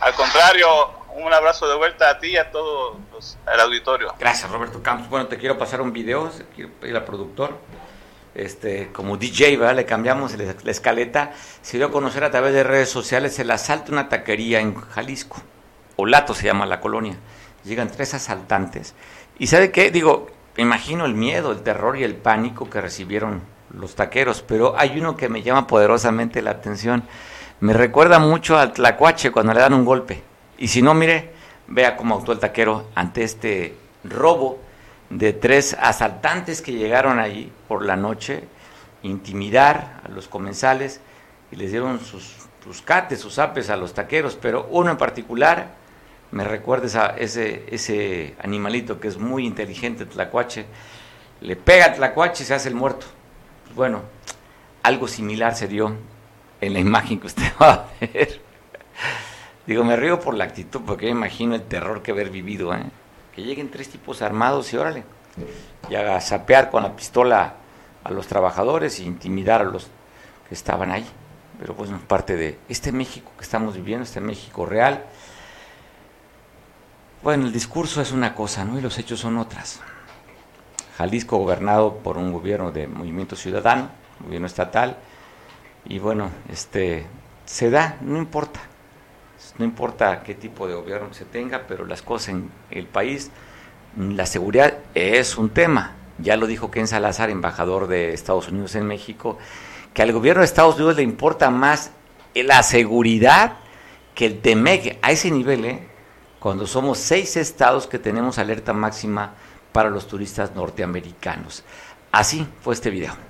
Al 0.00 0.12
contrario, 0.14 0.90
un 1.14 1.32
abrazo 1.32 1.68
de 1.68 1.76
vuelta 1.76 2.10
a 2.10 2.18
ti 2.18 2.28
y 2.28 2.36
a 2.36 2.50
todo 2.50 2.96
el 3.52 3.60
auditorio. 3.60 4.14
Gracias, 4.18 4.50
Roberto 4.50 4.82
Campos. 4.82 5.08
Bueno, 5.08 5.26
te 5.26 5.38
quiero 5.38 5.58
pasar 5.58 5.80
un 5.80 5.92
video, 5.92 6.30
quiero 6.54 6.72
pedir 6.74 6.96
al 6.96 7.04
productor. 7.04 7.58
Este, 8.38 8.90
como 8.92 9.16
DJ, 9.16 9.56
¿verdad? 9.56 9.74
Le 9.74 9.84
cambiamos 9.84 10.36
la 10.38 10.70
escaleta. 10.70 11.32
Se 11.60 11.76
dio 11.76 11.86
a 11.86 11.90
conocer 11.90 12.22
a 12.22 12.30
través 12.30 12.54
de 12.54 12.62
redes 12.62 12.88
sociales 12.88 13.36
el 13.40 13.50
asalto 13.50 13.90
a 13.90 13.94
una 13.94 14.08
taquería 14.08 14.60
en 14.60 14.76
Jalisco. 14.76 15.42
Olato 15.96 16.34
se 16.34 16.46
llama 16.46 16.64
la 16.64 16.80
colonia. 16.80 17.16
Llegan 17.64 17.90
tres 17.90 18.14
asaltantes. 18.14 18.94
¿Y 19.40 19.48
sabe 19.48 19.72
qué? 19.72 19.90
Digo, 19.90 20.28
imagino 20.56 21.04
el 21.04 21.14
miedo, 21.14 21.50
el 21.50 21.62
terror 21.62 21.98
y 21.98 22.04
el 22.04 22.14
pánico 22.14 22.70
que 22.70 22.80
recibieron 22.80 23.42
los 23.74 23.96
taqueros, 23.96 24.42
pero 24.42 24.78
hay 24.78 24.98
uno 24.98 25.16
que 25.16 25.28
me 25.28 25.42
llama 25.42 25.66
poderosamente 25.66 26.40
la 26.40 26.52
atención. 26.52 27.02
Me 27.58 27.72
recuerda 27.72 28.20
mucho 28.20 28.56
al 28.56 28.72
tlacuache 28.72 29.32
cuando 29.32 29.52
le 29.52 29.60
dan 29.60 29.74
un 29.74 29.84
golpe. 29.84 30.22
Y 30.58 30.68
si 30.68 30.80
no, 30.80 30.94
mire, 30.94 31.32
vea 31.66 31.96
cómo 31.96 32.16
actuó 32.16 32.34
el 32.34 32.40
taquero 32.40 32.86
ante 32.94 33.24
este 33.24 33.74
robo 34.04 34.60
de 35.10 35.32
tres 35.32 35.76
asaltantes 35.80 36.60
que 36.62 36.72
llegaron 36.72 37.18
allí 37.18 37.50
por 37.66 37.84
la 37.84 37.96
noche, 37.96 38.44
intimidar 39.02 40.02
a 40.04 40.08
los 40.08 40.28
comensales 40.28 41.00
y 41.50 41.56
les 41.56 41.70
dieron 41.70 42.00
sus, 42.00 42.36
sus 42.62 42.82
cates, 42.82 43.20
sus 43.20 43.38
apes 43.38 43.70
a 43.70 43.76
los 43.76 43.94
taqueros, 43.94 44.36
pero 44.40 44.66
uno 44.70 44.90
en 44.90 44.98
particular 44.98 45.74
me 46.30 46.44
recuerda 46.44 47.14
ese, 47.16 47.64
ese 47.70 48.34
animalito 48.42 49.00
que 49.00 49.08
es 49.08 49.16
muy 49.16 49.46
inteligente, 49.46 50.04
Tlacuache, 50.04 50.66
le 51.40 51.56
pega 51.56 51.86
a 51.86 51.94
Tlacuache 51.94 52.42
y 52.42 52.46
se 52.46 52.54
hace 52.54 52.68
el 52.68 52.74
muerto. 52.74 53.06
Pues 53.64 53.76
bueno, 53.76 54.02
algo 54.82 55.08
similar 55.08 55.54
se 55.54 55.68
dio 55.68 55.96
en 56.60 56.72
la 56.72 56.78
imagen 56.80 57.18
que 57.18 57.28
usted 57.28 57.50
va 57.60 57.72
a 57.72 57.86
ver. 58.00 58.40
Digo, 59.66 59.84
me 59.84 59.96
río 59.96 60.18
por 60.18 60.34
la 60.34 60.44
actitud, 60.44 60.80
porque 60.86 61.06
me 61.06 61.12
imagino 61.12 61.54
el 61.54 61.62
terror 61.62 62.02
que 62.02 62.10
haber 62.10 62.30
vivido, 62.30 62.74
¿eh? 62.74 62.84
Que 63.38 63.44
lleguen 63.44 63.70
tres 63.70 63.88
tipos 63.88 64.20
armados 64.20 64.72
y 64.72 64.76
órale, 64.78 65.04
y 65.88 65.94
haga 65.94 66.20
sapear 66.20 66.72
con 66.72 66.82
la 66.82 66.96
pistola 66.96 67.54
a 68.02 68.10
los 68.10 68.26
trabajadores 68.26 68.98
e 68.98 69.04
intimidar 69.04 69.60
a 69.60 69.64
los 69.64 69.86
que 70.48 70.56
estaban 70.56 70.90
ahí. 70.90 71.06
Pero 71.60 71.76
pues 71.76 71.88
no 71.88 72.00
parte 72.00 72.34
de 72.34 72.58
este 72.68 72.90
México 72.90 73.30
que 73.38 73.44
estamos 73.44 73.76
viviendo, 73.76 74.02
este 74.02 74.20
México 74.20 74.66
real, 74.66 75.04
bueno, 77.22 77.46
el 77.46 77.52
discurso 77.52 78.02
es 78.02 78.10
una 78.10 78.34
cosa, 78.34 78.64
¿no? 78.64 78.76
Y 78.76 78.82
los 78.82 78.98
hechos 78.98 79.20
son 79.20 79.38
otras. 79.38 79.82
Jalisco 80.96 81.36
gobernado 81.36 81.98
por 81.98 82.18
un 82.18 82.32
gobierno 82.32 82.72
de 82.72 82.88
movimiento 82.88 83.36
ciudadano, 83.36 83.88
gobierno 84.18 84.48
estatal, 84.48 84.96
y 85.84 86.00
bueno, 86.00 86.28
este 86.50 87.06
se 87.46 87.70
da, 87.70 87.98
no 88.00 88.18
importa, 88.18 88.58
no 89.58 89.64
importa 89.64 90.22
qué 90.22 90.34
tipo 90.34 90.66
de 90.66 90.74
gobierno 90.74 91.12
se 91.12 91.24
tenga, 91.24 91.64
pero 91.66 91.84
las 91.84 92.02
cosas 92.02 92.30
en 92.30 92.50
el 92.70 92.86
país, 92.86 93.30
la 93.96 94.26
seguridad 94.26 94.78
es 94.94 95.36
un 95.36 95.50
tema. 95.50 95.94
Ya 96.18 96.36
lo 96.36 96.46
dijo 96.46 96.70
Ken 96.70 96.86
Salazar, 96.86 97.30
embajador 97.30 97.88
de 97.88 98.12
Estados 98.12 98.48
Unidos 98.48 98.74
en 98.76 98.86
México, 98.86 99.38
que 99.92 100.02
al 100.02 100.12
gobierno 100.12 100.40
de 100.40 100.46
Estados 100.46 100.76
Unidos 100.76 100.96
le 100.96 101.02
importa 101.02 101.50
más 101.50 101.90
la 102.34 102.62
seguridad 102.62 103.58
que 104.14 104.26
el 104.26 104.40
TEMEC, 104.40 104.98
a 105.02 105.12
ese 105.12 105.30
nivel, 105.30 105.64
¿eh? 105.64 105.88
cuando 106.38 106.66
somos 106.66 106.98
seis 106.98 107.36
estados 107.36 107.86
que 107.86 107.98
tenemos 107.98 108.38
alerta 108.38 108.72
máxima 108.72 109.34
para 109.72 109.90
los 109.90 110.06
turistas 110.06 110.54
norteamericanos. 110.54 111.64
Así 112.12 112.46
fue 112.62 112.74
este 112.74 112.90
video. 112.90 113.27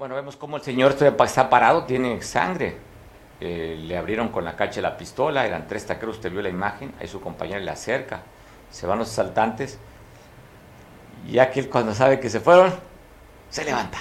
Bueno, 0.00 0.14
vemos 0.14 0.36
cómo 0.36 0.56
el 0.56 0.62
señor 0.62 0.96
está 0.98 1.50
parado, 1.50 1.84
tiene 1.84 2.22
sangre. 2.22 2.74
Eh, 3.38 3.78
le 3.82 3.98
abrieron 3.98 4.30
con 4.30 4.46
la 4.46 4.56
cacha 4.56 4.80
la 4.80 4.96
pistola, 4.96 5.44
eran 5.44 5.68
tres 5.68 5.84
taqueros, 5.84 6.16
usted 6.16 6.32
vio 6.32 6.40
la 6.40 6.48
imagen, 6.48 6.94
ahí 6.98 7.06
su 7.06 7.20
compañero 7.20 7.60
le 7.60 7.70
acerca, 7.70 8.22
se 8.70 8.86
van 8.86 8.98
los 8.98 9.10
asaltantes, 9.10 9.78
y 11.28 11.38
aquel 11.38 11.68
cuando 11.68 11.94
sabe 11.94 12.18
que 12.18 12.30
se 12.30 12.40
fueron, 12.40 12.72
se 13.50 13.62
levanta. 13.62 13.98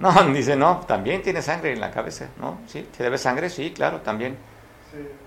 No, 0.00 0.10
dice, 0.32 0.56
no, 0.56 0.78
también 0.86 1.20
tiene 1.20 1.42
sangre 1.42 1.74
en 1.74 1.80
la 1.80 1.90
cabeza, 1.90 2.28
¿no? 2.40 2.60
Sí, 2.66 2.88
¿se 2.96 3.02
debe 3.02 3.18
sangre? 3.18 3.50
Sí, 3.50 3.72
claro, 3.72 4.00
también. 4.00 4.38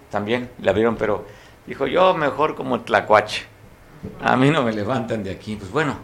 También 0.09 0.49
la 0.59 0.71
vieron, 0.71 0.95
pero 0.95 1.27
dijo, 1.67 1.85
yo 1.85 2.15
mejor 2.15 2.55
como 2.55 2.81
tlacuache. 2.81 3.45
A 4.23 4.37
mí 4.37 4.49
no 4.49 4.63
me 4.63 4.71
levantan 4.71 5.23
de 5.23 5.29
aquí. 5.29 5.55
Pues 5.55 5.69
bueno, 5.69 5.97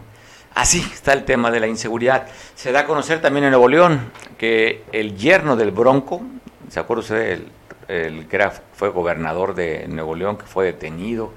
así 0.54 0.80
está 0.92 1.12
el 1.12 1.24
tema 1.24 1.50
de 1.50 1.60
la 1.60 1.66
inseguridad. 1.66 2.26
Se 2.54 2.72
da 2.72 2.80
a 2.80 2.86
conocer 2.86 3.20
también 3.20 3.44
en 3.44 3.50
Nuevo 3.50 3.68
León 3.68 4.10
que 4.38 4.84
el 4.92 5.16
yerno 5.16 5.56
del 5.56 5.70
Bronco, 5.70 6.22
¿se 6.68 6.80
acuerda 6.80 7.00
usted 7.02 7.42
el, 7.88 8.26
que 8.28 8.36
era, 8.36 8.50
fue 8.50 8.88
gobernador 8.90 9.54
de 9.54 9.86
Nuevo 9.88 10.14
León, 10.14 10.36
que 10.36 10.46
fue 10.46 10.66
detenido? 10.66 11.32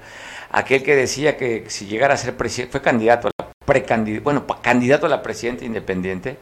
Aquel 0.50 0.82
que 0.82 0.96
decía 0.96 1.36
que 1.36 1.64
si 1.68 1.86
llegara 1.86 2.14
a 2.14 2.16
ser 2.16 2.36
presidente, 2.36 2.72
fue 2.72 2.82
candidato 2.82 3.28
a 3.28 3.30
la 3.36 3.48
bueno, 4.22 4.46
candidato 4.62 5.04
a 5.04 5.08
la 5.10 5.22
presidenta 5.22 5.64
independiente, 5.64 6.38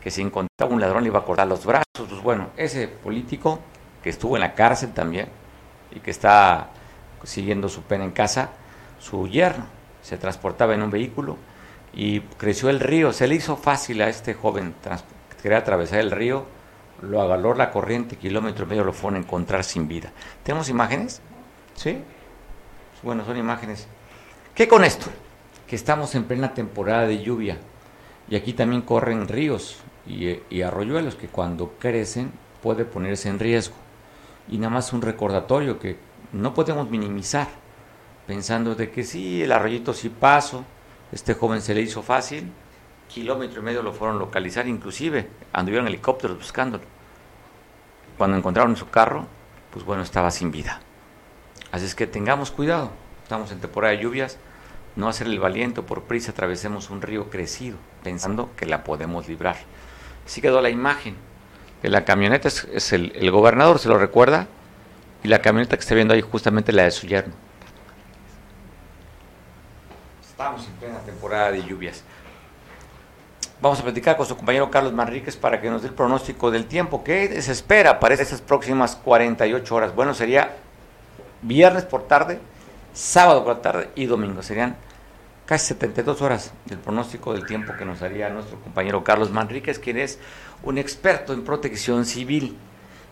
que 0.00 0.12
si 0.12 0.22
encontraba 0.22 0.72
un 0.72 0.80
ladrón 0.80 1.02
le 1.02 1.08
iba 1.08 1.18
a 1.18 1.24
cortar 1.24 1.48
los 1.48 1.66
brazos. 1.66 1.84
Pues 1.92 2.22
bueno, 2.22 2.50
ese 2.56 2.86
político 2.86 3.58
que 4.02 4.10
estuvo 4.10 4.36
en 4.36 4.42
la 4.42 4.54
cárcel 4.54 4.92
también 4.92 5.28
y 5.90 5.98
que 5.98 6.12
está 6.12 6.68
siguiendo 7.24 7.68
su 7.68 7.82
pena 7.82 8.04
en 8.04 8.12
casa, 8.12 8.50
su 9.00 9.26
yerno 9.26 9.66
se 10.02 10.16
transportaba 10.18 10.74
en 10.74 10.82
un 10.82 10.90
vehículo 10.90 11.36
y 11.92 12.20
creció 12.20 12.70
el 12.70 12.80
río. 12.80 13.12
Se 13.12 13.26
le 13.26 13.34
hizo 13.34 13.56
fácil 13.56 14.02
a 14.02 14.08
este 14.08 14.34
joven 14.34 14.74
quería 15.42 15.58
atravesar 15.58 16.00
el 16.00 16.10
río, 16.10 16.46
lo 17.02 17.22
agarró 17.22 17.54
la 17.54 17.70
corriente, 17.70 18.16
kilómetro 18.16 18.64
y 18.64 18.68
medio 18.68 18.84
lo 18.84 18.92
fueron 18.92 19.20
a 19.20 19.24
encontrar 19.24 19.64
sin 19.64 19.86
vida. 19.86 20.12
¿Tenemos 20.42 20.68
imágenes? 20.68 21.20
¿Sí? 21.74 21.98
Bueno, 23.02 23.24
son 23.24 23.36
imágenes. 23.36 23.86
¿Qué 24.54 24.66
con 24.66 24.84
esto? 24.84 25.06
Que 25.66 25.76
estamos 25.76 26.14
en 26.14 26.24
plena 26.24 26.54
temporada 26.54 27.06
de 27.06 27.22
lluvia 27.22 27.58
y 28.28 28.36
aquí 28.36 28.52
también 28.52 28.82
corren 28.82 29.28
ríos 29.28 29.78
y, 30.06 30.40
y 30.50 30.62
arroyuelos 30.62 31.14
que 31.14 31.28
cuando 31.28 31.74
crecen 31.78 32.32
puede 32.62 32.84
ponerse 32.84 33.28
en 33.28 33.38
riesgo. 33.38 33.76
Y 34.48 34.58
nada 34.58 34.70
más 34.70 34.92
un 34.92 35.02
recordatorio 35.02 35.78
que 35.78 35.98
no 36.32 36.54
podemos 36.54 36.90
minimizar 36.90 37.48
pensando 38.26 38.74
de 38.74 38.90
que 38.90 39.04
sí, 39.04 39.42
el 39.42 39.52
arroyito 39.52 39.94
sí 39.94 40.08
paso, 40.08 40.64
este 41.12 41.34
joven 41.34 41.62
se 41.62 41.74
le 41.74 41.80
hizo 41.80 42.02
fácil, 42.02 42.52
kilómetro 43.08 43.60
y 43.60 43.64
medio 43.64 43.82
lo 43.82 43.92
fueron 43.92 44.18
localizar, 44.18 44.68
inclusive 44.68 45.28
anduvieron 45.52 45.88
helicópteros 45.88 46.38
buscándolo. 46.38 46.84
Cuando 48.16 48.36
encontraron 48.36 48.76
su 48.76 48.90
carro, 48.90 49.26
pues 49.72 49.84
bueno, 49.84 50.02
estaba 50.02 50.30
sin 50.30 50.50
vida. 50.50 50.80
Así 51.72 51.84
es 51.84 51.94
que 51.94 52.06
tengamos 52.06 52.50
cuidado, 52.50 52.90
estamos 53.22 53.50
en 53.52 53.60
temporada 53.60 53.94
de 53.94 54.02
lluvias, 54.02 54.38
no 54.96 55.08
hacer 55.08 55.26
el 55.26 55.38
valiente 55.38 55.82
por 55.82 56.02
prisa 56.02 56.32
atravesemos 56.32 56.90
un 56.90 57.02
río 57.02 57.30
crecido, 57.30 57.76
pensando 58.02 58.50
que 58.56 58.66
la 58.66 58.84
podemos 58.84 59.28
librar. 59.28 59.56
Así 60.26 60.40
quedó 60.40 60.60
la 60.60 60.70
imagen 60.70 61.14
de 61.82 61.88
la 61.88 62.04
camioneta, 62.04 62.48
es, 62.48 62.92
el, 62.92 63.12
el, 63.14 63.30
gobernador, 63.30 63.78
se 63.78 63.88
lo 63.88 63.98
recuerda, 63.98 64.48
y 65.22 65.28
la 65.28 65.40
camioneta 65.40 65.76
que 65.76 65.80
está 65.80 65.94
viendo 65.94 66.14
ahí 66.14 66.20
justamente 66.20 66.72
la 66.72 66.84
de 66.84 66.90
su 66.90 67.06
yerno. 67.06 67.34
Estamos 70.38 70.68
en 70.68 70.72
plena 70.74 71.00
temporada 71.00 71.50
de 71.50 71.64
lluvias. 71.64 72.04
Vamos 73.60 73.80
a 73.80 73.82
platicar 73.82 74.16
con 74.16 74.24
su 74.24 74.36
compañero 74.36 74.70
Carlos 74.70 74.92
Manríquez 74.92 75.36
para 75.36 75.60
que 75.60 75.68
nos 75.68 75.82
dé 75.82 75.88
el 75.88 75.94
pronóstico 75.94 76.52
del 76.52 76.66
tiempo 76.66 77.02
que 77.02 77.42
se 77.42 77.50
espera 77.50 77.98
para 77.98 78.14
esas 78.14 78.40
próximas 78.40 78.94
48 78.94 79.74
horas. 79.74 79.96
Bueno, 79.96 80.14
sería 80.14 80.54
viernes 81.42 81.82
por 81.82 82.06
tarde, 82.06 82.38
sábado 82.94 83.44
por 83.44 83.60
tarde 83.62 83.90
y 83.96 84.06
domingo. 84.06 84.40
Serían 84.44 84.76
casi 85.44 85.66
72 85.66 86.22
horas 86.22 86.52
del 86.66 86.78
pronóstico 86.78 87.32
del 87.32 87.44
tiempo 87.44 87.72
que 87.76 87.84
nos 87.84 87.98
daría 87.98 88.28
nuestro 88.28 88.60
compañero 88.60 89.02
Carlos 89.02 89.32
Manríquez, 89.32 89.80
quien 89.80 89.98
es 89.98 90.20
un 90.62 90.78
experto 90.78 91.32
en 91.32 91.42
protección 91.42 92.04
civil, 92.04 92.56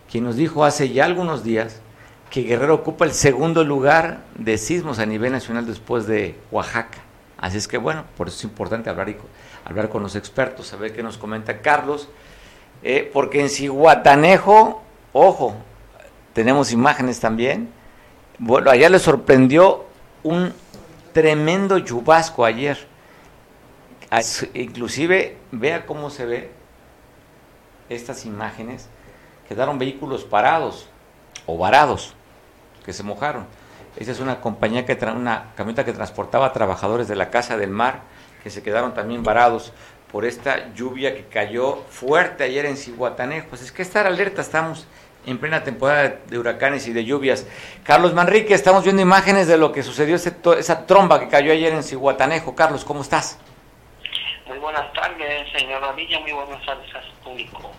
quien 0.09 0.23
nos 0.23 0.37
dijo 0.37 0.63
hace 0.63 0.93
ya 0.93 1.03
algunos 1.03 1.43
días 1.43 1.81
que 2.29 2.43
Guerrero 2.43 2.75
ocupa 2.75 3.03
el 3.03 3.11
segundo 3.11 3.65
lugar 3.65 4.21
de 4.35 4.57
sismos 4.57 4.99
a 4.99 5.05
nivel 5.05 5.33
nacional 5.33 5.65
después 5.67 6.07
de 6.07 6.39
Oaxaca. 6.51 6.99
Así 7.37 7.57
es 7.57 7.67
que 7.67 7.77
bueno, 7.77 8.03
por 8.17 8.27
eso 8.27 8.37
es 8.37 8.43
importante 8.43 8.89
hablar, 8.89 9.09
y, 9.09 9.17
hablar 9.65 9.89
con 9.89 10.01
los 10.01 10.15
expertos, 10.15 10.67
saber 10.67 10.93
qué 10.93 11.03
nos 11.03 11.17
comenta 11.17 11.61
Carlos, 11.61 12.09
eh, 12.83 13.09
porque 13.13 13.41
en 13.41 13.49
Cihuatanejo, 13.49 14.81
ojo, 15.13 15.55
tenemos 16.33 16.71
imágenes 16.71 17.19
también, 17.19 17.69
bueno, 18.39 18.69
allá 18.69 18.89
le 18.89 18.99
sorprendió 18.99 19.85
un 20.23 20.53
tremendo 21.11 21.79
chubasco 21.79 22.45
ayer. 22.45 22.87
Inclusive, 24.53 25.37
vea 25.51 25.87
cómo 25.87 26.11
se 26.11 26.25
ve 26.25 26.51
estas 27.89 28.25
imágenes. 28.25 28.87
Quedaron 29.49 29.79
vehículos 29.79 30.23
parados 30.23 30.87
o 31.47 31.57
varados 31.57 32.13
que 32.85 32.93
se 32.93 33.01
mojaron. 33.01 33.47
Esa 33.99 34.11
es 34.11 34.19
una 34.19 34.41
compañía 34.41 34.85
que 34.85 34.93
una 34.93 35.53
camioneta 35.55 35.83
que 35.83 35.93
transportaba 35.93 36.53
trabajadores 36.53 37.07
de 37.07 37.15
la 37.15 37.29
Casa 37.29 37.57
del 37.57 37.71
Mar 37.71 38.01
que 38.43 38.49
se 38.49 38.61
quedaron 38.61 38.93
también 38.93 39.23
varados 39.23 39.73
por 40.11 40.23
esta 40.23 40.73
lluvia 40.73 41.15
que 41.15 41.25
cayó 41.25 41.83
fuerte 41.89 42.43
ayer 42.43 42.65
en 42.65 42.77
Cihuatanejo. 42.77 43.47
Pues 43.49 43.61
es 43.61 43.71
que 43.71 43.81
estar 43.81 44.05
alerta 44.05 44.41
estamos 44.41 44.87
en 45.25 45.37
plena 45.39 45.63
temporada 45.63 46.19
de 46.25 46.39
huracanes 46.39 46.87
y 46.87 46.93
de 46.93 47.03
lluvias. 47.03 47.45
Carlos 47.83 48.13
Manrique, 48.13 48.53
estamos 48.53 48.83
viendo 48.83 49.01
imágenes 49.01 49.47
de 49.47 49.57
lo 49.57 49.71
que 49.71 49.83
sucedió 49.83 50.15
esa 50.15 50.85
tromba 50.85 51.19
que 51.19 51.27
cayó 51.27 51.51
ayer 51.51 51.73
en 51.73 51.83
Cihuatanejo. 51.83 52.55
Carlos, 52.55 52.85
¿cómo 52.85 53.01
estás? 53.01 53.39
Muy 54.47 54.59
buenas 54.59 54.93
tardes, 54.93 55.51
señor 55.57 55.93
Villa, 55.95 56.19
muy 56.21 56.31
buenas 56.31 56.65
tardes 56.65 56.95
a 56.95 57.01
su 57.01 57.11
público. 57.23 57.71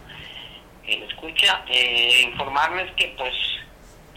Eh, 0.85 1.07
escucha, 1.09 1.63
eh, 1.69 2.23
informarles 2.31 2.93
que 2.97 3.15
pues 3.17 3.33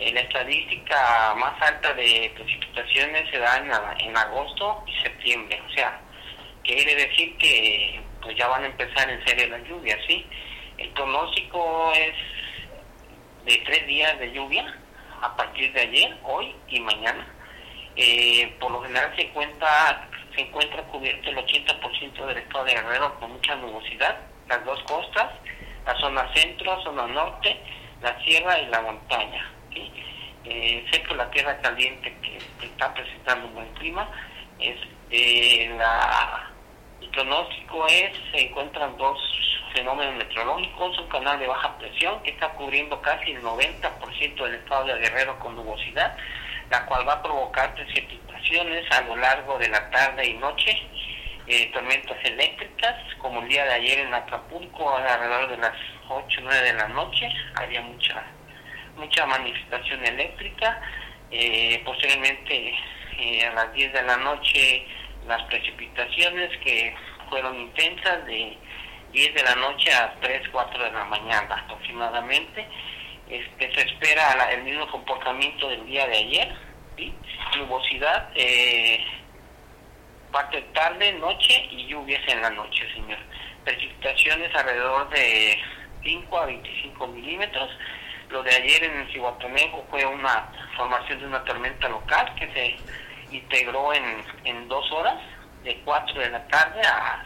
la 0.10 0.22
estadística 0.22 1.36
más 1.36 1.62
alta 1.62 1.94
de 1.94 2.32
precipitaciones 2.36 3.30
se 3.30 3.38
da 3.38 3.58
en, 3.58 3.72
en 4.08 4.18
agosto 4.18 4.84
y 4.88 4.94
septiembre, 5.02 5.62
o 5.70 5.74
sea, 5.74 6.00
quiere 6.64 6.96
decir 6.96 7.38
que 7.38 8.02
pues 8.22 8.36
ya 8.38 8.48
van 8.48 8.64
a 8.64 8.68
empezar 8.68 9.10
en 9.10 9.24
serio 9.26 9.48
las 9.48 9.68
lluvias, 9.68 10.00
¿sí? 10.08 10.26
El 10.78 10.90
pronóstico 10.90 11.92
es 11.94 12.16
de 13.46 13.58
tres 13.66 13.88
días 13.88 14.18
de 14.20 14.32
lluvia 14.32 14.76
a 15.22 15.36
partir 15.36 15.72
de 15.74 15.82
ayer, 15.82 16.18
hoy 16.24 16.56
y 16.68 16.80
mañana. 16.80 17.28
Eh, 17.96 18.56
por 18.60 18.72
lo 18.72 18.82
general 18.82 19.14
se 19.16 19.24
encuentra, 19.24 20.08
se 20.36 20.42
encuentra 20.42 20.82
cubierto 20.84 21.30
el 21.30 21.38
80% 21.38 22.26
del 22.26 22.38
estado 22.38 22.66
de 22.66 22.74
Guerrero 22.74 23.20
con 23.20 23.32
mucha 23.32 23.56
nubosidad, 23.56 24.18
las 24.48 24.64
dos 24.66 24.82
costas, 24.84 25.30
la 25.86 25.96
zona 26.00 26.34
centro, 26.34 26.82
zona 26.84 27.08
norte, 27.08 27.60
la 28.02 28.20
sierra 28.24 28.60
y 28.60 28.68
la 28.68 28.82
montaña. 28.82 29.52
¿Sí? 29.74 29.92
Eh, 30.46 30.86
la 31.16 31.30
tierra 31.30 31.60
caliente 31.62 32.16
que, 32.22 32.66
está 32.66 32.94
presentando 32.94 33.48
un 33.48 33.56
buen 33.56 33.74
clima, 33.74 34.10
es 34.60 34.78
eh, 35.10 35.74
la, 35.78 36.50
el 37.02 37.10
pronóstico 37.10 37.86
es, 37.88 38.12
se 38.32 38.48
encuentran 38.48 38.98
dos 38.98 39.20
fenómeno 39.74 40.12
meteorológico, 40.14 40.86
un 40.86 41.08
canal 41.08 41.40
de 41.40 41.48
baja 41.48 41.78
presión 41.78 42.22
que 42.24 42.32
está 42.32 42.50
cubriendo 42.50 43.02
casi 43.02 43.32
el 43.32 43.42
90% 43.42 44.44
del 44.44 44.56
estado 44.56 44.86
de 44.86 45.00
Guerrero 45.00 45.40
con 45.40 45.56
nubosidad, 45.56 46.16
la 46.70 46.86
cual 46.86 47.08
va 47.08 47.14
a 47.14 47.24
provocar 47.24 47.74
precipitaciones 47.74 48.90
a 48.92 49.02
lo 49.02 49.16
largo 49.16 49.58
de 49.58 49.70
la 49.70 49.90
tarde 49.90 50.26
y 50.26 50.34
noche, 50.36 50.82
eh, 51.48 51.72
tormentas 51.74 52.18
eléctricas, 52.24 52.96
como 53.18 53.42
el 53.42 53.48
día 53.48 53.66
de 53.66 53.74
ayer 53.74 54.00
en 54.00 54.14
Acapulco, 54.14 54.96
alrededor 54.96 55.50
de 55.50 55.58
las 55.58 55.74
8 56.10 56.40
o 56.40 56.44
9 56.44 56.62
de 56.62 56.74
la 56.74 56.88
noche, 56.90 57.30
había 57.56 57.82
mucha 57.82 58.24
mucha 58.96 59.26
manifestación 59.26 60.06
eléctrica, 60.06 60.82
eh, 61.32 61.82
posteriormente 61.86 62.76
eh, 63.18 63.46
a 63.46 63.54
las 63.54 63.74
10 63.74 63.94
de 63.94 64.04
la 64.04 64.18
noche 64.18 64.86
las 65.28 65.44
precipitaciones 65.44 66.50
que 66.60 66.96
fueron 67.30 67.60
intensas 67.60 68.26
de 68.26 68.58
10 69.14 69.34
de 69.34 69.44
la 69.44 69.56
noche 69.56 69.94
a 69.94 70.14
3, 70.20 70.50
4 70.52 70.84
de 70.84 70.92
la 70.92 71.06
mañana 71.06 71.56
aproximadamente. 71.56 72.66
Este, 73.30 73.74
se 73.74 73.82
espera 73.82 74.52
el 74.52 74.64
mismo 74.64 74.88
comportamiento 74.90 75.70
del 75.70 75.86
día 75.86 76.06
de 76.08 76.18
ayer, 76.18 76.56
¿sí? 76.98 77.14
nubosidad, 77.58 78.30
eh, 78.36 79.06
parte 80.32 80.62
tarde, 80.74 81.14
noche 81.14 81.68
y 81.72 81.88
lluvias 81.88 82.22
en 82.28 82.42
la 82.42 82.50
noche, 82.50 82.86
señor. 82.94 83.20
Precipitaciones 83.64 84.54
alrededor 84.56 85.10
de 85.12 85.58
5 86.04 86.38
a 86.38 86.46
25 86.48 87.08
milímetros. 87.08 87.70
Lo 88.32 88.44
de 88.44 88.56
ayer 88.56 88.84
en 88.84 89.12
Cihuatanejo 89.12 89.86
fue 89.90 90.06
una 90.06 90.48
formación 90.78 91.20
de 91.20 91.28
una 91.28 91.44
tormenta 91.44 91.90
local 91.90 92.34
que 92.36 92.52
se 92.54 93.36
integró 93.36 93.94
en, 93.94 94.24
en 94.46 94.68
dos 94.68 94.90
horas, 94.92 95.18
de 95.64 95.80
4 95.86 96.20
de 96.20 96.30
la 96.30 96.48
tarde 96.48 96.82
a 96.82 97.24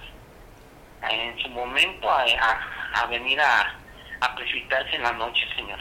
en 1.10 1.40
su 1.40 1.50
momento 1.50 2.10
a, 2.10 2.26
a, 2.94 3.06
venir 3.08 3.40
a, 3.40 3.76
a, 4.22 4.36
precipitarse 4.36 4.96
en 4.96 5.04
la 5.04 5.12
noche, 5.14 5.46
señor. 5.56 5.80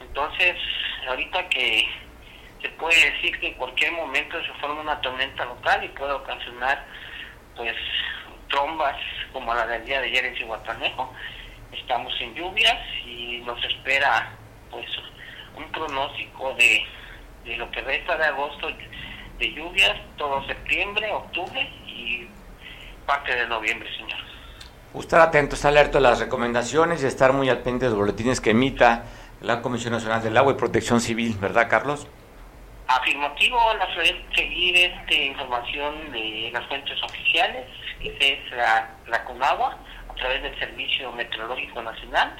Entonces, 0.00 0.56
ahorita 1.08 1.48
que 1.48 1.88
se 2.62 2.68
puede 2.70 3.12
decir 3.12 3.38
que 3.38 3.48
en 3.48 3.54
cualquier 3.54 3.92
momento 3.92 4.42
se 4.42 4.52
forma 4.54 4.80
una 4.80 5.00
tormenta 5.00 5.44
local 5.44 5.84
y 5.84 5.88
puede 5.88 6.12
ocasionar 6.12 6.84
pues 7.54 7.76
trombas 8.48 8.96
como 9.32 9.54
la 9.54 9.66
del 9.66 9.84
día 9.84 10.00
de 10.00 10.08
ayer 10.08 10.24
en 10.24 10.36
Cihuatanejo. 10.36 11.14
Estamos 11.72 12.12
en 12.20 12.34
lluvias 12.34 12.78
y 13.04 13.42
nos 13.44 13.62
espera 13.64 14.32
pues 14.70 14.86
un 15.56 15.64
pronóstico 15.72 16.54
de, 16.54 16.84
de 17.44 17.56
lo 17.56 17.70
que 17.70 17.80
resta 17.80 18.16
de 18.16 18.24
agosto 18.24 18.68
de 19.38 19.52
lluvias, 19.52 19.96
todo 20.16 20.44
septiembre, 20.46 21.12
octubre 21.12 21.60
y 21.86 22.26
parte 23.06 23.34
de 23.34 23.46
noviembre, 23.46 23.88
señor. 23.96 24.18
Estar 24.98 25.20
atento, 25.20 25.56
estar 25.56 25.70
alerta 25.70 25.98
a 25.98 26.00
las 26.00 26.20
recomendaciones 26.20 27.02
y 27.02 27.06
estar 27.06 27.32
muy 27.32 27.50
al 27.50 27.58
pendiente 27.58 27.84
de 27.86 27.90
los 27.90 27.98
boletines 27.98 28.40
que 28.40 28.50
emita 28.50 29.04
la 29.42 29.60
Comisión 29.60 29.92
Nacional 29.92 30.22
del 30.22 30.36
Agua 30.36 30.52
y 30.52 30.56
Protección 30.56 31.00
Civil, 31.00 31.36
¿verdad, 31.38 31.68
Carlos? 31.68 32.06
Afirmativo, 32.88 33.58
la 33.74 33.86
seguir 34.34 34.76
esta 34.76 35.14
información 35.14 36.12
de 36.12 36.50
las 36.52 36.64
fuentes 36.66 37.02
oficiales, 37.02 37.66
que 38.00 38.32
es 38.32 38.50
la, 38.52 38.90
la 39.08 39.24
CONAGUA, 39.24 39.76
través 40.16 40.42
del 40.42 40.58
Servicio 40.58 41.12
Meteorológico 41.12 41.82
Nacional, 41.82 42.36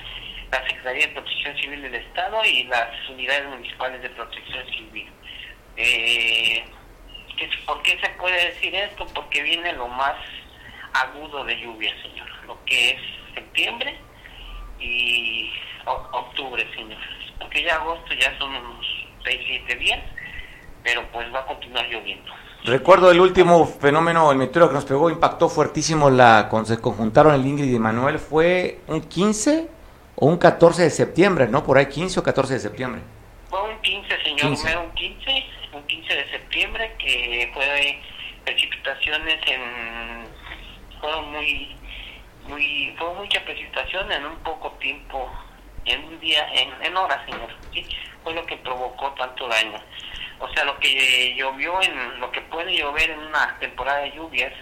la 0.51 0.63
Secretaría 0.67 1.07
de 1.07 1.13
Protección 1.13 1.57
Civil 1.59 1.83
del 1.83 1.95
Estado 1.95 2.45
y 2.45 2.65
las 2.65 3.09
unidades 3.09 3.47
municipales 3.49 4.03
de 4.03 4.11
protección 4.11 4.67
civil. 4.69 5.09
Eh, 5.77 6.65
¿Por 7.67 7.83
qué 7.83 7.99
se 8.01 8.09
puede 8.11 8.47
decir 8.47 8.75
esto? 8.75 9.07
Porque 9.15 9.43
viene 9.43 9.73
lo 9.75 9.89
más 9.89 10.17
agudo 10.95 11.45
de 11.45 11.61
lluvia, 11.61 11.95
señor, 12.03 12.29
lo 12.47 12.59
que 12.65 12.91
es 12.91 13.01
septiembre 13.35 13.95
y 14.81 15.53
octubre, 15.85 16.67
señor. 16.75 16.99
Porque 17.39 17.63
ya 17.63 17.77
agosto 17.77 18.15
ya 18.15 18.37
son 18.39 18.55
unos 18.55 18.87
6, 19.25 19.41
7 19.47 19.77
días, 19.77 20.01
pero 20.83 21.07
pues 21.13 21.33
va 21.35 21.41
a 21.41 21.47
continuar 21.47 21.87
lloviendo. 21.89 22.33
Recuerdo 22.65 23.11
el 23.11 23.21
último 23.21 23.65
fenómeno, 23.67 24.33
el 24.33 24.39
meteoro 24.39 24.69
que 24.69 24.75
nos 24.75 24.85
pegó, 24.85 25.09
impactó 25.09 25.49
fuertísimo, 25.49 26.11
la, 26.11 26.49
cuando 26.51 26.69
se 26.69 26.81
conjuntaron 26.81 27.35
el 27.35 27.47
Ingrid 27.47 27.73
y 27.73 27.79
Manuel, 27.79 28.19
fue 28.19 28.81
un 28.89 29.03
15 29.03 29.69
o 30.17 30.27
un 30.27 30.39
14 30.39 30.83
de 30.83 30.91
septiembre, 30.91 31.47
¿no? 31.49 31.63
Por 31.63 31.79
ahí 31.79 31.87
15 31.87 32.21
o 32.21 32.23
14 32.23 32.55
de 32.55 32.61
septiembre. 32.61 33.03
Fue 33.49 33.63
un 33.63 33.81
15, 33.81 34.23
señor, 34.23 34.41
15. 34.41 34.77
un 34.79 34.91
15, 34.93 35.45
un 35.75 35.83
15 35.87 36.15
de 36.15 36.31
septiembre 36.31 36.97
que 36.99 37.51
fue 37.55 38.01
precipitaciones 38.45 39.39
en 39.47 40.25
fueron 41.01 41.33
muy 41.33 41.77
muy 42.49 42.95
fue 42.97 43.13
mucha 43.15 43.45
precipitación 43.45 44.11
en 44.13 44.25
un 44.25 44.37
poco 44.39 44.71
tiempo 44.81 45.29
en 45.85 46.05
un 46.05 46.21
día 46.21 46.47
en, 46.55 46.71
en 46.81 46.97
horas 46.97 47.19
señor 47.29 47.51
fue 48.23 48.35
lo 48.35 48.47
que 48.47 48.57
provocó 48.59 49.11
tanto 49.19 49.49
daño 49.49 49.81
o 50.39 50.49
sea 50.53 50.65
lo 50.65 50.79
que 50.79 51.35
llovió 51.37 51.81
en 51.83 52.21
lo 52.21 52.31
que 52.31 52.41
puede 52.43 52.77
llover 52.77 53.11
en 53.11 53.19
una 53.21 53.59
temporada 53.59 54.01
de 54.01 54.13
lluvias 54.13 54.53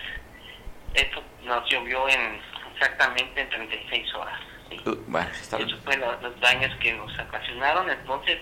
esto 0.94 1.22
nos 1.42 1.68
llovió 1.68 2.08
en 2.08 2.40
exactamente 2.74 3.40
en 3.40 3.48
36 3.50 4.14
horas 4.14 4.40
uh, 4.86 4.96
bueno, 5.06 5.28
Esos 5.30 5.80
fueron 5.84 6.22
los 6.22 6.40
daños 6.40 6.72
que 6.80 6.92
nos 6.92 7.18
ocasionaron. 7.18 7.88
Entonces 7.90 8.38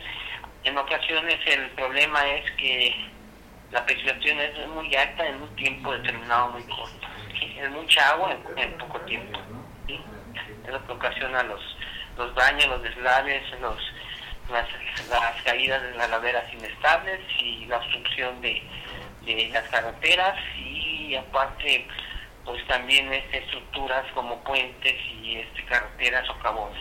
en 0.64 0.76
ocasiones 0.76 1.38
el 1.46 1.70
problema 1.70 2.26
es 2.28 2.50
que 2.52 2.94
la 3.70 3.84
precipitación 3.84 4.38
es 4.40 4.68
muy 4.68 4.94
alta 4.94 5.26
en 5.26 5.42
un 5.42 5.56
tiempo 5.56 5.92
determinado 5.92 6.50
muy 6.50 6.62
corto 6.64 7.08
es 7.62 7.70
mucha 7.70 8.10
agua 8.10 8.36
en, 8.56 8.72
poco 8.78 9.00
tiempo. 9.02 9.38
Es 9.88 10.72
lo 10.72 10.86
que 10.86 10.92
ocasiona 10.92 11.42
los, 11.44 11.60
los 12.16 12.34
daños, 12.34 12.66
los 12.66 12.82
deslaves, 12.82 13.42
los, 13.60 13.78
las, 14.52 14.68
las 15.08 15.42
caídas 15.42 15.82
de 15.82 15.94
las 15.94 16.10
laderas 16.10 16.52
inestables 16.52 17.20
y 17.40 17.66
la 17.66 17.78
obstrucción 17.78 18.40
de, 18.40 18.62
de 19.24 19.50
las 19.52 19.68
carreteras 19.68 20.36
y 20.58 21.14
aparte 21.16 21.86
pues 22.44 22.66
también 22.66 23.12
este, 23.12 23.38
estructuras 23.38 24.04
como 24.14 24.42
puentes 24.44 24.94
y 25.22 25.36
este, 25.36 25.64
carreteras 25.64 26.28
o 26.30 26.38
cabones. 26.40 26.80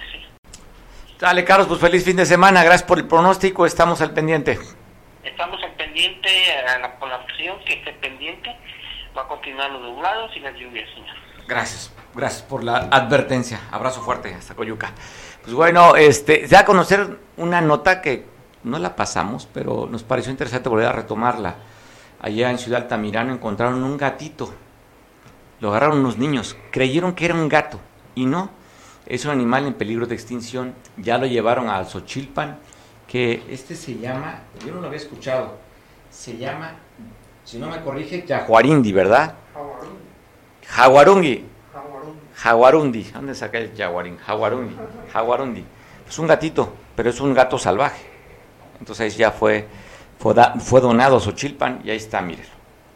Dale, 1.19 1.43
Carlos, 1.45 1.67
pues 1.67 1.79
feliz 1.79 2.03
fin 2.03 2.17
de 2.17 2.25
semana. 2.25 2.63
Gracias 2.63 2.83
por 2.83 2.97
el 2.97 3.07
pronóstico. 3.07 3.65
Estamos 3.67 4.01
al 4.01 4.11
pendiente. 4.11 4.57
Estamos 5.23 5.61
al 5.63 5.73
pendiente, 5.73 6.29
a 6.67 6.79
la, 6.79 6.97
por 6.97 7.09
la 7.09 7.17
opción 7.17 7.59
que 7.63 7.73
esté 7.73 7.93
pendiente 7.93 8.55
va 9.15 9.23
a 9.23 9.27
continuar 9.27 9.71
los 9.71 9.81
nublados 9.81 10.31
y 10.35 10.39
las 10.39 10.55
lluvias, 10.55 10.89
señor. 10.93 11.15
Gracias, 11.47 11.93
gracias 12.13 12.43
por 12.43 12.63
la 12.63 12.77
advertencia. 12.91 13.59
Abrazo 13.71 14.01
fuerte 14.01 14.33
hasta 14.33 14.55
Coyuca. 14.55 14.93
Pues 15.43 15.53
bueno, 15.53 15.95
este, 15.95 16.47
ya 16.47 16.59
a 16.59 16.65
conocer 16.65 17.17
una 17.37 17.61
nota 17.61 18.01
que 18.01 18.25
no 18.63 18.77
la 18.79 18.95
pasamos, 18.95 19.47
pero 19.51 19.87
nos 19.89 20.03
pareció 20.03 20.31
interesante 20.31 20.69
volver 20.69 20.87
a 20.87 20.93
retomarla. 20.93 21.55
Allá 22.19 22.51
en 22.51 22.59
Ciudad 22.59 22.83
Altamirano 22.83 23.33
encontraron 23.33 23.83
un 23.83 23.97
gatito. 23.97 24.53
Lo 25.59 25.69
agarraron 25.69 25.99
unos 25.99 26.17
niños, 26.17 26.55
creyeron 26.71 27.13
que 27.13 27.25
era 27.25 27.33
un 27.33 27.47
gato 27.49 27.79
y 28.15 28.25
no, 28.25 28.49
es 29.05 29.25
un 29.25 29.31
animal 29.31 29.65
en 29.65 29.73
peligro 29.73 30.07
de 30.07 30.15
extinción. 30.15 30.73
Ya 30.97 31.17
lo 31.17 31.25
llevaron 31.25 31.69
a 31.69 31.83
Xochilpan, 31.83 32.59
que 33.07 33.43
este 33.49 33.75
se 33.75 33.97
llama, 33.97 34.41
yo 34.65 34.73
no 34.73 34.81
lo 34.81 34.87
había 34.87 34.97
escuchado, 34.97 35.57
se 36.09 36.37
llama 36.37 36.75
si 37.43 37.57
no 37.57 37.67
me 37.67 37.81
corrige, 37.81 38.23
Jaguarindi, 38.27 38.93
¿verdad? 38.93 39.33
Jaguarungi. 40.67 41.45
Jaguarundi. 42.41 43.03
¿Dónde 43.13 43.35
saca 43.35 43.59
el 43.59 43.71
jaguarín? 43.77 44.17
Jaguarundi. 44.17 44.75
Jaguarundi. 45.13 45.63
Es 46.09 46.17
un 46.17 46.25
gatito, 46.25 46.73
pero 46.95 47.11
es 47.11 47.21
un 47.21 47.35
gato 47.35 47.59
salvaje. 47.59 48.03
Entonces 48.79 49.15
ya 49.15 49.31
fue, 49.31 49.67
fue, 50.17 50.81
donado 50.81 51.17
a 51.17 51.19
Xochilpan 51.19 51.81
y 51.83 51.91
ahí 51.91 51.97
está, 51.97 52.19
miren. 52.21 52.45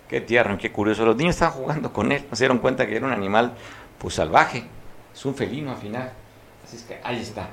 Qué 0.09 0.21
tierno, 0.21 0.57
qué 0.57 0.71
curioso. 0.71 1.05
Los 1.05 1.15
niños 1.15 1.35
estaban 1.35 1.53
jugando 1.53 1.93
con 1.93 2.11
él, 2.11 2.25
se 2.31 2.43
dieron 2.43 2.57
cuenta 2.57 2.87
que 2.87 2.95
era 2.95 3.05
un 3.05 3.11
animal 3.11 3.53
pues 3.99 4.15
salvaje. 4.15 4.65
Es 5.13 5.23
un 5.25 5.35
felino 5.35 5.71
al 5.71 5.77
final. 5.77 6.11
Así 6.63 6.77
es 6.77 6.83
que 6.83 6.99
ahí 7.03 7.21
está. 7.21 7.49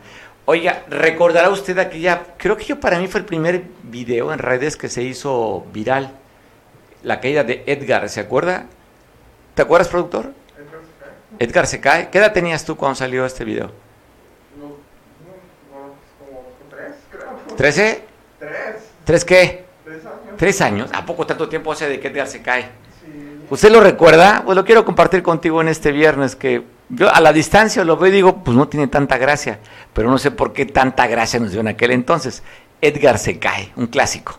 Oiga, 0.47 0.85
recordará 0.89 1.51
usted 1.51 1.79
aquella, 1.79 2.23
creo 2.39 2.57
que 2.57 2.65
yo 2.65 2.81
para 2.81 2.99
mí 2.99 3.07
fue 3.07 3.21
el 3.21 3.27
primer 3.27 3.65
video 3.83 4.33
en 4.33 4.39
redes 4.39 4.77
que 4.77 4.89
se 4.89 5.03
hizo 5.03 5.67
viral 5.73 6.11
la 7.03 7.21
caída 7.21 7.45
de 7.45 7.65
Edgar, 7.67 8.09
¿se 8.09 8.21
acuerda? 8.21 8.67
¿Te 9.55 9.63
acuerdas, 9.63 9.89
productor? 9.89 10.33
Edgar 11.39 11.67
se 11.67 11.81
cae. 11.81 12.11
¿Qué 12.11 12.19
edad 12.19 12.33
tenías 12.33 12.65
tú 12.65 12.77
cuando 12.77 12.97
salió 12.97 13.25
este 13.27 13.45
video? 13.45 13.71
No, 14.59 14.67
no, 14.67 15.95
como 16.19 16.45
tres, 16.71 16.93
creo. 17.11 17.57
¿Trece? 17.57 18.05
Tres. 18.39 18.77
¿Tres 19.05 19.25
qué? 19.25 19.65
Tres 19.85 20.05
años. 20.05 20.37
¿Tres 20.37 20.61
años? 20.61 20.91
¿A 20.93 21.05
poco 21.05 21.27
tanto 21.27 21.49
tiempo 21.49 21.73
hace 21.73 21.89
de 21.89 22.01
que 22.01 22.09
Edgar 22.09 22.29
se 22.29 22.43
cae? 22.43 22.63
Sí. 23.01 23.47
¿Usted 23.51 23.71
lo 23.71 23.81
recuerda? 23.81 24.43
Pues 24.45 24.57
lo 24.57 24.65
quiero 24.65 24.85
compartir 24.85 25.23
contigo 25.23 25.61
en 25.61 25.69
este 25.69 25.93
viernes, 25.93 26.37
que 26.37 26.65
yo 26.89 27.13
a 27.13 27.21
la 27.21 27.33
distancia 27.33 27.85
lo 27.85 27.97
veo 27.97 28.11
y 28.11 28.13
digo, 28.17 28.45
pues 28.45 28.57
no 28.57 28.69
tiene 28.69 28.87
tanta 28.87 29.17
gracia, 29.17 29.59
pero 29.93 30.11
no 30.11 30.19
sé 30.19 30.31
por 30.31 30.53
qué 30.53 30.67
tanta 30.67 31.07
gracia 31.07 31.41
nos 31.41 31.51
dio 31.53 31.61
en 31.61 31.69
aquel 31.69 31.91
entonces. 31.91 32.43
Edgar 32.81 33.19
se 33.19 33.39
cae, 33.39 33.73
un 33.77 33.87
clásico. 33.87 34.39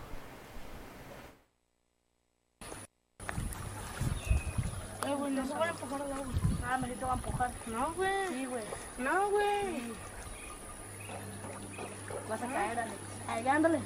Ándale. 13.64 13.82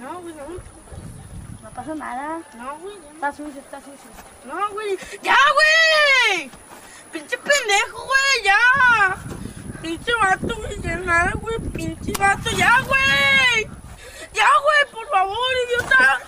No, 0.00 0.20
güey, 0.20 0.34
no. 0.34 0.44
No 1.62 1.70
pasa 1.70 1.94
nada. 1.94 2.40
No, 2.56 2.78
güey. 2.78 2.96
Está 3.14 3.32
sucio, 3.32 3.60
está 3.60 3.78
sucio. 3.78 4.10
No, 4.44 4.70
güey. 4.70 4.98
¡Ya, 5.22 5.36
güey! 5.54 6.50
¡Pinche 7.12 7.38
pendejo, 7.38 8.04
güey! 8.04 8.44
¡Ya! 8.44 9.16
¡Pinche 9.80 10.12
vato, 10.20 10.56
güey! 10.56 10.80
¡Ya 10.80 10.96
nada, 10.96 11.32
güey! 11.40 11.58
¡Pinche 11.58 12.12
vato! 12.18 12.50
¡Ya, 12.56 12.80
güey! 12.80 13.70
¡Ya, 14.32 14.48
güey! 14.62 14.92
¡Por 14.92 15.08
favor, 15.08 15.38
idiota! 15.68 16.20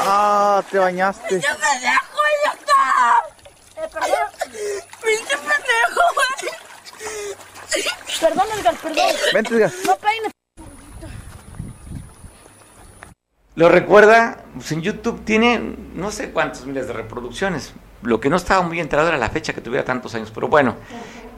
¡Ah! 0.00 0.62
Te 0.70 0.78
bañaste. 0.78 1.28
¡Pinche 1.28 1.48
pendejo, 1.48 2.20
idiota! 2.42 3.24
Eh, 3.76 3.88
perdón. 3.92 4.28
¡Pinche 5.02 5.36
pendejo, 5.36 6.02
güey! 6.14 6.52
Perdón, 8.20 8.46
Edgar, 8.58 8.76
perdón. 8.76 9.16
Vente, 9.32 9.54
Edgar. 9.54 9.72
No 9.84 9.96
peines. 9.96 10.37
¿Lo 13.58 13.68
recuerda? 13.68 14.44
Pues 14.54 14.70
en 14.70 14.82
YouTube 14.82 15.24
tiene 15.24 15.74
no 15.96 16.12
sé 16.12 16.30
cuántos 16.30 16.64
miles 16.64 16.86
de 16.86 16.92
reproducciones. 16.92 17.74
Lo 18.02 18.20
que 18.20 18.30
no 18.30 18.36
estaba 18.36 18.62
muy 18.62 18.78
enterado 18.78 19.08
era 19.08 19.18
la 19.18 19.30
fecha 19.30 19.52
que 19.52 19.60
tuviera 19.60 19.84
tantos 19.84 20.14
años. 20.14 20.30
Pero 20.32 20.46
bueno, 20.46 20.76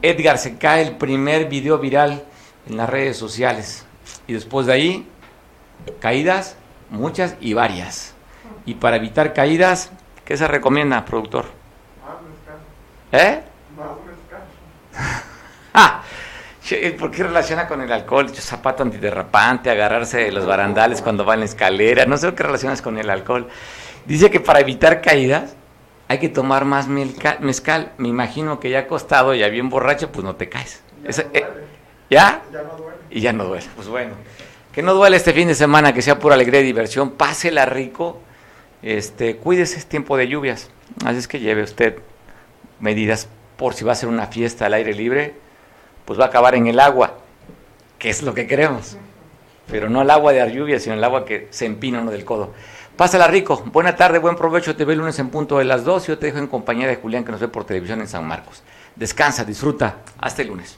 Edgar 0.03 0.37
se 0.37 0.59
cae 0.59 0.83
el 0.83 0.97
primer 0.97 1.49
video 1.49 1.79
viral 1.79 2.23
en 2.69 2.77
las 2.77 2.87
redes 2.87 3.17
sociales. 3.17 3.87
Y 4.27 4.33
después 4.33 4.67
de 4.67 4.73
ahí, 4.73 5.07
caídas, 5.99 6.57
muchas 6.91 7.37
y 7.41 7.55
varias. 7.55 8.13
Y 8.67 8.75
para 8.75 8.97
evitar 8.97 9.33
caídas, 9.33 9.89
¿qué 10.23 10.37
se 10.37 10.47
recomienda, 10.47 11.03
productor? 11.05 11.45
Más 12.05 13.19
¿Eh? 13.19 13.41
Más 13.75 13.87
ah, 15.73 16.03
¿Por 16.97 17.11
qué 17.11 17.23
relaciona 17.23 17.67
con 17.67 17.81
el 17.81 17.91
alcohol? 17.91 18.29
zapato 18.29 18.83
antiderrapante, 18.83 19.69
agarrarse 19.69 20.17
de 20.19 20.31
los 20.31 20.45
barandales 20.45 21.01
cuando 21.01 21.25
va 21.25 21.33
en 21.33 21.41
la 21.41 21.45
escalera, 21.45 22.05
no 22.05 22.17
sé 22.17 22.33
qué 22.33 22.43
relacionas 22.43 22.81
con 22.81 22.97
el 22.97 23.09
alcohol. 23.09 23.47
Dice 24.05 24.29
que 24.29 24.39
para 24.39 24.59
evitar 24.59 25.01
caídas 25.01 25.55
hay 26.07 26.19
que 26.19 26.29
tomar 26.29 26.65
más 26.65 26.87
mezcal. 26.87 27.91
Me 27.97 28.09
imagino 28.09 28.59
que 28.59 28.69
ya 28.69 28.79
acostado, 28.79 29.33
ya 29.33 29.47
bien 29.47 29.69
borracho, 29.69 30.11
pues 30.11 30.25
no 30.25 30.35
te 30.35 30.49
caes. 30.49 30.81
Eh, 31.05 31.45
¿Ya? 32.09 32.41
Ya 32.51 32.63
no 32.63 32.75
duele. 32.77 32.97
Y 33.09 33.21
ya 33.21 33.33
no 33.33 33.45
duele. 33.45 33.65
Pues 33.75 33.87
bueno. 33.87 34.13
Que 34.73 34.81
no 34.81 34.93
duele 34.93 35.17
este 35.17 35.33
fin 35.33 35.47
de 35.47 35.55
semana, 35.55 35.93
que 35.93 36.01
sea 36.01 36.19
pura 36.19 36.35
alegría 36.35 36.61
y 36.61 36.65
diversión. 36.65 37.11
Pásela 37.11 37.65
rico. 37.65 38.19
Este, 38.81 39.37
cuídese, 39.37 39.77
es 39.77 39.85
tiempo 39.85 40.17
de 40.17 40.27
lluvias. 40.27 40.69
Así 41.05 41.19
es 41.19 41.27
que 41.27 41.39
lleve 41.39 41.63
usted 41.63 41.99
medidas 42.79 43.29
por 43.57 43.73
si 43.73 43.85
va 43.85 43.91
a 43.93 43.95
ser 43.95 44.09
una 44.09 44.27
fiesta 44.27 44.65
al 44.65 44.73
aire 44.73 44.93
libre, 44.93 45.35
pues 46.11 46.19
va 46.19 46.25
a 46.25 46.27
acabar 46.27 46.55
en 46.55 46.67
el 46.67 46.77
agua, 46.77 47.13
que 47.97 48.09
es 48.09 48.21
lo 48.21 48.33
que 48.33 48.45
queremos. 48.45 48.97
Pero 49.67 49.89
no 49.89 50.01
el 50.01 50.09
agua 50.09 50.33
de 50.33 50.53
lluvia, 50.53 50.77
sino 50.77 50.93
el 50.93 51.01
agua 51.05 51.23
que 51.23 51.47
se 51.51 51.65
empina 51.65 52.01
uno 52.01 52.11
del 52.11 52.25
codo. 52.25 52.51
Pásala 52.97 53.27
rico. 53.27 53.63
Buena 53.67 53.95
tarde, 53.95 54.19
buen 54.19 54.35
provecho. 54.35 54.75
Te 54.75 54.83
veo 54.83 54.91
el 54.91 54.99
lunes 54.99 55.17
en 55.19 55.29
punto 55.29 55.59
de 55.59 55.63
las 55.63 55.85
2. 55.85 56.07
Yo 56.07 56.19
te 56.19 56.25
dejo 56.25 56.39
en 56.39 56.47
compañía 56.47 56.85
de 56.85 56.97
Julián 56.97 57.23
que 57.23 57.31
nos 57.31 57.39
ve 57.39 57.47
por 57.47 57.63
televisión 57.63 58.01
en 58.01 58.09
San 58.09 58.27
Marcos. 58.27 58.61
Descansa, 58.93 59.45
disfruta. 59.45 59.99
Hasta 60.19 60.41
el 60.41 60.49
lunes. 60.49 60.77